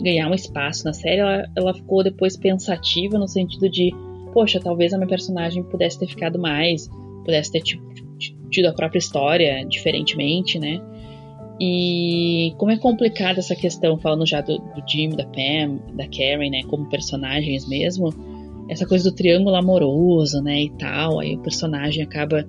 ganhar 0.00 0.28
um 0.28 0.34
espaço 0.34 0.84
na 0.84 0.92
série, 0.92 1.18
ela, 1.18 1.44
ela 1.56 1.74
ficou 1.74 2.02
depois 2.02 2.36
pensativa 2.36 3.18
no 3.18 3.28
sentido 3.28 3.68
de, 3.68 3.92
poxa, 4.32 4.60
talvez 4.60 4.92
a 4.92 4.96
minha 4.96 5.08
personagem 5.08 5.62
pudesse 5.62 5.98
ter 5.98 6.06
ficado 6.06 6.38
mais, 6.38 6.88
pudesse 7.24 7.52
ter 7.52 7.60
tipo, 7.60 7.82
tido 8.50 8.66
a 8.66 8.72
própria 8.72 8.98
história 8.98 9.64
diferentemente, 9.66 10.58
né? 10.58 10.80
E 11.60 12.54
como 12.56 12.72
é 12.72 12.78
complicada 12.78 13.38
essa 13.38 13.54
questão, 13.54 13.98
falando 13.98 14.26
já 14.26 14.40
do, 14.40 14.56
do 14.58 14.82
Jim, 14.88 15.10
da 15.10 15.26
Pam, 15.26 15.78
da 15.94 16.06
Karen, 16.06 16.50
né, 16.50 16.62
como 16.66 16.88
personagens 16.88 17.68
mesmo, 17.68 18.08
essa 18.70 18.86
coisa 18.86 19.10
do 19.10 19.14
triângulo 19.14 19.54
amoroso, 19.54 20.40
né, 20.42 20.62
e 20.62 20.70
tal, 20.70 21.20
aí 21.20 21.36
o 21.36 21.40
personagem 21.40 22.02
acaba 22.02 22.48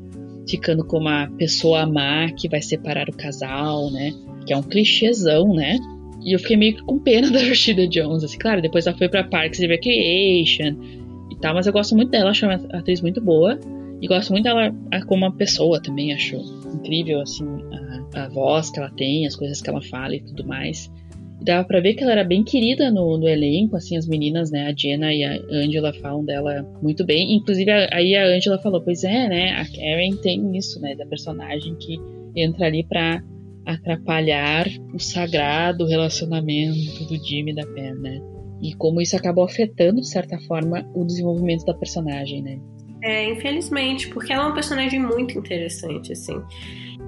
ficando 0.50 0.86
como 0.86 1.10
a 1.10 1.28
pessoa 1.38 1.82
amar 1.82 2.32
que 2.36 2.48
vai 2.48 2.62
separar 2.62 3.10
o 3.10 3.18
casal, 3.18 3.92
né, 3.92 4.12
que 4.46 4.54
é 4.54 4.58
um 4.58 4.64
clichêzão, 4.64 5.54
né, 5.54 5.78
e 6.24 6.34
eu 6.34 6.40
fiquei 6.40 6.56
meio 6.56 6.76
que 6.78 6.84
com 6.84 6.98
pena 6.98 7.30
da 7.32 7.40
Rashida 7.40 7.86
Jones, 7.86 8.24
assim, 8.24 8.38
claro, 8.38 8.62
depois 8.62 8.88
ela 8.88 8.98
foi 8.98 9.10
pra 9.10 9.26
Parks 9.26 9.60
and 9.60 9.68
Recreation 9.68 11.01
tal, 11.42 11.54
mas 11.54 11.68
eu 11.68 11.74
gosto 11.74 11.96
muito 11.96 12.12
dela, 12.12 12.30
acho 12.30 12.46
uma 12.46 12.56
atriz 12.56 13.02
muito 13.02 13.20
boa, 13.20 13.60
e 14.02 14.08
gosto 14.08 14.32
muito 14.32 14.44
dela 14.44 14.74
como 15.08 15.26
uma 15.26 15.36
pessoa 15.36 15.82
também, 15.82 16.14
acho 16.14 16.38
incrível, 16.74 17.22
assim, 17.22 17.46
a 17.74 17.92
a 18.14 18.28
voz 18.28 18.70
que 18.70 18.80
ela 18.80 18.92
tem, 18.92 19.26
as 19.26 19.36
coisas 19.36 19.62
que 19.62 19.70
ela 19.70 19.82
fala 19.82 20.16
e 20.16 20.22
tudo 20.22 20.46
mais. 20.46 20.92
E 21.39 21.44
dava 21.44 21.68
pra 21.68 21.80
ver 21.80 21.94
que 21.94 22.04
ela 22.04 22.12
era 22.12 22.24
bem 22.24 22.44
querida 22.44 22.92
no, 22.92 23.18
no 23.18 23.28
elenco, 23.28 23.76
assim, 23.76 23.98
as 23.98 24.08
meninas, 24.08 24.52
né, 24.52 24.68
a 24.68 24.76
Jenna 24.76 25.14
e 25.14 25.24
a 25.24 25.39
Angela 25.52 25.94
falam 25.94 26.24
dela 26.24 26.66
muito 26.82 27.06
bem. 27.06 27.36
Inclusive, 27.36 27.72
aí 27.92 28.16
a 28.16 28.28
Angela 28.28 28.60
falou, 28.60 28.82
pois 28.82 29.04
é, 29.04 29.28
né, 29.28 29.52
a 29.54 29.66
Karen 29.66 30.16
tem 30.22 30.56
isso, 30.56 30.80
né, 30.80 30.96
da 30.96 31.06
personagem 31.06 31.76
que 31.76 31.98
entra 32.36 32.68
ali 32.68 32.84
pra 32.84 33.24
atrapalhar 33.66 34.68
o 34.94 35.00
sagrado 35.00 35.86
relacionamento 35.86 37.06
do 37.06 37.16
Jimmy 37.16 37.54
da 37.54 37.66
Pam, 37.66 37.96
né. 38.00 38.22
E 38.62 38.76
como 38.76 39.01
isso 39.01 39.16
acabou 39.16 39.43
afetando, 39.43 40.01
de 40.01 40.07
certa 40.07 40.38
forma, 40.41 40.86
o 40.93 41.03
desenvolvimento 41.03 41.66
da 41.66 41.74
personagem, 41.74 42.41
né. 42.43 42.59
É, 43.03 43.32
infelizmente, 43.32 44.07
porque 44.09 44.32
ela 44.32 44.43
é 44.43 44.45
uma 44.47 44.53
personagem 44.53 44.99
muito 44.99 45.38
interessante, 45.38 46.14
assim. 46.14 46.41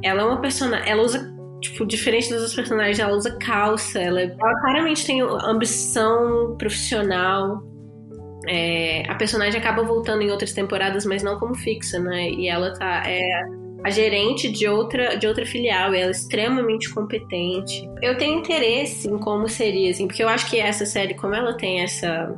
Ela 0.03 0.23
é 0.23 0.25
uma 0.25 0.41
personagem. 0.41 0.89
Ela 0.89 1.03
usa. 1.03 1.33
Tipo, 1.61 1.85
diferente 1.85 2.29
das 2.29 2.39
outras 2.39 2.55
personagens, 2.55 2.99
ela 2.99 3.15
usa 3.15 3.37
calça. 3.37 3.99
Ela, 3.99 4.21
ela 4.21 4.59
claramente 4.59 5.05
tem 5.05 5.21
ambição 5.21 6.57
profissional. 6.57 7.61
É, 8.49 9.09
a 9.09 9.15
personagem 9.15 9.61
acaba 9.61 9.83
voltando 9.83 10.23
em 10.23 10.29
outras 10.29 10.51
temporadas, 10.51 11.05
mas 11.05 11.23
não 11.23 11.39
como 11.39 11.55
fixa, 11.55 11.99
né? 11.99 12.29
E 12.31 12.49
ela 12.49 12.73
tá. 12.73 13.03
É, 13.05 13.43
a 13.84 13.89
gerente 13.89 14.49
de 14.49 14.67
outra, 14.67 15.15
de 15.15 15.27
outra 15.27 15.45
filial, 15.45 15.93
ela 15.93 16.07
é 16.07 16.11
extremamente 16.11 16.89
competente. 16.93 17.89
Eu 18.01 18.17
tenho 18.17 18.39
interesse 18.39 19.09
em 19.09 19.17
como 19.17 19.49
seria, 19.49 19.91
assim, 19.91 20.07
porque 20.07 20.23
eu 20.23 20.29
acho 20.29 20.49
que 20.49 20.57
essa 20.57 20.86
série, 20.86 21.13
como 21.15 21.36
ela 21.36 21.53
tem 21.57 21.81
essa, 21.81 22.34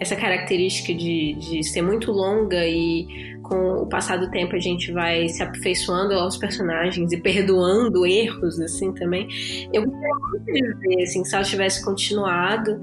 essa 0.00 0.16
característica 0.16 0.94
de, 0.94 1.34
de 1.34 1.62
ser 1.62 1.82
muito 1.82 2.10
longa 2.10 2.66
e 2.66 3.06
com 3.42 3.82
o 3.82 3.86
passar 3.86 4.16
do 4.16 4.30
tempo 4.30 4.54
a 4.54 4.60
gente 4.60 4.92
vai 4.92 5.28
se 5.28 5.42
aperfeiçoando 5.42 6.14
aos 6.14 6.36
personagens 6.36 7.12
e 7.12 7.20
perdoando 7.20 8.06
erros, 8.06 8.58
assim, 8.60 8.92
também. 8.94 9.28
Eu 9.72 9.84
gostaria 9.84 10.14
muito 10.30 10.44
de 10.44 10.96
ver, 10.96 11.02
assim, 11.02 11.24
se 11.24 11.34
ela 11.34 11.44
tivesse 11.44 11.84
continuado 11.84 12.80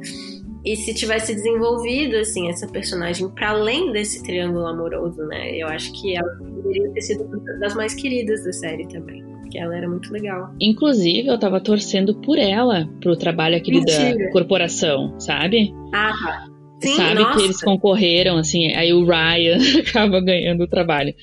e 0.65 0.75
se 0.75 0.93
tivesse 0.93 1.33
desenvolvido, 1.33 2.17
assim, 2.17 2.49
essa 2.49 2.67
personagem 2.67 3.29
para 3.29 3.51
além 3.51 3.91
desse 3.91 4.23
triângulo 4.23 4.67
amoroso, 4.67 5.23
né? 5.27 5.55
Eu 5.55 5.67
acho 5.67 5.91
que 5.93 6.15
ela 6.15 6.29
poderia 6.37 6.89
ter 6.91 7.01
sido 7.01 7.25
das 7.59 7.75
mais 7.75 7.93
queridas 7.93 8.43
da 8.43 8.51
série 8.51 8.87
também. 8.87 9.23
Porque 9.41 9.57
ela 9.57 9.77
era 9.77 9.87
muito 9.87 10.11
legal. 10.11 10.53
Inclusive, 10.59 11.27
eu 11.29 11.39
tava 11.39 11.61
torcendo 11.61 12.13
por 12.15 12.37
ela, 12.37 12.89
pro 12.99 13.15
trabalho 13.15 13.55
Mentira. 13.65 14.17
da 14.17 14.31
corporação, 14.31 15.17
sabe? 15.19 15.73
Ah, 15.93 16.11
tá. 16.11 16.57
Sim, 16.79 16.95
sabe 16.95 17.21
nossa. 17.21 17.37
que 17.37 17.43
eles 17.45 17.61
concorreram, 17.61 18.37
assim, 18.37 18.71
aí 18.73 18.93
o 18.93 19.03
Ryan 19.03 19.57
acaba 19.81 20.21
ganhando 20.21 20.63
o 20.63 20.67
trabalho. 20.67 21.13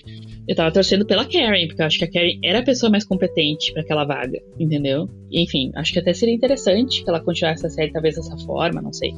Eu 0.47 0.55
tava 0.55 0.71
torcendo 0.71 1.07
pela 1.07 1.25
Karen, 1.25 1.67
porque 1.67 1.81
eu 1.81 1.87
acho 1.87 1.99
que 1.99 2.05
a 2.05 2.11
Karen 2.11 2.39
era 2.43 2.59
a 2.59 2.63
pessoa 2.63 2.91
mais 2.91 3.05
competente 3.05 3.73
para 3.73 3.83
aquela 3.83 4.05
vaga, 4.05 4.41
entendeu? 4.59 5.09
E, 5.31 5.43
enfim, 5.43 5.71
acho 5.75 5.93
que 5.93 5.99
até 5.99 6.13
seria 6.13 6.35
interessante 6.35 7.03
que 7.03 7.09
ela 7.09 7.21
continuasse 7.21 7.67
a 7.67 7.71
série 7.71 7.93
talvez 7.93 8.17
dessa 8.17 8.37
forma, 8.39 8.83
não 8.83 8.93
sei. 8.93 9.15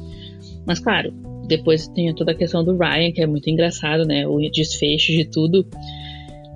Mas 0.65 0.79
claro, 0.79 1.13
depois 1.47 1.87
tem 1.89 2.13
toda 2.13 2.31
a 2.31 2.35
questão 2.35 2.63
do 2.63 2.77
Ryan, 2.77 3.11
que 3.11 3.21
é 3.21 3.27
muito 3.27 3.49
engraçado, 3.49 4.05
né? 4.05 4.27
O 4.27 4.39
desfecho 4.51 5.11
de 5.11 5.25
tudo. 5.25 5.65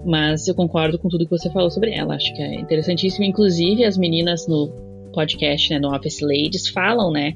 Mas 0.05 0.47
eu 0.47 0.55
concordo 0.55 0.97
com 0.97 1.07
tudo 1.07 1.25
que 1.25 1.31
você 1.31 1.49
falou 1.51 1.69
sobre 1.69 1.93
ela. 1.93 2.15
Acho 2.15 2.33
que 2.33 2.41
é 2.41 2.55
interessantíssimo. 2.55 3.23
Inclusive, 3.23 3.85
as 3.85 3.97
meninas 3.97 4.47
no 4.47 4.69
podcast, 5.13 5.69
né, 5.69 5.79
no 5.79 5.93
Office 5.93 6.21
Ladies, 6.21 6.67
falam, 6.69 7.11
né, 7.11 7.33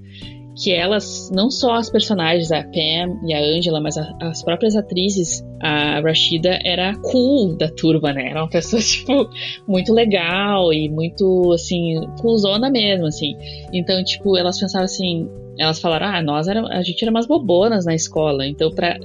que 0.55 0.71
elas, 0.71 1.29
não 1.31 1.51
só 1.51 1.75
as 1.75 1.89
personagens, 1.89 2.51
a 2.51 2.63
Pam 2.63 3.19
e 3.27 3.33
a 3.33 3.39
Angela, 3.39 3.81
mas 3.81 3.97
a, 3.97 4.15
as 4.21 4.41
próprias 4.41 4.75
atrizes, 4.75 5.43
a 5.61 5.99
Rashida 5.99 6.59
era 6.63 6.95
cool 6.95 7.57
da 7.57 7.67
turma, 7.67 8.13
né? 8.13 8.29
Era 8.29 8.41
uma 8.41 8.49
pessoa, 8.49 8.81
tipo, 8.81 9.29
muito 9.67 9.93
legal 9.93 10.71
e 10.71 10.89
muito, 10.89 11.51
assim, 11.51 11.99
coolzona 12.21 12.69
mesmo, 12.69 13.07
assim. 13.07 13.35
Então, 13.73 14.01
tipo, 14.03 14.37
elas 14.37 14.59
pensavam 14.59 14.85
assim, 14.85 15.29
elas 15.59 15.79
falaram, 15.79 16.07
ah, 16.07 16.21
nós 16.21 16.47
era, 16.47 16.61
a 16.67 16.81
gente 16.81 17.03
era 17.03 17.11
umas 17.11 17.27
bobonas 17.27 17.85
na 17.85 17.93
escola, 17.93 18.47
então 18.47 18.71
pra... 18.71 18.97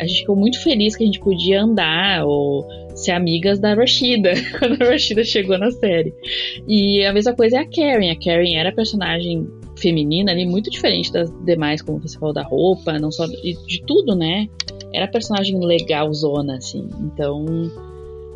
A 0.00 0.06
gente 0.06 0.20
ficou 0.20 0.34
muito 0.34 0.58
feliz 0.62 0.96
que 0.96 1.02
a 1.02 1.06
gente 1.06 1.20
podia 1.20 1.60
andar 1.60 2.24
ou 2.24 2.66
ser 2.94 3.10
amigas 3.10 3.58
da 3.58 3.74
Rashida 3.74 4.32
quando 4.58 4.80
a 4.80 4.86
Rashida 4.86 5.22
chegou 5.22 5.58
na 5.58 5.70
série. 5.70 6.14
E 6.66 7.04
a 7.04 7.12
mesma 7.12 7.34
coisa 7.34 7.58
é 7.58 7.60
a 7.60 7.66
Karen. 7.66 8.10
A 8.10 8.16
Karen 8.16 8.56
era 8.56 8.70
a 8.70 8.74
personagem 8.74 9.46
feminina 9.80 10.32
ali 10.32 10.46
muito 10.46 10.70
diferente 10.70 11.12
das 11.12 11.30
demais, 11.44 11.82
como 11.82 12.00
você 12.00 12.18
falou 12.18 12.34
da 12.34 12.42
roupa, 12.42 12.98
não 12.98 13.10
só 13.10 13.26
de, 13.26 13.56
de 13.66 13.82
tudo, 13.86 14.14
né? 14.14 14.48
Era 14.92 15.08
personagem 15.08 15.58
legalzona, 15.58 16.56
assim. 16.56 16.88
Então, 17.00 17.44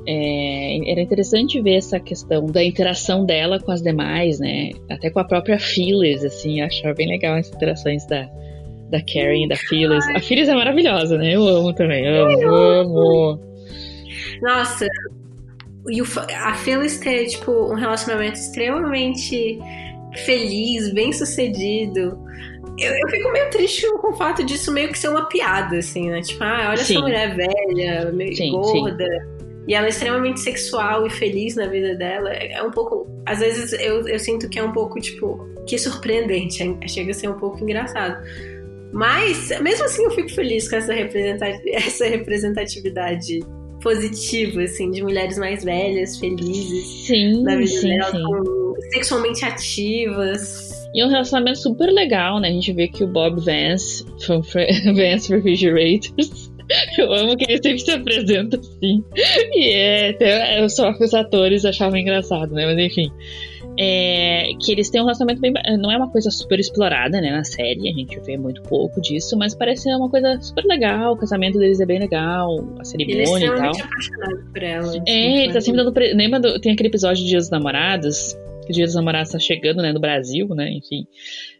é, 0.07 0.90
era 0.90 1.01
interessante 1.01 1.61
ver 1.61 1.76
essa 1.76 1.99
questão 1.99 2.47
da 2.47 2.62
interação 2.62 3.24
dela 3.24 3.59
com 3.59 3.72
as 3.72 3.82
demais, 3.82 4.38
né? 4.38 4.70
Até 4.88 5.11
com 5.11 5.18
a 5.18 5.24
própria 5.24 5.59
Phyllis, 5.59 6.24
assim. 6.24 6.61
Eu 6.61 6.66
achava 6.66 6.95
bem 6.95 7.09
legal 7.09 7.36
as 7.36 7.49
interações 7.49 8.07
da, 8.07 8.28
da 8.90 9.01
Karen 9.01 9.45
e 9.45 9.49
da 9.49 9.57
Phyllis. 9.57 10.07
A 10.14 10.20
Phyllis 10.20 10.49
é 10.49 10.55
maravilhosa, 10.55 11.18
né? 11.18 11.34
Eu 11.34 11.47
amo 11.47 11.72
também. 11.72 12.07
Amo, 12.07 12.55
amo. 12.55 13.40
Nossa, 14.42 14.86
e 15.88 16.01
a 16.34 16.55
Phyllis 16.55 16.99
ter, 16.99 17.26
tipo, 17.26 17.51
um 17.51 17.74
relacionamento 17.74 18.38
extremamente 18.38 19.59
feliz, 20.24 20.92
bem 20.92 21.12
sucedido. 21.12 22.18
Eu, 22.78 22.92
eu, 22.92 23.08
fico 23.08 23.30
meio 23.30 23.50
triste 23.50 23.86
com 23.98 24.10
o 24.10 24.16
fato 24.16 24.44
disso 24.44 24.72
meio 24.72 24.90
que 24.90 24.98
ser 24.98 25.08
uma 25.08 25.28
piada, 25.28 25.78
assim, 25.78 26.10
né? 26.10 26.20
Tipo, 26.22 26.42
ah, 26.42 26.66
olha 26.70 26.78
sim. 26.78 26.94
essa 26.94 27.02
mulher 27.02 27.36
velha, 27.36 28.12
meio 28.12 28.34
sim, 28.34 28.50
gorda. 28.50 29.04
Sim. 29.04 29.34
E 29.66 29.74
ela 29.74 29.86
é 29.86 29.88
extremamente 29.88 30.40
sexual 30.40 31.06
e 31.06 31.10
feliz 31.10 31.54
na 31.54 31.66
vida 31.66 31.94
dela. 31.94 32.30
É 32.30 32.62
um 32.62 32.70
pouco. 32.70 33.06
Às 33.24 33.38
vezes 33.38 33.72
eu, 33.74 34.06
eu 34.06 34.18
sinto 34.18 34.48
que 34.48 34.58
é 34.58 34.62
um 34.62 34.72
pouco, 34.72 35.00
tipo, 35.00 35.48
que 35.66 35.78
surpreendente. 35.78 36.58
Chega 36.88 37.12
a 37.12 37.14
ser 37.14 37.28
um 37.28 37.38
pouco 37.38 37.62
engraçado. 37.62 38.22
Mas, 38.92 39.48
mesmo 39.60 39.84
assim, 39.84 40.04
eu 40.04 40.10
fico 40.10 40.30
feliz 40.30 40.68
com 40.68 40.76
essa, 40.76 40.92
essa 41.72 42.06
representatividade 42.06 43.40
positiva, 43.85 44.62
assim, 44.62 44.91
de 44.91 45.03
mulheres 45.03 45.37
mais 45.37 45.62
velhas, 45.62 46.18
felizes. 46.18 47.07
Sim, 47.07 47.43
na 47.43 47.57
vida 47.57 47.68
sim, 47.68 47.89
delas, 47.91 48.11
sim. 48.11 48.91
Sexualmente 48.95 49.45
ativas. 49.45 50.89
E 50.95 51.05
um 51.05 51.09
relacionamento 51.09 51.59
super 51.59 51.91
legal, 51.91 52.41
né? 52.41 52.49
A 52.49 52.53
gente 52.53 52.72
vê 52.72 52.89
que 52.89 53.05
o 53.05 53.07
Bob 53.07 53.41
Vance, 53.41 54.05
from 54.24 54.41
Vance 54.97 55.32
Refrigerators, 55.32 56.51
eu 56.99 57.12
amo 57.12 57.37
que 57.37 57.45
ele 57.45 57.62
sempre 57.62 57.78
se 57.78 57.91
apresenta 57.91 58.57
assim. 58.59 59.05
E 59.53 59.70
é, 59.70 60.11
até 60.11 60.68
só 60.68 60.93
que 60.95 61.05
os 61.05 61.12
atores 61.12 61.64
achavam 61.64 61.99
engraçado, 61.99 62.55
né? 62.55 62.64
Mas 62.64 62.78
enfim. 62.78 63.12
É, 63.78 64.50
que 64.60 64.72
eles 64.72 64.90
têm 64.90 65.00
um 65.00 65.04
relacionamento 65.04 65.40
bem. 65.40 65.52
Não 65.78 65.90
é 65.90 65.96
uma 65.96 66.10
coisa 66.10 66.30
super 66.30 66.58
explorada, 66.58 67.20
né? 67.20 67.30
Na 67.30 67.44
série, 67.44 67.88
a 67.88 67.92
gente 67.92 68.18
vê 68.20 68.36
muito 68.36 68.62
pouco 68.62 69.00
disso, 69.00 69.36
mas 69.36 69.54
parece 69.54 69.82
ser 69.82 69.96
uma 69.96 70.08
coisa 70.08 70.40
super 70.40 70.64
legal. 70.64 71.12
O 71.12 71.16
casamento 71.16 71.58
deles 71.58 71.80
é 71.80 71.86
bem 71.86 71.98
legal, 71.98 72.64
a 72.78 72.84
cerimônia 72.84 73.46
ele 73.46 73.54
é 73.54 73.56
e 73.56 73.58
tal. 73.58 73.70
apaixonado 73.70 74.44
por 74.52 74.62
ela. 74.62 74.88
Assim, 74.88 75.02
É, 75.06 75.44
ele 75.44 75.52
tá 75.52 75.60
sempre 75.60 75.82
dando. 75.82 75.94
Lembra 76.14 76.40
do... 76.40 76.60
Tem 76.60 76.72
aquele 76.72 76.88
episódio 76.88 77.22
de 77.22 77.30
Dias 77.30 77.44
dos 77.44 77.50
Namorados? 77.50 78.36
Que 78.64 78.72
o 78.72 78.74
Dia 78.74 78.84
dos 78.84 78.94
Namorados 78.94 79.32
tá 79.32 79.38
chegando, 79.38 79.82
né, 79.82 79.92
no 79.92 80.00
Brasil, 80.00 80.48
né, 80.54 80.70
enfim, 80.70 81.06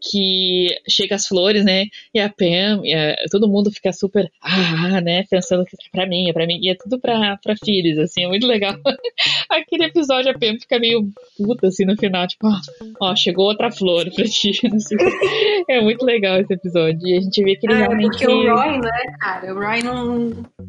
que 0.01 0.69
chega 0.89 1.15
as 1.15 1.27
flores, 1.27 1.65
né, 1.65 1.85
e 2.13 2.21
a 2.21 2.29
Pam, 2.29 2.81
e 2.85 2.95
a, 2.95 3.17
todo 3.31 3.49
mundo 3.49 3.71
fica 3.71 3.93
super, 3.93 4.31
ah, 4.43 5.01
né, 5.01 5.25
pensando 5.31 5.65
que 5.65 5.77
é 5.77 5.91
pra 5.93 6.07
mim, 6.07 6.29
é 6.29 6.33
pra 6.33 6.47
mim, 6.47 6.59
e 6.61 6.71
é 6.71 6.75
tudo 6.75 6.99
pra, 6.99 7.37
pra 7.43 7.55
filhos, 7.57 7.99
assim, 7.99 8.25
é 8.25 8.29
muito 8.29 8.47
legal. 8.47 8.75
Aquele 9.51 9.85
episódio 9.85 10.31
a 10.31 10.39
Pam 10.39 10.59
fica 10.59 10.79
meio 10.79 11.09
puta, 11.37 11.69
assim, 11.69 11.85
no 11.85 11.97
final, 11.97 12.27
tipo, 12.27 12.47
ó, 12.47 13.11
ó 13.11 13.17
chegou 13.17 13.47
outra 13.47 13.71
flor 13.71 14.11
pra 14.13 14.25
ti, 14.25 14.53
É 15.69 15.81
muito 15.81 16.05
legal 16.05 16.39
esse 16.41 16.53
episódio, 16.53 17.07
e 17.07 17.17
a 17.17 17.21
gente 17.21 17.43
vê 17.43 17.57
que 17.57 17.67
ele 17.67 17.75
ah, 17.75 17.79
realmente... 17.79 18.19
porque 18.19 18.27
o 18.27 18.55
Roy, 18.55 18.79
né, 18.79 19.17
cara, 19.21 19.55
o 19.55 19.59
Roy 19.59 19.83
não, 19.83 20.19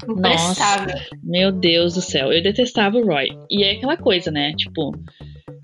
não 0.07 0.15
Nossa, 0.15 0.77
prestava. 0.83 1.01
meu 1.23 1.51
Deus 1.51 1.95
do 1.95 2.01
céu, 2.01 2.31
eu 2.31 2.41
detestava 2.41 2.97
o 2.97 3.05
Roy, 3.05 3.27
e 3.49 3.63
é 3.63 3.71
aquela 3.71 3.97
coisa, 3.97 4.31
né, 4.31 4.53
tipo 4.57 4.93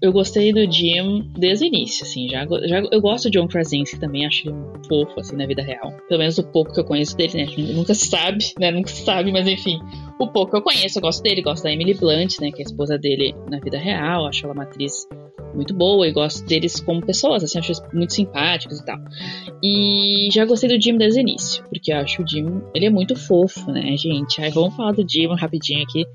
eu 0.01 0.11
gostei 0.11 0.51
do 0.51 0.71
Jim 0.71 1.31
desde 1.37 1.65
o 1.65 1.67
início, 1.67 2.03
assim, 2.03 2.27
já, 2.27 2.45
já 2.67 2.81
eu 2.91 3.01
gosto 3.01 3.25
do 3.25 3.31
John 3.31 3.47
Krasinski 3.47 3.99
também, 3.99 4.25
acho 4.25 4.47
ele 4.47 4.55
fofo, 4.87 5.19
assim, 5.19 5.35
na 5.35 5.45
vida 5.45 5.61
real. 5.61 5.91
Pelo 6.07 6.19
menos 6.19 6.37
o 6.37 6.43
pouco 6.43 6.73
que 6.73 6.79
eu 6.79 6.85
conheço 6.85 7.15
dele, 7.15 7.45
né, 7.45 7.73
nunca 7.73 7.93
se 7.93 8.07
sabe, 8.07 8.53
né, 8.59 8.71
nunca 8.71 8.89
se 8.89 9.03
sabe, 9.03 9.31
mas 9.31 9.47
enfim, 9.47 9.79
o 10.19 10.27
pouco 10.27 10.51
que 10.51 10.57
eu 10.57 10.61
conheço, 10.61 10.97
eu 10.97 11.01
gosto 11.01 11.21
dele, 11.21 11.41
gosto 11.41 11.63
da 11.63 11.71
Emily 11.71 11.93
Blunt, 11.93 12.39
né, 12.39 12.51
que 12.51 12.61
é 12.61 12.65
a 12.65 12.69
esposa 12.69 12.97
dele 12.97 13.35
na 13.49 13.59
vida 13.59 13.77
real, 13.77 14.27
acho 14.27 14.45
ela 14.45 14.53
uma 14.53 14.63
atriz 14.63 15.07
muito 15.53 15.73
boa 15.73 16.07
e 16.07 16.11
gosto 16.11 16.45
deles 16.45 16.79
como 16.79 17.05
pessoas, 17.05 17.43
assim, 17.43 17.59
acho 17.59 17.71
eles 17.71 17.81
muito 17.93 18.13
simpáticos 18.13 18.79
e 18.79 18.85
tal. 18.85 18.97
E 19.63 20.29
já 20.31 20.45
gostei 20.45 20.69
do 20.69 20.81
Jim 20.81 20.97
desde 20.97 21.19
o 21.19 21.21
início, 21.21 21.63
porque 21.69 21.91
eu 21.91 21.97
acho 21.97 22.21
o 22.23 22.27
Jim, 22.27 22.61
ele 22.73 22.85
é 22.85 22.89
muito 22.89 23.15
fofo, 23.15 23.71
né, 23.71 23.95
gente? 23.97 24.41
Aí 24.41 24.49
vamos 24.51 24.75
falar 24.75 24.91
do 24.91 25.07
Jim 25.07 25.27
rapidinho 25.35 25.83
aqui. 25.83 26.05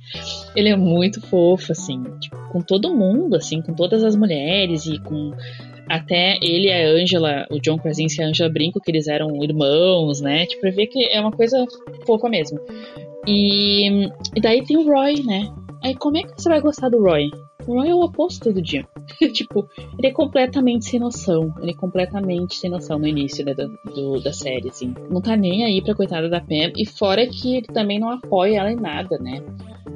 Ele 0.55 0.69
é 0.69 0.77
muito 0.77 1.21
fofo, 1.21 1.73
assim, 1.73 2.03
tipo, 2.21 2.37
com 2.51 2.61
todo 2.61 2.95
mundo, 2.95 3.37
assim, 3.37 3.63
com 3.63 3.75
todas 3.75 4.03
as 4.03 4.17
mulheres 4.17 4.87
e 4.87 4.99
com 5.01 5.33
até 5.89 6.37
ele 6.43 6.67
e 6.67 6.73
a 6.73 6.89
Angela, 6.89 7.47
o 7.51 7.61
John 7.61 7.79
Krasinski 7.79 8.21
e 8.21 8.25
a 8.25 8.29
Angela 8.29 8.51
brincam 8.51 8.83
que 8.85 8.91
eles 8.91 9.07
eram 9.07 9.43
irmãos, 9.43 10.21
né? 10.21 10.47
Tipo, 10.47 10.71
ver 10.73 10.87
que 10.89 11.05
é 11.05 11.21
uma 11.21 11.31
coisa 11.31 11.65
fofa 12.05 12.29
mesmo. 12.29 12.59
E, 13.27 14.07
e 14.35 14.41
daí 14.41 14.65
tem 14.65 14.77
o 14.77 14.85
Roy, 14.85 15.23
né? 15.25 15.49
Aí 15.83 15.95
como 15.95 16.17
é 16.17 16.23
que 16.23 16.31
você 16.37 16.49
vai 16.49 16.61
gostar 16.61 16.89
do 16.89 17.01
Roy? 17.01 17.31
O 17.67 17.75
Roy 17.75 17.89
é 17.89 17.95
o 17.95 18.01
oposto 18.01 18.53
do 18.53 18.65
Jim. 18.65 18.85
tipo, 19.33 19.69
ele 19.99 20.09
é 20.09 20.11
completamente 20.13 20.85
sem 20.85 21.01
noção. 21.01 21.55
Ele 21.61 21.71
é 21.71 21.75
completamente 21.75 22.57
sem 22.57 22.71
noção 22.71 22.99
no 22.99 23.07
início 23.07 23.45
né, 23.45 23.55
do, 23.55 23.69
do, 23.95 24.21
da 24.21 24.33
série, 24.33 24.69
assim. 24.69 24.95
Não 25.11 25.21
tá 25.21 25.37
nem 25.37 25.65
aí 25.65 25.83
pra 25.83 25.95
coitada 25.95 26.29
da 26.29 26.41
Pam. 26.41 26.73
E 26.77 26.85
fora 26.85 27.27
que 27.27 27.57
ele 27.57 27.67
também 27.67 27.99
não 27.99 28.11
apoia 28.11 28.59
ela 28.59 28.71
em 28.71 28.77
nada, 28.77 29.19
né? 29.19 29.43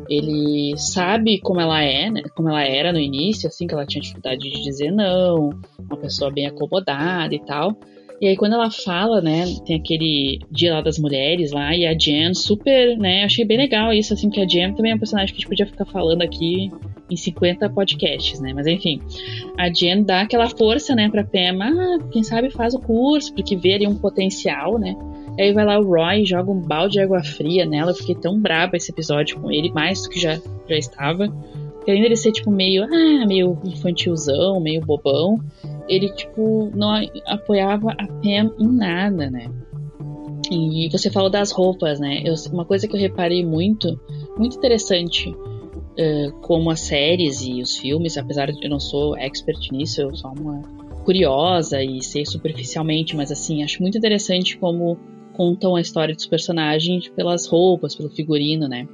Ele 0.09 0.77
sabe 0.77 1.41
como 1.41 1.61
ela 1.61 1.83
é, 1.83 2.11
né? 2.11 2.23
Como 2.35 2.49
ela 2.49 2.65
era 2.65 2.93
no 2.93 2.99
início, 2.99 3.49
assim, 3.49 3.67
que 3.67 3.75
ela 3.75 3.87
tinha 3.87 4.03
dificuldade 4.03 4.41
de 4.41 4.63
dizer 4.63 4.91
não, 4.91 5.51
uma 5.79 5.97
pessoa 5.97 6.33
bem 6.33 6.47
acomodada 6.47 7.35
e 7.35 7.41
tal. 7.45 7.77
E 8.21 8.29
aí 8.29 8.37
quando 8.37 8.53
ela 8.53 8.71
fala, 8.71 9.23
né, 9.23 9.47
tem 9.65 9.77
aquele 9.77 10.41
dia 10.51 10.75
lá 10.75 10.83
das 10.83 10.99
mulheres 10.99 11.53
lá, 11.53 11.75
e 11.75 11.87
a 11.87 11.97
Jen 11.97 12.35
super, 12.35 12.99
né, 12.99 13.25
achei 13.25 13.47
bem 13.47 13.57
legal 13.57 13.95
isso, 13.95 14.13
assim, 14.13 14.29
que 14.29 14.39
a 14.39 14.47
Jen 14.47 14.75
também 14.75 14.93
é 14.93 14.95
um 14.95 14.99
personagem 14.99 15.29
que 15.35 15.39
a 15.39 15.41
gente 15.41 15.49
podia 15.49 15.67
ficar 15.67 15.87
falando 15.87 16.21
aqui 16.21 16.71
em 17.11 17.17
50 17.17 17.71
podcasts, 17.71 18.39
né, 18.39 18.53
mas 18.53 18.67
enfim, 18.67 19.01
a 19.57 19.73
Jen 19.73 20.03
dá 20.03 20.21
aquela 20.21 20.51
força, 20.51 20.95
né, 20.95 21.09
pra 21.09 21.25
Pam, 21.25 21.63
ah, 21.63 21.99
quem 22.13 22.23
sabe 22.23 22.51
faz 22.51 22.75
o 22.75 22.79
curso, 22.79 23.33
porque 23.33 23.57
vê 23.57 23.73
ali 23.73 23.87
um 23.87 23.97
potencial, 23.97 24.79
né, 24.79 24.95
e 25.39 25.43
aí 25.43 25.53
vai 25.55 25.65
lá 25.65 25.79
o 25.79 25.85
Roy 25.85 26.27
joga 26.27 26.51
um 26.51 26.61
balde 26.61 26.95
de 26.95 27.01
água 27.01 27.25
fria 27.25 27.65
nela, 27.65 27.93
eu 27.93 27.95
fiquei 27.95 28.15
tão 28.15 28.39
braba 28.39 28.77
esse 28.77 28.93
episódio 28.93 29.41
com 29.41 29.51
ele, 29.51 29.73
mais 29.73 30.03
do 30.03 30.11
que 30.11 30.21
já, 30.21 30.39
já 30.69 30.77
estava, 30.77 31.27
querendo 31.85 32.05
ele 32.05 32.17
ser, 32.17 32.33
tipo, 32.33 32.51
meio, 32.51 32.85
ah, 32.85 33.27
meio 33.27 33.59
infantilzão, 33.65 34.61
meio 34.61 34.81
bobão, 34.81 35.39
ele, 35.89 36.13
tipo, 36.15 36.71
não 36.75 36.91
apoiava 37.27 37.93
a 37.93 38.07
Pam 38.07 38.55
em 38.59 38.69
nada, 38.69 39.31
né? 39.31 39.51
E 40.51 40.89
você 40.91 41.11
falou 41.11 41.31
das 41.31 41.53
roupas, 41.53 42.01
né? 42.01 42.23
Eu, 42.25 42.35
uma 42.53 42.65
coisa 42.65 42.89
que 42.89 42.95
eu 42.95 43.01
reparei 43.01 43.45
muito, 43.45 44.01
muito 44.37 44.57
interessante, 44.57 45.29
uh, 45.31 46.33
como 46.43 46.71
as 46.71 46.81
séries 46.81 47.43
e 47.43 47.63
os 47.63 47.77
filmes, 47.77 48.17
apesar 48.19 48.51
de 48.51 48.65
eu 48.65 48.71
não 48.71 48.81
sou 48.81 49.17
expert 49.17 49.71
nisso, 49.71 50.01
eu 50.01 50.15
sou 50.15 50.33
uma 50.33 50.63
curiosa 51.05 51.83
e 51.83 52.03
sei 52.03 52.27
superficialmente, 52.27 53.17
mas 53.17 53.31
assim, 53.31 53.63
acho 53.63 53.81
muito 53.81 53.97
interessante 53.97 54.59
como 54.59 54.99
contam 55.33 55.77
a 55.77 55.81
história 55.81 56.15
dos 56.15 56.27
personagens 56.27 57.09
pelas 57.09 57.47
roupas, 57.47 57.95
pelo 57.95 58.11
figurino, 58.11 58.69
né? 58.69 58.87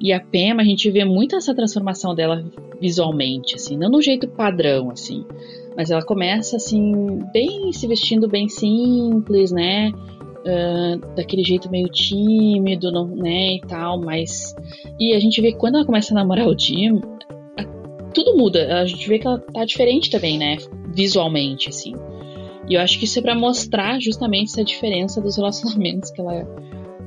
E 0.00 0.12
a 0.12 0.20
Pam, 0.20 0.60
a 0.60 0.64
gente 0.64 0.90
vê 0.90 1.04
muito 1.04 1.34
essa 1.34 1.54
transformação 1.54 2.14
dela 2.14 2.44
visualmente, 2.80 3.56
assim, 3.56 3.76
não 3.76 3.90
no 3.90 4.00
jeito 4.00 4.28
padrão, 4.28 4.90
assim, 4.90 5.24
mas 5.76 5.90
ela 5.90 6.02
começa 6.02 6.56
assim, 6.56 7.20
bem 7.32 7.72
se 7.72 7.86
vestindo 7.86 8.28
bem 8.28 8.48
simples, 8.48 9.50
né? 9.50 9.92
Uh, 10.38 11.14
daquele 11.14 11.44
jeito 11.44 11.70
meio 11.70 11.88
tímido, 11.88 12.90
não, 12.90 13.06
né? 13.06 13.54
E 13.54 13.60
tal, 13.60 14.00
mas. 14.00 14.54
E 14.98 15.12
a 15.14 15.20
gente 15.20 15.40
vê 15.40 15.52
que 15.52 15.58
quando 15.58 15.76
ela 15.76 15.84
começa 15.84 16.12
a 16.12 16.16
namorar 16.16 16.48
o 16.48 16.58
Jim, 16.58 17.00
a, 17.56 17.64
tudo 18.12 18.36
muda. 18.36 18.80
A 18.80 18.86
gente 18.86 19.08
vê 19.08 19.18
que 19.18 19.26
ela 19.26 19.38
tá 19.38 19.64
diferente 19.64 20.10
também, 20.10 20.38
né? 20.38 20.56
Visualmente, 20.94 21.68
assim. 21.68 21.92
E 22.68 22.74
eu 22.74 22.80
acho 22.80 22.98
que 22.98 23.04
isso 23.04 23.18
é 23.18 23.22
pra 23.22 23.34
mostrar 23.34 24.00
justamente 24.00 24.50
essa 24.50 24.64
diferença 24.64 25.20
dos 25.20 25.36
relacionamentos 25.36 26.10
que 26.10 26.20
ela, 26.20 26.44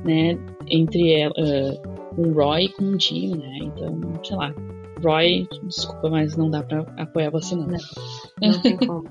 né? 0.04 0.38
Entre 0.66 1.12
ela, 1.12 1.32
uh, 1.32 1.91
com 2.14 2.22
o 2.22 2.32
Roy 2.32 2.64
e 2.64 2.68
com 2.70 2.84
o 2.84 3.00
Jim, 3.00 3.36
né? 3.36 3.58
Então, 3.62 4.00
sei 4.24 4.36
lá, 4.36 4.54
Roy, 5.02 5.48
desculpa, 5.64 6.10
mas 6.10 6.36
não 6.36 6.50
dá 6.50 6.62
pra 6.62 6.84
apoiar 6.96 7.30
você, 7.30 7.54
não. 7.54 7.66
Não, 7.66 7.78
não 8.40 8.62
tem 8.62 8.76
como. 8.76 9.04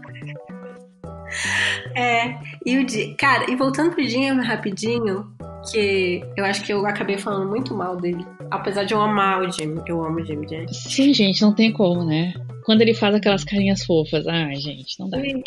é, 1.95 2.37
e 2.65 2.77
o 2.77 2.87
Jim. 2.87 3.15
Cara, 3.15 3.49
e 3.49 3.55
voltando 3.55 3.91
pro 3.91 4.07
Jim 4.07 4.29
rapidinho, 4.41 5.27
que 5.69 6.23
eu 6.35 6.45
acho 6.45 6.63
que 6.63 6.73
eu 6.73 6.85
acabei 6.85 7.17
falando 7.17 7.49
muito 7.49 7.75
mal 7.75 7.97
dele. 7.97 8.25
Apesar 8.49 8.83
de 8.83 8.93
eu 8.93 9.01
amar 9.01 9.41
o 9.41 9.51
Jim, 9.51 9.75
eu 9.85 10.03
amo 10.03 10.19
o 10.19 10.25
Jim, 10.25 10.47
gente. 10.47 10.73
Sim, 10.73 11.13
gente, 11.13 11.41
não 11.41 11.53
tem 11.53 11.71
como, 11.71 12.03
né? 12.03 12.33
Quando 12.71 12.83
ele 12.83 12.93
faz 12.93 13.13
aquelas 13.13 13.43
carinhas 13.43 13.83
fofas, 13.83 14.25
ai, 14.25 14.55
gente, 14.55 14.97
não 14.97 15.09
dá. 15.09 15.17
eu 15.19 15.43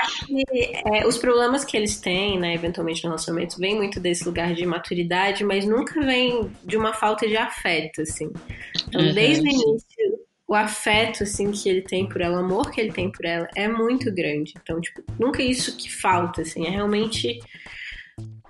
acho 0.00 0.26
que 0.26 0.42
é, 0.90 1.06
os 1.06 1.18
problemas 1.18 1.66
que 1.66 1.76
eles 1.76 2.00
têm, 2.00 2.38
né, 2.38 2.54
eventualmente 2.54 3.04
no 3.04 3.10
relacionamento, 3.10 3.58
vem 3.58 3.76
muito 3.76 4.00
desse 4.00 4.24
lugar 4.24 4.54
de 4.54 4.64
maturidade, 4.64 5.44
mas 5.44 5.66
nunca 5.66 6.00
vem 6.00 6.50
de 6.64 6.78
uma 6.78 6.94
falta 6.94 7.28
de 7.28 7.36
afeto, 7.36 8.00
assim. 8.00 8.32
Então, 8.88 9.02
uhum, 9.02 9.12
desde 9.12 9.42
o 9.42 9.52
início, 9.52 10.18
o 10.48 10.54
afeto, 10.54 11.24
assim, 11.24 11.50
que 11.50 11.68
ele 11.68 11.82
tem 11.82 12.08
por 12.08 12.22
ela, 12.22 12.38
o 12.38 12.42
amor 12.42 12.70
que 12.70 12.80
ele 12.80 12.90
tem 12.90 13.12
por 13.12 13.26
ela, 13.26 13.46
é 13.54 13.68
muito 13.68 14.10
grande. 14.10 14.54
Então, 14.62 14.80
tipo, 14.80 15.02
nunca 15.18 15.42
é 15.42 15.44
isso 15.44 15.76
que 15.76 15.92
falta, 15.92 16.40
assim, 16.40 16.64
é 16.64 16.70
realmente 16.70 17.38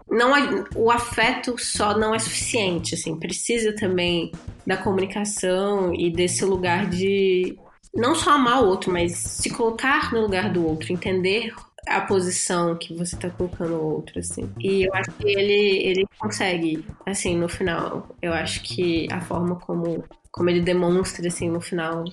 não 0.09 0.35
é, 0.35 0.65
o 0.77 0.91
afeto 0.93 1.59
só 1.59 1.99
não 1.99 2.15
é 2.15 2.21
suficiente, 2.21 2.95
assim, 2.95 3.19
precisa 3.19 3.75
também 3.75 4.31
da 4.69 4.77
comunicação 4.77 5.95
e 5.95 6.11
desse 6.11 6.45
lugar 6.45 6.91
de 6.91 7.59
não 7.95 8.14
só 8.14 8.33
amar 8.33 8.62
o 8.62 8.66
outro, 8.66 8.93
mas 8.93 9.16
se 9.16 9.49
colocar 9.49 10.12
no 10.12 10.21
lugar 10.21 10.53
do 10.53 10.64
outro, 10.66 10.93
entender 10.93 11.55
a 11.87 12.03
posição 12.03 12.77
que 12.77 12.93
você 12.93 13.16
tá 13.16 13.31
colocando 13.31 13.77
o 13.77 13.95
outro, 13.95 14.19
assim. 14.19 14.47
E 14.61 14.83
eu 14.83 14.95
acho 14.95 15.11
que 15.12 15.27
ele, 15.27 15.79
ele 15.79 16.07
consegue, 16.19 16.85
assim, 17.07 17.35
no 17.35 17.49
final. 17.49 18.14
Eu 18.21 18.35
acho 18.35 18.62
que 18.62 19.09
a 19.11 19.23
forma 19.23 19.57
como, 19.57 20.05
como 20.31 20.51
ele 20.51 20.61
demonstra, 20.61 21.27
assim, 21.27 21.49
no 21.49 21.62
final. 21.62 22.05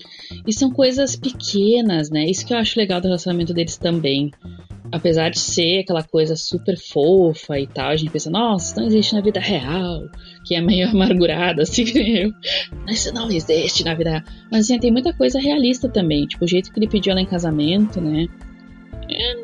E 0.47 0.53
são 0.53 0.71
coisas 0.71 1.17
pequenas, 1.17 2.09
né? 2.09 2.23
Isso 2.23 2.45
que 2.45 2.53
eu 2.53 2.57
acho 2.57 2.79
legal 2.79 3.01
do 3.01 3.07
relacionamento 3.07 3.53
deles 3.53 3.75
também 3.75 4.31
apesar 4.91 5.29
de 5.29 5.39
ser 5.39 5.79
aquela 5.79 6.03
coisa 6.03 6.35
super 6.35 6.77
fofa 6.77 7.59
e 7.59 7.67
tal, 7.67 7.89
a 7.89 7.95
gente 7.95 8.11
pensa, 8.11 8.29
nossa, 8.29 8.79
não 8.79 8.87
existe 8.87 9.13
na 9.13 9.21
vida 9.21 9.39
real, 9.39 10.09
que 10.45 10.55
é 10.55 10.61
meio 10.61 10.89
amargurada, 10.91 11.63
assim, 11.63 11.85
eu. 11.95 12.31
Isso 12.87 13.13
não 13.13 13.29
existe 13.29 13.83
na 13.83 13.93
vida 13.93 14.09
real. 14.11 14.23
Mas 14.51 14.65
assim, 14.65 14.79
tem 14.79 14.91
muita 14.91 15.13
coisa 15.13 15.39
realista 15.39 15.89
também, 15.89 16.25
tipo, 16.25 16.45
o 16.45 16.47
jeito 16.47 16.71
que 16.71 16.79
ele 16.79 16.87
pediu 16.87 17.11
ela 17.11 17.21
em 17.21 17.25
casamento, 17.25 17.99
né? 18.01 18.27
É, 19.09 19.35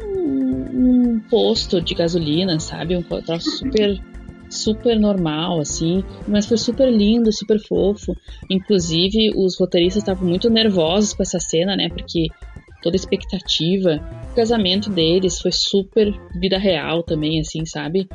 não, 0.74 1.20
posto 1.30 1.82
de 1.82 1.94
gasolina, 1.94 2.60
sabe? 2.60 2.96
Um 2.96 3.04
troço 3.04 3.50
super 3.58 4.02
super 4.52 5.00
normal, 5.00 5.62
assim, 5.62 6.04
mas 6.28 6.46
foi 6.46 6.58
super 6.58 6.92
lindo, 6.92 7.32
super 7.32 7.58
fofo. 7.60 8.16
Inclusive, 8.50 9.32
os 9.36 9.58
roteiristas 9.58 10.04
estavam 10.04 10.28
muito 10.28 10.50
nervosos 10.50 11.14
com 11.14 11.24
essa 11.24 11.40
cena, 11.40 11.76
né? 11.76 11.88
Porque 11.90 12.28
toda 12.82 12.96
a 12.96 13.00
expectativa. 13.00 14.00
O 14.32 14.36
casamento 14.36 14.90
deles 14.90 15.40
foi 15.40 15.52
super 15.52 16.14
vida 16.36 16.58
real 16.58 17.04
também, 17.04 17.40
assim, 17.40 17.66
sabe? 17.66 18.08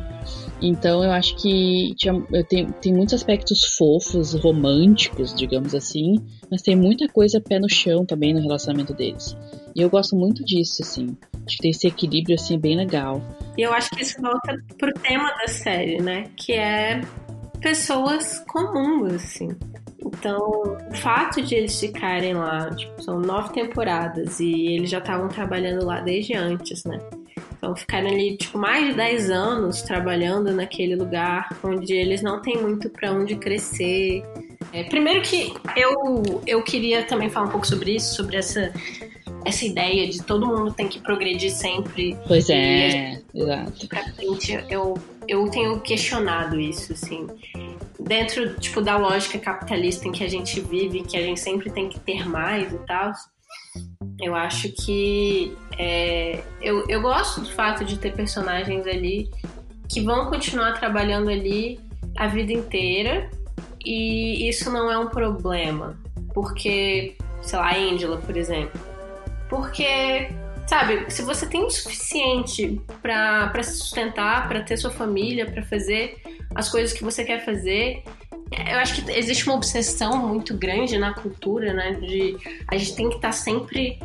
Então 0.61 1.05
eu 1.05 1.11
acho 1.13 1.37
que 1.37 1.95
tinha, 1.97 2.15
tem, 2.49 2.67
tem 2.67 2.93
muitos 2.93 3.15
aspectos 3.15 3.77
fofos, 3.77 4.35
românticos, 4.35 5.35
digamos 5.35 5.75
assim, 5.75 6.17
mas 6.51 6.63
tem 6.63 6.75
muita 6.75 7.07
coisa 7.09 7.41
pé 7.41 7.59
no 7.59 7.69
chão 7.69 8.05
também 8.05 8.33
no 8.33 8.41
relacionamento 8.41 8.95
deles. 8.95 9.37
E 9.75 9.83
eu 9.83 9.91
gosto 9.91 10.17
muito 10.17 10.43
disso, 10.43 10.83
assim. 10.83 11.17
Acho 11.47 11.57
que 11.57 11.63
tem 11.63 11.71
esse 11.71 11.87
equilíbrio, 11.87 12.35
assim, 12.35 12.59
bem 12.59 12.77
legal. 12.77 13.23
E 13.59 13.63
eu 13.63 13.73
acho 13.75 13.91
que 13.91 14.03
isso 14.03 14.21
volta 14.23 14.57
pro 14.79 14.93
tema 15.03 15.31
da 15.35 15.49
série, 15.49 15.99
né? 15.99 16.25
Que 16.35 16.55
é 16.55 17.03
pessoas 17.61 18.43
comuns, 18.49 19.13
assim. 19.13 19.49
Então, 20.07 20.77
o 20.91 20.95
fato 20.97 21.43
de 21.43 21.55
eles 21.55 21.79
ficarem 21.79 22.35
lá, 22.35 22.71
tipo, 22.71 23.03
são 23.03 23.19
nove 23.21 23.53
temporadas 23.53 24.39
e 24.41 24.75
eles 24.75 24.91
já 24.91 24.99
estavam 24.99 25.29
trabalhando 25.29 25.85
lá 25.85 26.01
desde 26.01 26.35
antes, 26.35 26.85
né? 26.85 27.01
Então, 27.57 27.75
ficaram 27.75 28.09
ali, 28.09 28.37
tipo, 28.37 28.59
mais 28.59 28.87
de 28.87 28.95
dez 28.95 29.31
anos 29.31 29.83
trabalhando 29.83 30.53
naquele 30.53 30.95
lugar 30.95 31.49
onde 31.65 31.93
eles 31.93 32.23
não 32.23 32.41
têm 32.41 32.57
muito 32.57 32.89
para 32.91 33.13
onde 33.13 33.35
crescer. 33.37 34.23
É, 34.73 34.85
primeiro 34.85 35.23
que 35.23 35.55
eu, 35.77 36.43
eu 36.47 36.63
queria 36.63 37.03
também 37.05 37.31
falar 37.31 37.47
um 37.47 37.51
pouco 37.51 37.67
sobre 37.67 37.97
isso, 37.97 38.15
sobre 38.15 38.37
essa 38.37 38.73
essa 39.47 39.65
ideia 39.65 40.09
de 40.09 40.23
todo 40.25 40.45
mundo 40.45 40.73
tem 40.73 40.89
que 40.89 40.99
progredir 40.99 41.53
sempre. 41.53 42.17
Pois 42.27 42.51
é, 42.51 43.23
exato. 43.33 43.89
Pra 43.89 44.03
frente, 44.13 44.59
eu, 44.69 44.99
eu 45.29 45.49
tenho 45.49 45.81
questionado 45.81 46.59
isso, 46.59 46.93
assim. 46.93 47.29
Dentro, 48.07 48.55
tipo, 48.61 48.81
da 48.81 48.97
lógica 48.97 49.39
capitalista 49.39 50.07
em 50.07 50.13
que 50.13 50.23
a 50.23 50.29
gente 50.29 50.61
vive, 50.61 51.03
que 51.03 51.17
a 51.17 51.23
gente 51.23 51.41
sempre 51.41 51.71
tem 51.71 51.89
que 51.89 51.99
ter 51.99 52.29
mais 52.29 52.73
e 52.73 52.79
tal, 52.87 53.13
eu 54.21 54.35
acho 54.35 54.69
que 54.73 55.57
é, 55.79 56.43
eu, 56.63 56.85
eu 56.89 57.03
gosto 57.03 57.41
do 57.41 57.51
fato 57.51 57.85
de 57.85 57.99
ter 57.99 58.15
personagens 58.15 58.87
ali 58.87 59.29
que 59.89 60.01
vão 60.01 60.31
continuar 60.31 60.79
trabalhando 60.79 61.29
ali 61.31 61.81
a 62.17 62.27
vida 62.27 62.53
inteira 62.53 63.31
e 63.85 64.49
isso 64.49 64.71
não 64.71 64.91
é 64.91 64.99
um 64.99 65.09
problema. 65.09 65.99
Porque, 66.33 67.17
sei 67.43 67.59
lá, 67.59 67.71
a 67.71 67.77
Angela, 67.77 68.19
por 68.19 68.37
exemplo, 68.37 68.81
porque, 69.49 70.29
sabe, 70.67 71.11
se 71.11 71.23
você 71.23 71.47
tem 71.47 71.65
o 71.65 71.71
suficiente 71.71 72.81
para 73.01 73.63
se 73.63 73.79
sustentar, 73.79 74.49
para 74.49 74.63
ter 74.63 74.77
sua 74.77 74.91
família, 74.91 75.47
para 75.47 75.63
fazer 75.63 76.21
as 76.57 76.69
coisas 76.69 76.93
que 76.93 77.05
você 77.05 77.23
quer 77.25 77.45
fazer, 77.45 78.03
eu 78.51 78.79
acho 78.79 79.05
que 79.05 79.11
existe 79.13 79.45
uma 79.47 79.57
obsessão 79.57 80.27
muito 80.29 80.57
grande 80.57 80.97
na 80.99 81.13
cultura, 81.13 81.73
né? 81.75 81.93
De 81.95 82.37
a 82.69 82.77
gente 82.77 82.95
tem 82.95 83.09
que 83.09 83.17
estar 83.17 83.29
tá 83.29 83.33
sempre 83.33 83.99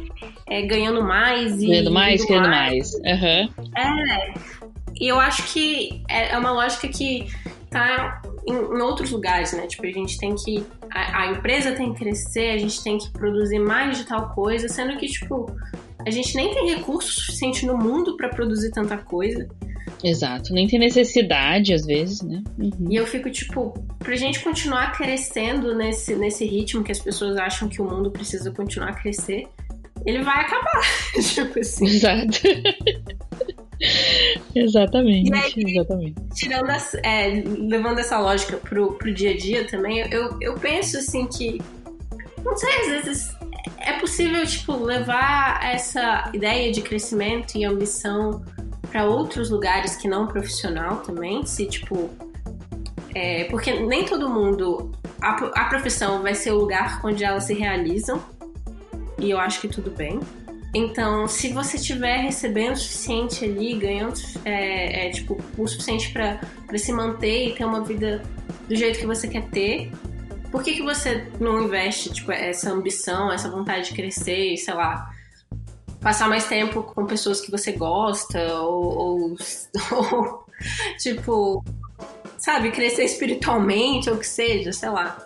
é, 0.47 0.61
ganhando 0.63 1.01
mais 1.01 1.61
e. 1.61 1.67
Ganhando 1.67 1.91
mais, 1.91 2.25
ganhando 2.25 2.49
mais. 2.49 2.99
mais. 2.99 3.21
Uhum. 3.21 3.71
É. 3.77 4.33
E 4.99 5.07
eu 5.07 5.19
acho 5.19 5.51
que 5.53 6.03
é, 6.09 6.33
é 6.33 6.37
uma 6.37 6.51
lógica 6.51 6.87
que 6.87 7.27
tá 7.69 8.21
em, 8.47 8.53
em, 8.53 8.81
outros 8.81 9.11
lugares, 9.11 9.53
né? 9.53 9.67
Tipo, 9.67 9.85
a 9.85 9.91
gente 9.91 10.17
tem 10.17 10.35
que. 10.35 10.65
A, 10.91 11.21
a, 11.21 11.27
empresa 11.27 11.71
tem 11.71 11.93
que 11.93 11.99
crescer, 11.99 12.49
a 12.51 12.57
gente 12.57 12.83
tem 12.83 12.97
que 12.97 13.09
produzir 13.11 13.59
mais 13.59 13.97
de 13.97 14.05
tal 14.05 14.29
coisa, 14.29 14.67
sendo 14.67 14.97
que, 14.97 15.07
tipo, 15.07 15.45
a 16.05 16.09
gente 16.09 16.35
nem 16.35 16.53
tem 16.53 16.75
recurso 16.75 17.13
suficiente 17.13 17.65
no 17.65 17.77
mundo 17.77 18.17
para 18.17 18.27
produzir 18.27 18.71
tanta 18.71 18.97
coisa. 18.97 19.47
Exato, 20.03 20.53
nem 20.53 20.67
tem 20.67 20.79
necessidade 20.79 21.73
às 21.73 21.85
vezes, 21.85 22.21
né? 22.21 22.43
Uhum. 22.57 22.87
E 22.89 22.95
eu 22.95 23.05
fico 23.05 23.29
tipo, 23.29 23.73
pra 23.99 24.15
gente 24.15 24.39
continuar 24.39 24.91
crescendo 24.93 25.75
nesse, 25.75 26.15
nesse 26.15 26.45
ritmo 26.45 26.83
que 26.83 26.91
as 26.91 26.99
pessoas 26.99 27.37
acham 27.37 27.69
que 27.69 27.81
o 27.81 27.85
mundo 27.85 28.09
precisa 28.09 28.51
continuar 28.51 28.89
a 28.89 28.93
crescer, 28.93 29.47
ele 30.05 30.23
vai 30.23 30.41
acabar. 30.41 30.81
tipo 31.21 31.59
assim. 31.59 31.85
Exato. 31.85 32.39
exatamente, 34.55 35.33
aí, 35.33 35.53
exatamente. 35.67 36.15
Tirando 36.35 36.69
as, 36.69 36.93
é, 36.95 37.43
levando 37.45 37.99
essa 37.99 38.19
lógica 38.19 38.57
pro, 38.57 38.93
pro 38.93 39.13
dia 39.13 39.31
a 39.31 39.37
dia 39.37 39.65
também, 39.65 39.99
eu, 40.11 40.37
eu 40.41 40.55
penso 40.55 40.97
assim 40.97 41.27
que. 41.27 41.61
Não 42.43 42.57
sei, 42.57 42.75
às 42.79 42.87
vezes 42.87 43.41
é 43.77 43.93
possível, 43.93 44.45
tipo, 44.45 44.75
levar 44.75 45.59
essa 45.63 46.31
ideia 46.33 46.71
de 46.71 46.81
crescimento 46.81 47.55
e 47.55 47.63
ambição 47.63 48.43
para 48.91 49.05
outros 49.05 49.49
lugares 49.49 49.95
que 49.95 50.07
não 50.07 50.27
profissional 50.27 50.97
também, 50.97 51.45
se 51.45 51.65
tipo. 51.65 52.09
É, 53.15 53.45
porque 53.45 53.79
nem 53.79 54.05
todo 54.05 54.29
mundo. 54.29 54.91
A, 55.21 55.31
a 55.61 55.65
profissão 55.65 56.21
vai 56.21 56.35
ser 56.35 56.51
o 56.51 56.57
lugar 56.57 56.99
onde 57.03 57.23
elas 57.23 57.45
se 57.45 57.53
realizam. 57.53 58.21
E 59.17 59.29
eu 59.29 59.39
acho 59.39 59.61
que 59.61 59.67
tudo 59.67 59.91
bem. 59.91 60.19
Então, 60.73 61.27
se 61.27 61.51
você 61.51 61.75
estiver 61.75 62.17
recebendo 62.17 62.73
o 62.73 62.77
suficiente 62.77 63.43
ali, 63.43 63.75
ganhando 63.75 64.19
é, 64.45 65.07
é, 65.07 65.09
tipo, 65.09 65.37
o 65.57 65.67
suficiente 65.67 66.11
para 66.11 66.39
se 66.77 66.93
manter 66.93 67.49
e 67.49 67.53
ter 67.53 67.65
uma 67.65 67.83
vida 67.83 68.21
do 68.67 68.75
jeito 68.75 68.97
que 68.97 69.05
você 69.05 69.27
quer 69.27 69.47
ter, 69.49 69.91
por 70.49 70.63
que, 70.63 70.75
que 70.75 70.81
você 70.81 71.27
não 71.39 71.63
investe 71.63 72.11
tipo, 72.13 72.31
essa 72.31 72.71
ambição, 72.71 73.31
essa 73.31 73.49
vontade 73.49 73.89
de 73.89 73.95
crescer, 73.95 74.55
sei 74.57 74.73
lá, 74.73 75.11
passar 76.01 76.27
mais 76.27 76.47
tempo 76.47 76.83
com 76.83 77.05
pessoas 77.05 77.39
que 77.39 77.51
você 77.51 77.71
gosta, 77.71 78.39
ou, 78.61 78.97
ou, 78.97 79.35
ou 79.93 80.45
tipo, 80.99 81.63
sabe, 82.37 82.71
crescer 82.71 83.05
espiritualmente, 83.05 84.09
ou 84.09 84.15
o 84.15 84.19
que 84.19 84.27
seja, 84.27 84.73
sei 84.73 84.89
lá. 84.89 85.25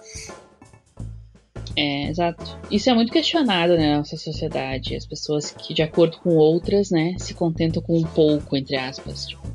É, 1.77 2.09
exato. 2.09 2.57
Isso 2.71 2.89
é 2.89 2.93
muito 2.93 3.11
questionado 3.11 3.75
né, 3.75 3.91
na 3.91 3.97
nossa 3.97 4.15
sociedade. 4.17 4.95
As 4.95 5.05
pessoas 5.05 5.51
que, 5.51 5.73
de 5.73 5.81
acordo 5.81 6.17
com 6.19 6.35
outras, 6.35 6.89
né, 6.89 7.15
se 7.17 7.33
contentam 7.33 7.81
com 7.81 7.97
um 7.97 8.03
pouco, 8.03 8.55
entre 8.55 8.77
aspas. 8.77 9.27
Tipo, 9.27 9.47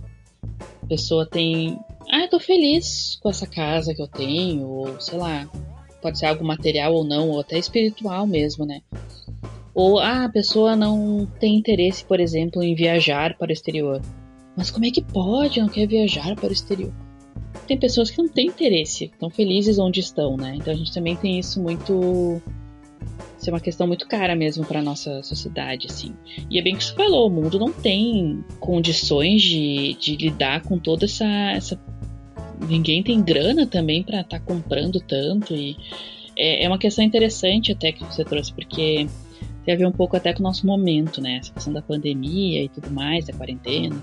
a 0.82 0.86
pessoa 0.86 1.26
tem. 1.26 1.78
Ah, 2.10 2.22
eu 2.22 2.28
tô 2.28 2.38
feliz 2.38 3.18
com 3.22 3.30
essa 3.30 3.46
casa 3.46 3.94
que 3.94 4.02
eu 4.02 4.08
tenho, 4.08 4.66
ou 4.66 5.00
sei 5.00 5.18
lá, 5.18 5.48
pode 6.02 6.18
ser 6.18 6.26
algo 6.26 6.44
material 6.44 6.92
ou 6.92 7.04
não, 7.04 7.30
ou 7.30 7.40
até 7.40 7.56
espiritual 7.58 8.26
mesmo, 8.26 8.66
né? 8.66 8.82
Ou 9.74 9.98
ah, 9.98 10.24
a 10.24 10.28
pessoa 10.28 10.74
não 10.74 11.26
tem 11.38 11.56
interesse, 11.56 12.04
por 12.04 12.20
exemplo, 12.20 12.62
em 12.62 12.74
viajar 12.74 13.36
para 13.36 13.50
o 13.50 13.52
exterior. 13.52 14.00
Mas 14.56 14.70
como 14.70 14.84
é 14.84 14.90
que 14.90 15.02
pode? 15.02 15.60
Não 15.60 15.68
quer 15.68 15.86
viajar 15.86 16.34
para 16.34 16.48
o 16.48 16.52
exterior? 16.52 16.92
tem 17.70 17.78
pessoas 17.78 18.10
que 18.10 18.18
não 18.18 18.28
têm 18.28 18.48
interesse, 18.48 19.04
estão 19.04 19.30
felizes 19.30 19.78
onde 19.78 20.00
estão, 20.00 20.36
né? 20.36 20.54
Então 20.56 20.72
a 20.72 20.76
gente 20.76 20.92
também 20.92 21.14
tem 21.14 21.38
isso 21.38 21.62
muito. 21.62 22.42
Isso 23.38 23.48
é 23.48 23.52
uma 23.52 23.60
questão 23.60 23.86
muito 23.86 24.08
cara 24.08 24.34
mesmo 24.34 24.64
para 24.64 24.82
nossa 24.82 25.22
sociedade, 25.22 25.86
assim. 25.88 26.12
E 26.50 26.58
é 26.58 26.62
bem 26.62 26.76
que 26.76 26.84
você 26.84 26.94
falou, 26.94 27.28
o 27.28 27.30
mundo 27.30 27.60
não 27.60 27.72
tem 27.72 28.44
condições 28.58 29.40
de, 29.40 29.96
de 30.00 30.16
lidar 30.16 30.62
com 30.62 30.78
toda 30.78 31.04
essa, 31.04 31.24
essa. 31.24 31.80
Ninguém 32.68 33.04
tem 33.04 33.22
grana 33.22 33.66
também 33.66 34.02
para 34.02 34.22
estar 34.22 34.40
tá 34.40 34.44
comprando 34.44 35.00
tanto. 35.00 35.54
E 35.54 35.76
é, 36.36 36.64
é 36.64 36.68
uma 36.68 36.78
questão 36.78 37.04
interessante 37.04 37.70
até 37.70 37.92
que 37.92 38.04
você 38.04 38.24
trouxe, 38.24 38.52
porque 38.52 39.06
tem 39.70 39.74
a 39.74 39.78
ver 39.78 39.86
um 39.86 39.92
pouco 39.92 40.16
até 40.16 40.32
com 40.32 40.40
o 40.40 40.42
nosso 40.42 40.66
momento, 40.66 41.20
né? 41.20 41.36
Essa 41.36 41.52
questão 41.52 41.72
da 41.72 41.82
pandemia 41.82 42.64
e 42.64 42.68
tudo 42.68 42.90
mais, 42.90 43.26
da 43.26 43.32
quarentena. 43.32 43.94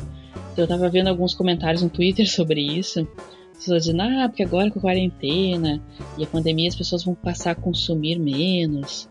Então 0.54 0.64
eu 0.64 0.68
tava 0.68 0.90
vendo 0.90 1.08
alguns 1.08 1.34
comentários 1.34 1.84
no 1.84 1.90
Twitter 1.90 2.28
sobre 2.32 2.62
isso. 2.62 3.08
As 3.52 3.58
pessoas 3.60 3.84
dizendo, 3.84 4.04
ah, 4.04 4.30
porque 4.30 4.44
agora 4.44 4.72
com 4.72 4.80
a 4.80 4.82
quarentena 4.82 5.84
e 6.18 6.24
a 6.24 6.28
pandemia 6.28 6.70
as 6.70 6.76
pessoas 6.76 7.04
vão 7.04 7.16
passar 7.16 7.52
a 7.52 7.56
consumir 7.56 8.18
menos. 8.18 9.10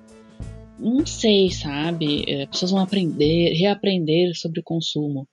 Não 0.78 1.04
sei, 1.04 1.50
sabe? 1.50 2.24
É, 2.26 2.44
as 2.44 2.50
pessoas 2.50 2.70
vão 2.70 2.80
aprender, 2.80 3.54
reaprender 3.54 4.34
sobre 4.36 4.60
o 4.60 4.64
consumo. 4.64 5.28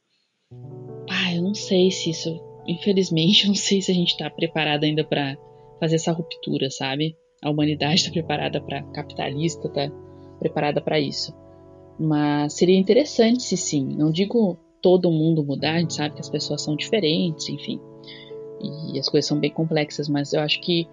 Ah, 1.09 1.33
eu 1.33 1.41
não 1.41 1.53
sei 1.53 1.91
se 1.91 2.09
isso. 2.09 2.37
Infelizmente, 2.67 3.43
eu 3.45 3.47
não 3.49 3.55
sei 3.55 3.81
se 3.81 3.91
a 3.91 3.95
gente 3.95 4.11
está 4.11 4.29
preparado 4.29 4.83
ainda 4.83 5.05
para 5.05 5.37
fazer 5.79 5.95
essa 5.95 6.11
ruptura, 6.11 6.69
sabe? 6.69 7.15
A 7.41 7.49
humanidade 7.49 7.95
está 7.95 8.11
preparada 8.11 8.61
para 8.61 8.83
capitalista, 8.91 9.67
está 9.67 9.89
preparada 10.43 10.81
para 10.81 10.99
isso. 10.99 11.33
Mas 11.99 12.53
seria 12.53 12.77
interessante 12.77 13.43
se 13.43 13.57
sim. 13.57 13.85
Não 13.97 14.11
digo 14.11 14.57
todo 14.81 15.11
mundo 15.11 15.43
mudar, 15.43 15.75
a 15.75 15.79
gente 15.79 15.93
sabe 15.93 16.15
que 16.15 16.21
as 16.21 16.29
pessoas 16.29 16.61
são 16.61 16.75
diferentes, 16.75 17.47
enfim 17.49 17.79
e 18.63 18.99
as 18.99 19.09
coisas 19.09 19.27
são 19.27 19.39
bem 19.39 19.51
complexas, 19.51 20.07
mas 20.07 20.33
eu 20.33 20.41
acho 20.41 20.59
que 20.61 20.87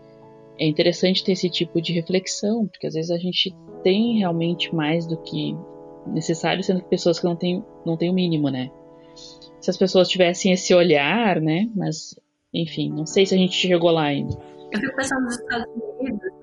é 0.58 0.66
interessante 0.66 1.24
ter 1.24 1.32
esse 1.32 1.48
tipo 1.48 1.80
de 1.80 1.92
reflexão, 1.92 2.66
porque 2.66 2.86
às 2.86 2.94
vezes 2.94 3.10
a 3.10 3.18
gente 3.18 3.54
tem 3.82 4.18
realmente 4.18 4.74
mais 4.74 5.06
do 5.06 5.16
que 5.16 5.56
necessário, 6.06 6.62
sendo 6.62 6.82
que 6.82 6.88
pessoas 6.88 7.18
que 7.18 7.24
não 7.24 7.36
têm, 7.36 7.64
não 7.84 7.96
têm 7.96 8.10
o 8.10 8.14
mínimo, 8.14 8.50
né? 8.50 8.70
Se 9.60 9.70
as 9.70 9.76
pessoas 9.76 10.08
tivessem 10.08 10.52
esse 10.52 10.74
olhar, 10.74 11.40
né? 11.40 11.68
Mas, 11.74 12.18
enfim, 12.52 12.90
não 12.90 13.06
sei 13.06 13.24
se 13.24 13.34
a 13.34 13.38
gente 13.38 13.54
chegou 13.54 13.90
lá 13.90 14.04
ainda. 14.04 14.36
Eu 14.72 14.80
fico 14.80 14.96
pensando 14.96 15.24
nos 15.24 15.38
Estados 15.38 15.66
Unidos? 15.98 16.39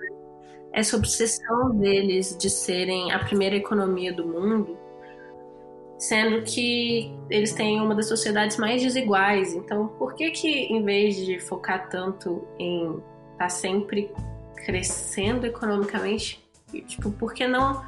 Essa 0.77 0.95
obsessão 0.95 1.75
deles 1.75 2.37
de 2.37 2.49
serem 2.49 3.11
a 3.11 3.19
primeira 3.19 3.55
economia 3.55 4.13
do 4.13 4.27
mundo 4.27 4.77
sendo 5.97 6.43
que 6.43 7.11
eles 7.29 7.53
têm 7.53 7.81
uma 7.81 7.95
das 7.95 8.07
sociedades 8.07 8.57
mais 8.57 8.81
desiguais. 8.81 9.53
Então, 9.53 9.87
por 9.87 10.13
que 10.13 10.29
que 10.29 10.47
em 10.47 10.83
vez 10.83 11.15
de 11.25 11.39
focar 11.39 11.89
tanto 11.89 12.47
em 12.59 12.91
estar 13.31 13.37
tá 13.39 13.49
sempre 13.49 14.11
crescendo 14.63 15.45
economicamente, 15.45 16.39
tipo, 16.87 17.09
por 17.11 17.33
que 17.33 17.47
não 17.47 17.83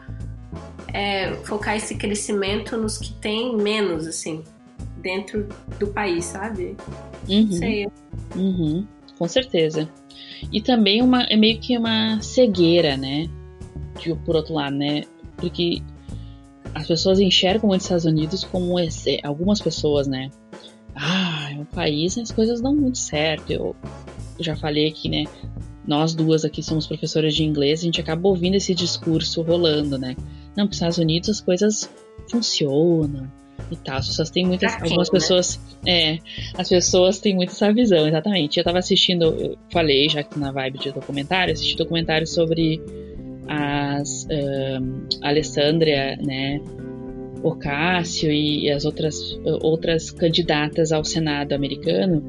é, 0.92 1.34
focar 1.44 1.76
esse 1.78 1.96
crescimento 1.96 2.76
nos 2.78 2.98
que 2.98 3.14
têm 3.14 3.56
menos, 3.56 4.08
assim, 4.08 4.44
dentro 4.98 5.48
do 5.78 5.88
país, 5.88 6.26
sabe? 6.26 6.76
Uhum. 7.28 7.52
Sei. 7.52 7.88
Uhum. 8.36 8.88
Com 9.20 9.28
certeza. 9.28 9.88
E 10.52 10.62
também 10.62 11.02
uma, 11.02 11.24
é 11.24 11.36
meio 11.36 11.60
que 11.60 11.78
uma 11.78 12.22
cegueira, 12.22 12.96
né? 12.98 13.30
De, 14.02 14.14
por 14.16 14.36
outro 14.36 14.54
lado, 14.54 14.76
né? 14.76 15.04
Porque 15.38 15.82
as 16.74 16.88
pessoas 16.88 17.20
enxergam 17.20 17.70
os 17.70 17.84
Estados 17.84 18.06
Unidos 18.06 18.44
como 18.44 18.76
algumas 19.24 19.62
pessoas, 19.62 20.08
né? 20.08 20.30
Ah, 20.96 21.50
é 21.52 21.56
um 21.56 21.66
país 21.66 22.18
as 22.18 22.32
coisas 22.32 22.62
dão 22.62 22.76
muito 22.76 22.98
certo. 22.98 23.52
Eu 23.52 23.76
já 24.40 24.56
falei 24.56 24.88
aqui, 24.88 25.10
né? 25.10 25.26
Nós 25.88 26.14
duas 26.14 26.46
aqui 26.46 26.62
somos 26.62 26.86
professoras 26.86 27.34
de 27.34 27.44
inglês, 27.44 27.80
a 27.80 27.84
gente 27.84 28.00
acaba 28.00 28.28
ouvindo 28.28 28.56
esse 28.56 28.76
discurso 28.76 29.42
rolando, 29.42 29.98
né? 29.98 30.16
Não, 30.56 30.66
para 30.66 30.72
os 30.72 30.76
Estados 30.76 30.98
Unidos 30.98 31.30
as 31.30 31.42
coisas 31.42 31.90
funcionam 32.30 33.30
e 33.72 33.76
tal. 33.76 33.98
As 33.98 34.08
pessoas 34.08 34.30
têm 34.30 34.46
muitas. 34.46 34.74
Algumas 34.82 35.10
né? 35.10 35.12
pessoas. 35.12 35.60
É, 35.86 36.18
as 36.56 36.70
pessoas 36.70 37.20
têm 37.20 37.36
muito 37.36 37.52
essa 37.52 37.72
visão, 37.74 38.08
exatamente. 38.08 38.58
Eu 38.58 38.64
tava 38.64 38.80
assistindo, 38.80 39.26
eu 39.26 39.58
falei, 39.72 40.10
já 40.10 40.24
que 40.24 40.38
na 40.38 40.52
vibe 40.52 40.80
de 40.80 40.92
documentário, 40.92 41.54
assisti 41.54 41.76
documentário 41.76 42.28
sobre 42.28 42.82
as 43.48 44.28
um, 44.30 45.08
Alessandria, 45.24 46.16
né, 46.18 46.62
Ocasio 47.42 48.32
e 48.32 48.70
as 48.70 48.86
outras, 48.86 49.40
outras 49.62 50.12
candidatas 50.12 50.92
ao 50.92 51.04
Senado 51.04 51.54
americano 51.54 52.24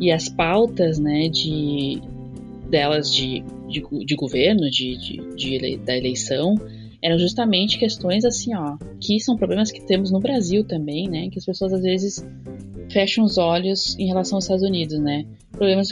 e 0.00 0.10
as 0.10 0.28
pautas, 0.28 0.98
né, 0.98 1.28
de 1.28 2.00
delas 2.70 3.12
de, 3.12 3.44
de, 3.68 3.82
de 4.04 4.14
governo, 4.14 4.70
de, 4.70 4.96
de, 4.96 5.36
de, 5.36 5.76
da 5.78 5.96
eleição, 5.96 6.54
eram 7.04 7.18
justamente 7.18 7.78
questões 7.78 8.24
assim, 8.24 8.54
ó, 8.54 8.78
que 8.98 9.20
são 9.20 9.36
problemas 9.36 9.70
que 9.70 9.84
temos 9.84 10.10
no 10.10 10.18
Brasil 10.18 10.64
também, 10.64 11.08
né, 11.08 11.28
que 11.28 11.38
as 11.38 11.44
pessoas 11.44 11.72
às 11.74 11.82
vezes 11.82 12.26
fecham 12.90 13.24
os 13.24 13.36
olhos 13.38 13.94
em 13.98 14.06
relação 14.06 14.38
aos 14.38 14.44
Estados 14.44 14.64
Unidos, 14.64 14.98
né, 14.98 15.26
problemas 15.52 15.90